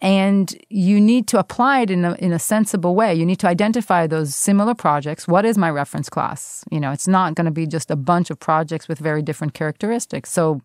And 0.00 0.56
you 0.68 1.00
need 1.00 1.26
to 1.28 1.38
apply 1.38 1.80
it 1.80 1.90
in 1.90 2.04
a, 2.04 2.14
in 2.14 2.32
a 2.32 2.38
sensible 2.38 2.94
way. 2.94 3.14
You 3.14 3.26
need 3.26 3.40
to 3.40 3.48
identify 3.48 4.06
those 4.06 4.34
similar 4.34 4.74
projects. 4.74 5.26
What 5.26 5.44
is 5.44 5.58
my 5.58 5.70
reference 5.70 6.08
class? 6.08 6.64
You 6.70 6.80
know, 6.80 6.92
it's 6.92 7.08
not 7.08 7.34
going 7.34 7.46
to 7.46 7.50
be 7.50 7.66
just 7.66 7.90
a 7.90 7.96
bunch 7.96 8.30
of 8.30 8.38
projects 8.38 8.88
with 8.88 8.98
very 8.98 9.22
different 9.22 9.54
characteristics. 9.54 10.30
So 10.30 10.60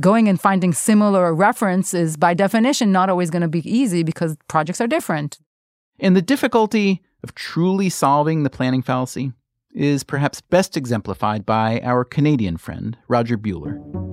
going 0.00 0.28
and 0.28 0.40
finding 0.40 0.72
similar 0.72 1.34
reference 1.34 1.94
is 1.94 2.16
by 2.16 2.34
definition 2.34 2.92
not 2.92 3.10
always 3.10 3.30
going 3.30 3.42
to 3.42 3.48
be 3.48 3.68
easy 3.68 4.02
because 4.02 4.36
projects 4.48 4.80
are 4.80 4.86
different. 4.86 5.38
And 5.98 6.14
the 6.14 6.22
difficulty 6.22 7.02
of 7.22 7.34
truly 7.34 7.88
solving 7.88 8.42
the 8.42 8.50
planning 8.50 8.82
fallacy 8.82 9.32
is 9.74 10.04
perhaps 10.04 10.40
best 10.40 10.76
exemplified 10.76 11.44
by 11.44 11.80
our 11.80 12.04
Canadian 12.04 12.56
friend, 12.56 12.96
Roger 13.08 13.36
Buehler. 13.36 14.05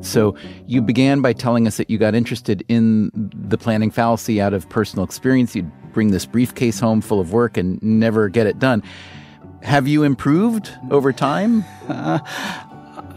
So 0.00 0.36
you 0.66 0.82
began 0.82 1.20
by 1.20 1.32
telling 1.32 1.66
us 1.66 1.76
that 1.76 1.90
you 1.90 1.98
got 1.98 2.14
interested 2.14 2.64
in 2.68 3.10
the 3.14 3.58
planning 3.58 3.90
fallacy 3.90 4.40
out 4.40 4.54
of 4.54 4.68
personal 4.68 5.04
experience. 5.04 5.54
You'd 5.54 5.70
bring 5.92 6.10
this 6.10 6.26
briefcase 6.26 6.78
home 6.78 7.00
full 7.00 7.20
of 7.20 7.32
work 7.32 7.56
and 7.56 7.82
never 7.82 8.28
get 8.28 8.46
it 8.46 8.58
done. 8.58 8.82
Have 9.62 9.88
you 9.88 10.02
improved 10.02 10.70
over 10.90 11.12
time? 11.12 11.64
Uh, 11.88 12.20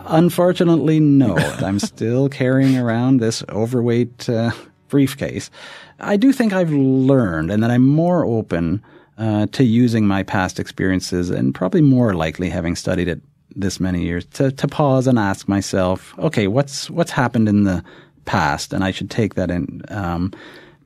unfortunately, 0.05 0.99
no. 0.99 1.35
I'm 1.37 1.79
still 1.79 2.29
carrying 2.29 2.77
around 2.77 3.19
this 3.19 3.43
overweight 3.49 4.29
uh, 4.29 4.51
briefcase. 4.87 5.51
I 5.99 6.17
do 6.17 6.31
think 6.31 6.53
I've 6.53 6.71
learned 6.71 7.51
and 7.51 7.61
that 7.61 7.71
I'm 7.71 7.85
more 7.85 8.25
open 8.25 8.83
uh, 9.17 9.47
to 9.47 9.63
using 9.63 10.07
my 10.07 10.23
past 10.23 10.59
experiences 10.59 11.29
and 11.29 11.53
probably 11.53 11.81
more 11.81 12.13
likely 12.13 12.49
having 12.49 12.75
studied 12.75 13.07
it 13.07 13.21
this 13.55 13.79
many 13.79 14.03
years 14.03 14.25
to, 14.25 14.51
to 14.51 14.67
pause 14.67 15.07
and 15.07 15.17
ask 15.17 15.47
myself, 15.47 16.17
okay, 16.19 16.47
what's 16.47 16.89
what's 16.89 17.11
happened 17.11 17.49
in 17.49 17.63
the 17.63 17.83
past, 18.25 18.73
and 18.73 18.83
I 18.83 18.91
should 18.91 19.09
take 19.09 19.35
that 19.35 19.49
in. 19.49 19.81
Um, 19.89 20.31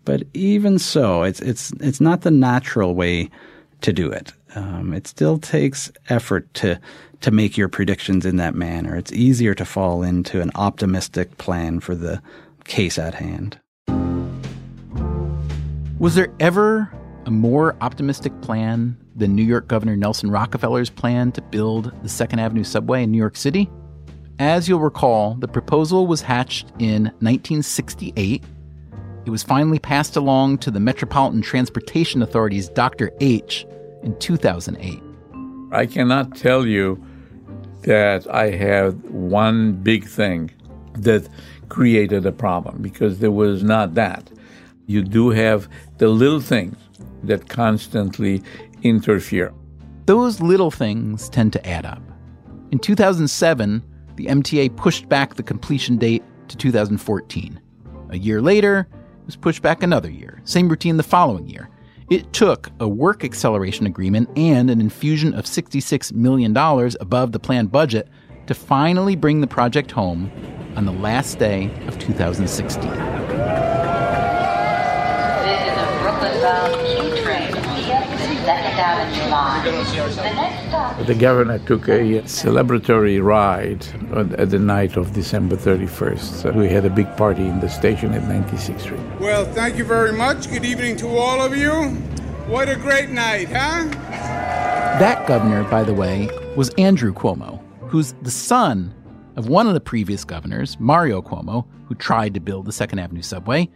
but 0.06 0.24
even 0.34 0.80
so, 0.80 1.24
it's 1.24 1.42
it's 1.42 1.72
it's 1.80 2.02
not 2.02 2.22
the 2.22 2.32
natural 2.32 2.96
way 2.96 3.30
to 3.82 3.94
do 3.94 4.10
it. 4.12 4.34
Um, 4.56 4.94
it 4.94 5.08
still 5.08 5.38
takes 5.38 5.92
effort 6.10 6.54
to 6.56 6.80
to 7.22 7.32
make 7.32 7.58
your 7.58 7.70
predictions 7.70 8.26
in 8.26 8.36
that 8.38 8.56
manner. 8.56 8.96
It's 8.96 9.12
easier 9.12 9.54
to 9.56 9.66
fall 9.66 10.04
into 10.04 10.42
an 10.42 10.52
optimistic 10.56 11.38
plan 11.38 11.80
for 11.80 11.96
the 11.96 12.22
case 12.66 12.98
at 12.98 13.14
hand. 13.16 13.60
Was 16.00 16.16
there 16.16 16.34
ever 16.40 16.92
a 17.26 17.32
more 17.32 17.78
optimistic 17.80 18.34
plan 18.42 18.98
than 19.16 19.36
New 19.36 19.44
York 19.44 19.68
Governor 19.68 19.96
Nelson 19.96 20.32
Rockefeller's 20.32 20.90
plan 20.90 21.32
to 21.34 21.42
build 21.42 21.92
the 22.02 22.10
Second 22.10 22.40
Avenue 22.40 22.64
subway 22.64 23.04
in 23.04 23.12
New 23.12 23.18
York 23.18 23.36
City? 23.36 23.70
As 24.40 24.68
you'll 24.68 24.80
recall, 24.80 25.36
the 25.36 25.48
proposal 25.48 26.08
was 26.08 26.22
hatched 26.22 26.70
in 26.80 27.04
1968. 27.20 28.44
It 29.26 29.30
was 29.30 29.44
finally 29.44 29.80
passed 29.80 30.16
along 30.16 30.58
to 30.60 30.72
the 30.72 30.80
Metropolitan 30.80 31.42
Transportation 31.42 32.22
Authority's 32.22 32.70
Dr. 32.70 33.12
H 33.22 33.66
in 34.02 34.18
2008. 34.20 35.02
I 35.72 35.86
cannot 35.86 36.36
tell 36.36 36.66
you 36.66 37.04
that 37.84 38.28
I 38.34 38.50
have 38.52 38.96
one 39.06 39.74
big 39.74 40.06
thing 40.06 40.52
that 40.96 41.28
created 41.70 42.26
a 42.26 42.32
problem 42.32 42.82
because 42.82 43.20
there 43.20 43.32
was 43.32 43.64
not 43.64 43.94
that. 43.96 44.30
You 44.88 45.04
do 45.04 45.30
have 45.30 45.68
the 45.98 46.10
little 46.10 46.42
things 46.42 46.78
that 47.24 47.50
constantly 47.50 48.44
interfere. 48.84 49.54
Those 50.06 50.42
little 50.42 50.72
things 50.72 51.30
tend 51.30 51.54
to 51.54 51.68
add 51.68 51.86
up. 51.86 52.02
In 52.72 52.80
2007, 52.80 53.84
the 54.16 54.28
MTA 54.28 54.76
pushed 54.76 55.10
back 55.10 55.36
the 55.36 55.44
completion 55.44 55.98
date 55.98 56.24
to 56.50 56.58
2014. 56.58 57.60
A 58.10 58.18
year 58.18 58.42
later, 58.42 58.88
it 58.92 59.26
was 59.26 59.36
pushed 59.36 59.62
back 59.62 59.82
another 59.82 60.10
year. 60.10 60.42
Same 60.44 60.68
routine 60.68 60.98
the 60.98 61.04
following 61.04 61.48
year. 61.48 61.70
It 62.10 62.32
took 62.34 62.70
a 62.80 62.88
work 62.88 63.24
acceleration 63.24 63.86
agreement 63.86 64.30
and 64.36 64.70
an 64.70 64.82
infusion 64.82 65.34
of 65.34 65.46
$66 65.46 66.14
million 66.14 66.56
above 66.56 67.32
the 67.32 67.40
planned 67.40 67.72
budget 67.72 68.10
to 68.48 68.54
finally 68.54 69.16
bring 69.16 69.40
the 69.40 69.48
project 69.48 69.90
home 69.90 70.30
on 70.76 70.86
the 70.86 70.92
last 70.92 71.40
day 71.40 71.72
of 71.88 71.98
2016. 72.00 72.84
Second 72.84 73.00
Avenue 78.20 78.26
line. 78.26 78.43
The 79.94 80.34
next 80.36 80.68
stop. 80.68 81.06
The 81.06 81.16
governor 81.16 81.60
took 81.60 81.88
a 81.88 82.22
celebratory 82.24 83.24
ride 83.24 83.86
at 84.40 84.50
the 84.50 84.60
night 84.60 84.98
of 84.98 85.14
December 85.14 85.56
31st. 85.56 86.56
We 86.56 86.70
had 86.70 86.86
a 86.86 86.90
big 86.90 87.16
party 87.18 87.48
in 87.48 87.60
the 87.60 87.70
station 87.70 88.14
at 88.14 88.24
96th 88.24 88.82
Street. 88.82 89.00
Well, 89.20 89.46
thank 89.46 89.78
you 89.78 89.86
very 89.86 90.12
much. 90.14 90.50
Good 90.50 90.66
evening 90.66 90.98
to 90.98 91.08
all 91.08 91.42
of 91.42 91.56
you. 91.56 91.72
What 92.48 92.70
a 92.70 92.76
great 92.76 93.10
night, 93.10 93.48
huh? 93.48 93.86
That 95.00 95.26
governor, 95.28 95.64
by 95.64 95.84
the 95.84 95.94
way, 95.94 96.30
was 96.56 96.70
Andrew 96.78 97.14
Cuomo, 97.14 97.60
who's 97.88 98.14
the 98.22 98.32
son 98.32 98.94
of 99.36 99.48
one 99.48 99.68
of 99.68 99.74
the 99.74 99.82
previous 99.82 100.24
governors, 100.24 100.80
Mario 100.80 101.22
Cuomo, 101.22 101.66
who 101.86 101.96
tried 101.96 102.34
to 102.36 102.40
build 102.40 102.66
the 102.66 102.72
Second 102.72 103.00
Avenue 103.00 103.22
subway. 103.24 103.70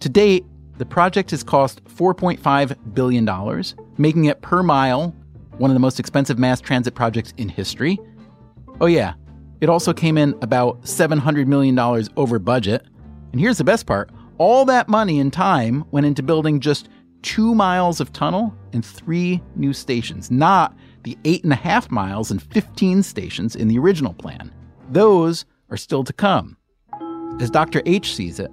To 0.00 0.08
date, 0.08 0.44
the 0.78 0.86
project 0.86 1.30
has 1.30 1.42
cost 1.42 1.84
$4.5 1.84 2.76
billion, 2.94 3.24
making 3.98 4.26
it 4.26 4.42
per 4.42 4.62
mile 4.62 5.14
one 5.58 5.70
of 5.70 5.74
the 5.74 5.80
most 5.80 5.98
expensive 5.98 6.38
mass 6.38 6.60
transit 6.60 6.94
projects 6.94 7.32
in 7.38 7.48
history. 7.48 7.98
Oh, 8.80 8.86
yeah, 8.86 9.14
it 9.60 9.68
also 9.68 9.92
came 9.92 10.18
in 10.18 10.34
about 10.42 10.82
$700 10.82 11.46
million 11.46 11.78
over 12.16 12.38
budget. 12.38 12.84
And 13.32 13.40
here's 13.40 13.58
the 13.58 13.64
best 13.64 13.86
part 13.86 14.10
all 14.38 14.66
that 14.66 14.88
money 14.88 15.18
and 15.18 15.32
time 15.32 15.84
went 15.92 16.06
into 16.06 16.22
building 16.22 16.60
just 16.60 16.88
two 17.22 17.54
miles 17.54 18.00
of 18.00 18.12
tunnel 18.12 18.54
and 18.72 18.84
three 18.84 19.42
new 19.54 19.72
stations, 19.72 20.30
not 20.30 20.76
the 21.04 21.16
eight 21.24 21.42
and 21.42 21.52
a 21.52 21.56
half 21.56 21.90
miles 21.90 22.30
and 22.30 22.42
15 22.42 23.02
stations 23.02 23.56
in 23.56 23.68
the 23.68 23.78
original 23.78 24.12
plan. 24.12 24.52
Those 24.90 25.46
are 25.70 25.76
still 25.76 26.04
to 26.04 26.12
come. 26.12 26.56
As 27.40 27.50
Dr. 27.50 27.82
H 27.86 28.14
sees 28.14 28.38
it, 28.38 28.50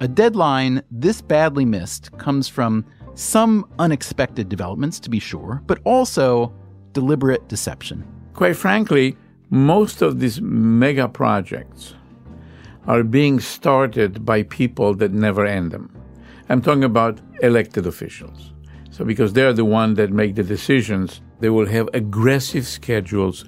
a 0.00 0.08
deadline 0.08 0.82
this 0.90 1.22
badly 1.22 1.64
missed 1.64 2.10
comes 2.18 2.48
from 2.48 2.84
some 3.14 3.66
unexpected 3.78 4.48
developments, 4.48 4.98
to 5.00 5.10
be 5.10 5.18
sure, 5.18 5.62
but 5.66 5.80
also 5.84 6.52
deliberate 6.92 7.48
deception. 7.48 8.04
Quite 8.34 8.56
frankly, 8.56 9.16
most 9.50 10.02
of 10.02 10.20
these 10.20 10.40
mega 10.40 11.08
projects 11.08 11.94
are 12.86 13.02
being 13.02 13.38
started 13.38 14.24
by 14.24 14.42
people 14.44 14.94
that 14.94 15.12
never 15.12 15.46
end 15.46 15.70
them. 15.70 15.94
I'm 16.48 16.62
talking 16.62 16.84
about 16.84 17.20
elected 17.42 17.86
officials. 17.86 18.52
So, 18.90 19.04
because 19.04 19.32
they're 19.32 19.54
the 19.54 19.64
ones 19.64 19.96
that 19.96 20.10
make 20.10 20.34
the 20.34 20.42
decisions, 20.42 21.20
they 21.40 21.48
will 21.48 21.66
have 21.66 21.88
aggressive 21.94 22.66
schedules 22.66 23.44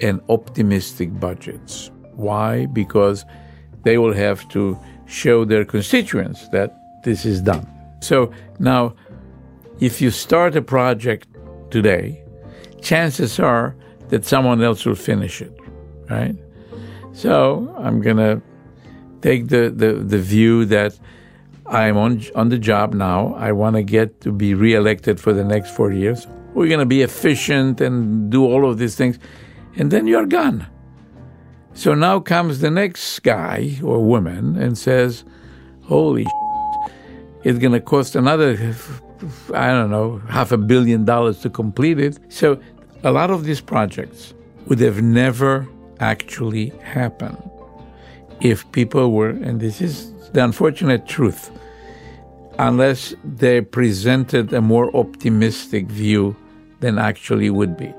and 0.00 0.20
optimistic 0.28 1.18
budgets. 1.18 1.90
Why? 2.12 2.66
Because 2.66 3.24
they 3.82 3.98
will 3.98 4.12
have 4.12 4.48
to 4.50 4.78
show 5.06 5.44
their 5.44 5.64
constituents 5.64 6.48
that 6.50 6.76
this 7.04 7.24
is 7.24 7.40
done. 7.40 7.66
So 8.00 8.32
now, 8.58 8.94
if 9.80 10.00
you 10.00 10.10
start 10.10 10.56
a 10.56 10.62
project 10.62 11.28
today, 11.70 12.22
chances 12.80 13.38
are 13.40 13.74
that 14.08 14.24
someone 14.24 14.62
else 14.62 14.84
will 14.84 14.94
finish 14.94 15.40
it, 15.40 15.52
right? 16.10 16.36
So 17.12 17.74
I'm 17.78 18.00
going 18.00 18.16
to 18.16 18.42
take 19.22 19.48
the, 19.48 19.72
the, 19.74 19.94
the 19.94 20.18
view 20.18 20.64
that 20.66 20.98
I'm 21.66 21.96
on, 21.96 22.22
on 22.34 22.48
the 22.50 22.58
job 22.58 22.92
now. 22.92 23.34
I 23.34 23.52
want 23.52 23.76
to 23.76 23.82
get 23.82 24.20
to 24.22 24.32
be 24.32 24.54
reelected 24.54 25.18
for 25.18 25.32
the 25.32 25.44
next 25.44 25.70
four 25.70 25.92
years. 25.92 26.26
We're 26.52 26.68
going 26.68 26.80
to 26.80 26.86
be 26.86 27.02
efficient 27.02 27.80
and 27.80 28.30
do 28.30 28.44
all 28.44 28.68
of 28.68 28.78
these 28.78 28.96
things. 28.96 29.18
And 29.76 29.90
then 29.90 30.06
you're 30.06 30.26
gone. 30.26 30.66
So 31.72 31.94
now 31.94 32.20
comes 32.20 32.60
the 32.60 32.70
next 32.70 33.18
guy 33.20 33.78
or 33.82 34.04
woman 34.04 34.56
and 34.56 34.78
says, 34.78 35.24
Holy 35.82 36.24
shit, 36.24 36.92
it's 37.42 37.58
going 37.58 37.72
to 37.72 37.80
cost 37.80 38.14
another, 38.14 38.74
I 39.52 39.68
don't 39.68 39.90
know, 39.90 40.18
half 40.28 40.52
a 40.52 40.58
billion 40.58 41.04
dollars 41.04 41.40
to 41.40 41.50
complete 41.50 41.98
it. 41.98 42.18
So 42.28 42.60
a 43.02 43.12
lot 43.12 43.30
of 43.30 43.44
these 43.44 43.60
projects 43.60 44.34
would 44.66 44.80
have 44.80 45.02
never 45.02 45.66
actually 46.00 46.70
happened 46.82 47.38
if 48.40 48.70
people 48.72 49.12
were, 49.12 49.30
and 49.30 49.60
this 49.60 49.80
is 49.80 50.12
the 50.32 50.44
unfortunate 50.44 51.06
truth, 51.06 51.50
unless 52.58 53.14
they 53.24 53.60
presented 53.60 54.52
a 54.52 54.60
more 54.60 54.94
optimistic 54.96 55.86
view 55.86 56.36
than 56.80 56.98
actually 56.98 57.50
would 57.50 57.76
be. 57.76 57.92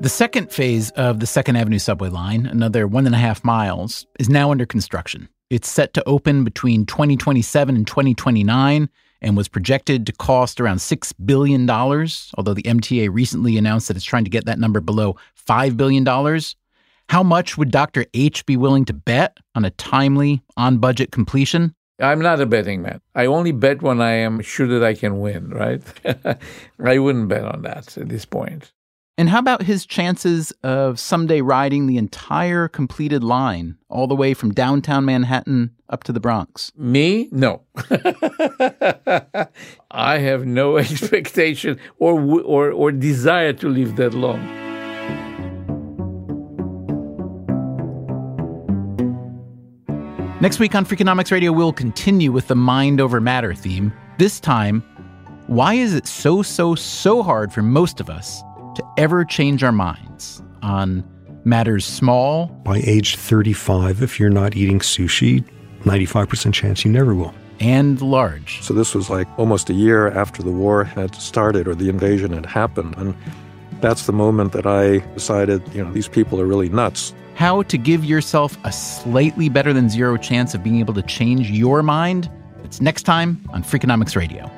The 0.00 0.08
second 0.08 0.50
phase 0.50 0.90
of 0.92 1.20
the 1.20 1.26
Second 1.26 1.56
Avenue 1.56 1.78
subway 1.78 2.08
line, 2.08 2.46
another 2.46 2.88
one 2.88 3.06
and 3.06 3.14
a 3.14 3.18
half 3.18 3.44
miles, 3.44 4.04
is 4.18 4.28
now 4.28 4.50
under 4.50 4.66
construction. 4.66 5.28
It's 5.48 5.70
set 5.70 5.94
to 5.94 6.02
open 6.08 6.44
between 6.44 6.86
2027 6.86 7.76
and 7.76 7.86
2029 7.86 8.88
and 9.22 9.36
was 9.36 9.48
projected 9.48 10.04
to 10.06 10.12
cost 10.12 10.60
around 10.60 10.78
$6 10.78 11.12
billion, 11.24 11.68
although 11.70 12.54
the 12.54 12.62
MTA 12.64 13.08
recently 13.10 13.56
announced 13.56 13.88
that 13.88 13.96
it's 13.96 14.04
trying 14.04 14.24
to 14.24 14.30
get 14.30 14.44
that 14.44 14.58
number 14.58 14.80
below 14.80 15.16
$5 15.48 15.76
billion. 15.76 16.04
How 17.08 17.22
much 17.22 17.56
would 17.56 17.70
Dr. 17.70 18.04
H 18.12 18.44
be 18.44 18.56
willing 18.56 18.84
to 18.86 18.92
bet 18.92 19.38
on 19.54 19.64
a 19.64 19.70
timely, 19.70 20.42
on 20.56 20.78
budget 20.78 21.12
completion? 21.12 21.74
I'm 22.00 22.20
not 22.20 22.40
a 22.40 22.46
betting 22.46 22.82
man. 22.82 23.00
I 23.14 23.26
only 23.26 23.52
bet 23.52 23.80
when 23.80 24.00
I 24.00 24.12
am 24.12 24.40
sure 24.40 24.66
that 24.66 24.84
I 24.84 24.94
can 24.94 25.20
win, 25.20 25.50
right? 25.50 25.82
I 26.84 26.98
wouldn't 26.98 27.28
bet 27.28 27.44
on 27.44 27.62
that 27.62 27.96
at 27.96 28.08
this 28.08 28.24
point. 28.24 28.72
And 29.18 29.28
how 29.28 29.40
about 29.40 29.62
his 29.62 29.84
chances 29.84 30.52
of 30.62 30.98
someday 30.98 31.42
riding 31.42 31.86
the 31.86 31.98
entire 31.98 32.66
completed 32.66 33.22
line 33.22 33.76
all 33.90 34.06
the 34.06 34.14
way 34.16 34.32
from 34.32 34.52
downtown 34.52 35.04
Manhattan 35.04 35.72
up 35.90 36.02
to 36.04 36.12
the 36.12 36.20
Bronx? 36.20 36.72
Me? 36.76 37.28
No. 37.30 37.60
I 39.90 40.16
have 40.16 40.46
no 40.46 40.76
expectation 40.78 41.78
or, 41.98 42.18
or, 42.40 42.70
or 42.70 42.90
desire 42.90 43.52
to 43.54 43.68
live 43.68 43.96
that 43.96 44.14
long. 44.14 44.40
Next 50.40 50.58
week 50.58 50.74
on 50.74 50.86
Freakonomics 50.86 51.30
Radio, 51.30 51.52
we'll 51.52 51.74
continue 51.74 52.32
with 52.32 52.48
the 52.48 52.56
mind 52.56 52.98
over 52.98 53.20
matter 53.20 53.54
theme. 53.54 53.92
This 54.18 54.40
time, 54.40 54.80
why 55.48 55.74
is 55.74 55.94
it 55.94 56.06
so, 56.06 56.42
so, 56.42 56.74
so 56.74 57.22
hard 57.22 57.52
for 57.52 57.62
most 57.62 58.00
of 58.00 58.08
us 58.08 58.42
to 58.74 58.84
ever 58.96 59.24
change 59.24 59.62
our 59.62 59.72
minds 59.72 60.42
on 60.62 61.04
matters 61.44 61.84
small. 61.84 62.46
By 62.64 62.78
age 62.84 63.16
35, 63.16 64.02
if 64.02 64.20
you're 64.20 64.30
not 64.30 64.56
eating 64.56 64.78
sushi, 64.78 65.44
95% 65.82 66.54
chance 66.54 66.84
you 66.84 66.90
never 66.90 67.14
will. 67.14 67.34
And 67.60 68.00
large. 68.00 68.62
So 68.62 68.74
this 68.74 68.94
was 68.94 69.10
like 69.10 69.28
almost 69.38 69.70
a 69.70 69.72
year 69.72 70.08
after 70.08 70.42
the 70.42 70.50
war 70.50 70.84
had 70.84 71.14
started 71.14 71.68
or 71.68 71.74
the 71.74 71.88
invasion 71.88 72.32
had 72.32 72.46
happened. 72.46 72.96
And 72.96 73.14
that's 73.80 74.06
the 74.06 74.12
moment 74.12 74.52
that 74.52 74.66
I 74.66 74.98
decided, 75.14 75.62
you 75.74 75.84
know, 75.84 75.92
these 75.92 76.08
people 76.08 76.40
are 76.40 76.46
really 76.46 76.68
nuts. 76.68 77.14
How 77.34 77.62
to 77.64 77.78
give 77.78 78.04
yourself 78.04 78.56
a 78.64 78.72
slightly 78.72 79.48
better 79.48 79.72
than 79.72 79.88
zero 79.88 80.16
chance 80.16 80.54
of 80.54 80.62
being 80.62 80.80
able 80.80 80.94
to 80.94 81.02
change 81.02 81.50
your 81.50 81.82
mind? 81.82 82.30
It's 82.64 82.80
next 82.80 83.02
time 83.04 83.44
on 83.52 83.62
Freakonomics 83.62 84.16
Radio. 84.16 84.50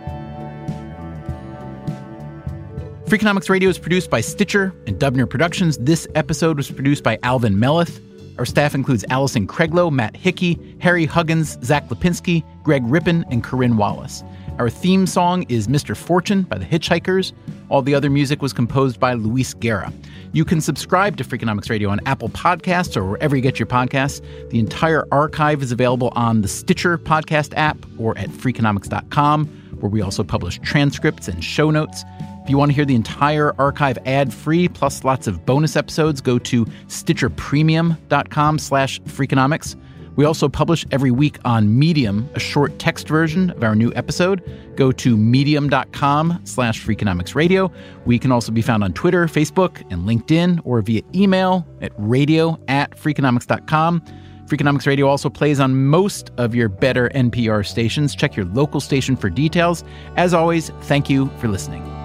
Freakonomics 3.14 3.48
Radio 3.48 3.68
is 3.68 3.78
produced 3.78 4.10
by 4.10 4.20
Stitcher 4.20 4.74
and 4.88 4.98
Dubner 4.98 5.30
Productions. 5.30 5.78
This 5.78 6.08
episode 6.16 6.56
was 6.56 6.68
produced 6.68 7.04
by 7.04 7.16
Alvin 7.22 7.54
Melathe. 7.54 8.00
Our 8.40 8.44
staff 8.44 8.74
includes 8.74 9.04
Allison 9.08 9.46
Craiglow, 9.46 9.92
Matt 9.92 10.16
Hickey, 10.16 10.58
Harry 10.80 11.06
Huggins, 11.06 11.56
Zach 11.62 11.88
Lipinski, 11.90 12.42
Greg 12.64 12.82
Rippin, 12.84 13.24
and 13.30 13.44
Corinne 13.44 13.76
Wallace. 13.76 14.24
Our 14.58 14.68
theme 14.68 15.06
song 15.06 15.44
is 15.48 15.68
Mr. 15.68 15.96
Fortune 15.96 16.42
by 16.42 16.58
the 16.58 16.64
Hitchhikers. 16.64 17.32
All 17.68 17.82
the 17.82 17.94
other 17.94 18.10
music 18.10 18.42
was 18.42 18.52
composed 18.52 18.98
by 18.98 19.14
Luis 19.14 19.54
Guerra. 19.54 19.92
You 20.32 20.44
can 20.44 20.60
subscribe 20.60 21.16
to 21.18 21.22
Freakonomics 21.22 21.70
Radio 21.70 21.90
on 21.90 22.00
Apple 22.06 22.30
Podcasts 22.30 22.96
or 22.96 23.04
wherever 23.04 23.36
you 23.36 23.42
get 23.42 23.60
your 23.60 23.68
podcasts. 23.68 24.20
The 24.50 24.58
entire 24.58 25.06
archive 25.12 25.62
is 25.62 25.70
available 25.70 26.12
on 26.16 26.42
the 26.42 26.48
Stitcher 26.48 26.98
podcast 26.98 27.52
app 27.56 27.78
or 27.96 28.18
at 28.18 28.30
Freakonomics.com, 28.30 29.46
where 29.78 29.90
we 29.90 30.02
also 30.02 30.24
publish 30.24 30.58
transcripts 30.64 31.28
and 31.28 31.44
show 31.44 31.70
notes. 31.70 32.02
If 32.44 32.50
you 32.50 32.58
want 32.58 32.72
to 32.72 32.74
hear 32.74 32.84
the 32.84 32.94
entire 32.94 33.58
archive 33.58 33.96
ad-free 34.04 34.68
plus 34.68 35.02
lots 35.02 35.26
of 35.26 35.46
bonus 35.46 35.76
episodes, 35.76 36.20
go 36.20 36.38
to 36.40 36.66
stitcherpremium.com 36.66 38.58
slash 38.58 39.00
freakonomics. 39.00 39.76
We 40.16 40.26
also 40.26 40.50
publish 40.50 40.84
every 40.90 41.10
week 41.10 41.38
on 41.46 41.78
Medium 41.78 42.28
a 42.34 42.38
short 42.38 42.78
text 42.78 43.08
version 43.08 43.48
of 43.50 43.64
our 43.64 43.74
new 43.74 43.92
episode. 43.94 44.42
Go 44.76 44.92
to 44.92 45.16
medium.com 45.16 46.42
slash 46.44 46.84
freakonomics 46.84 47.34
radio. 47.34 47.72
We 48.04 48.18
can 48.18 48.30
also 48.30 48.52
be 48.52 48.60
found 48.60 48.84
on 48.84 48.92
Twitter, 48.92 49.24
Facebook, 49.24 49.80
and 49.90 50.06
LinkedIn, 50.06 50.60
or 50.64 50.82
via 50.82 51.00
email 51.14 51.66
at 51.80 51.92
radio 51.96 52.60
at 52.68 52.90
freakonomics.com. 52.90 54.02
Freakonomics 54.46 54.86
Radio 54.86 55.08
also 55.08 55.30
plays 55.30 55.58
on 55.58 55.86
most 55.86 56.30
of 56.36 56.54
your 56.54 56.68
better 56.68 57.08
NPR 57.14 57.66
stations. 57.66 58.14
Check 58.14 58.36
your 58.36 58.44
local 58.44 58.80
station 58.80 59.16
for 59.16 59.30
details. 59.30 59.82
As 60.16 60.34
always, 60.34 60.68
thank 60.82 61.08
you 61.08 61.30
for 61.38 61.48
listening. 61.48 62.03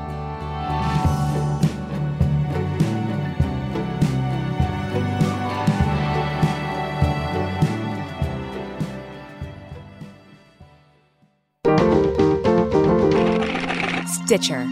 Stitcher. 14.30 14.68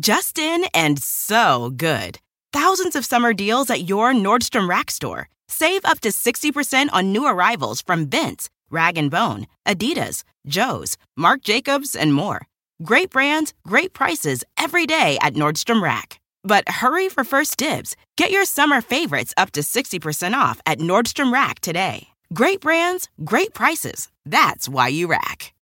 Justin 0.00 0.64
and 0.72 0.98
so 1.02 1.70
good. 1.76 2.18
Thousands 2.54 2.96
of 2.96 3.04
summer 3.04 3.34
deals 3.34 3.68
at 3.68 3.86
your 3.86 4.14
Nordstrom 4.14 4.70
Rack 4.70 4.90
store. 4.90 5.28
Save 5.48 5.84
up 5.84 6.00
to 6.00 6.08
60% 6.08 6.88
on 6.94 7.12
new 7.12 7.26
arrivals 7.26 7.82
from 7.82 8.08
Vince, 8.08 8.48
Rag 8.70 8.94
& 9.10 9.10
Bone, 9.10 9.46
Adidas, 9.66 10.22
Joe's, 10.46 10.96
Marc 11.14 11.42
Jacobs, 11.42 11.94
and 11.94 12.14
more. 12.14 12.46
Great 12.82 13.10
brands, 13.10 13.52
great 13.66 13.92
prices 13.92 14.42
every 14.56 14.86
day 14.86 15.18
at 15.20 15.34
Nordstrom 15.34 15.82
Rack. 15.82 16.20
But 16.42 16.66
hurry 16.70 17.10
for 17.10 17.22
first 17.22 17.58
dibs. 17.58 17.96
Get 18.16 18.30
your 18.30 18.46
summer 18.46 18.80
favorites 18.80 19.34
up 19.36 19.50
to 19.50 19.60
60% 19.60 20.32
off 20.32 20.58
at 20.64 20.78
Nordstrom 20.78 21.30
Rack 21.34 21.60
today. 21.60 22.09
Great 22.32 22.60
brands, 22.60 23.08
great 23.24 23.52
prices. 23.54 24.08
That's 24.24 24.68
why 24.68 24.86
you 24.86 25.08
rack. 25.08 25.52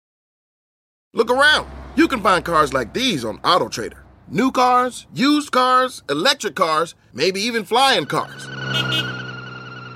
Look 1.15 1.31
around. 1.31 1.67
You 1.97 2.09
can 2.09 2.21
find 2.21 2.45
cars 2.45 2.75
like 2.75 2.93
these 2.93 3.25
on 3.25 3.39
AutoTrader. 3.39 4.01
New 4.29 4.53
cars, 4.53 5.07
used 5.15 5.51
cars, 5.51 6.03
electric 6.11 6.55
cars, 6.55 6.95
maybe 7.15 7.41
even 7.41 7.65
flying 7.65 8.05
cars. 8.05 8.47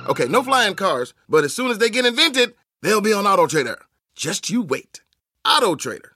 Okay, 0.08 0.26
no 0.28 0.42
flying 0.42 0.74
cars, 0.74 1.12
but 1.28 1.44
as 1.44 1.54
soon 1.54 1.70
as 1.70 1.76
they 1.76 1.90
get 1.90 2.06
invented, 2.06 2.54
they'll 2.80 3.02
be 3.02 3.12
on 3.12 3.24
AutoTrader. 3.24 3.76
Just 4.16 4.48
you 4.48 4.62
wait. 4.62 5.02
AutoTrader. 5.46 6.12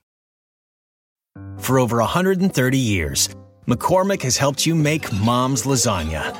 For 1.59 1.78
over 1.78 1.98
130 1.98 2.78
years, 2.78 3.28
McCormick 3.66 4.22
has 4.22 4.38
helped 4.38 4.64
you 4.64 4.74
make 4.74 5.12
mom's 5.12 5.64
lasagna 5.64 6.32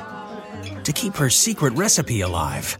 to 0.83 0.91
keep 0.91 1.15
her 1.15 1.29
secret 1.29 1.73
recipe 1.73 2.21
alive. 2.21 2.79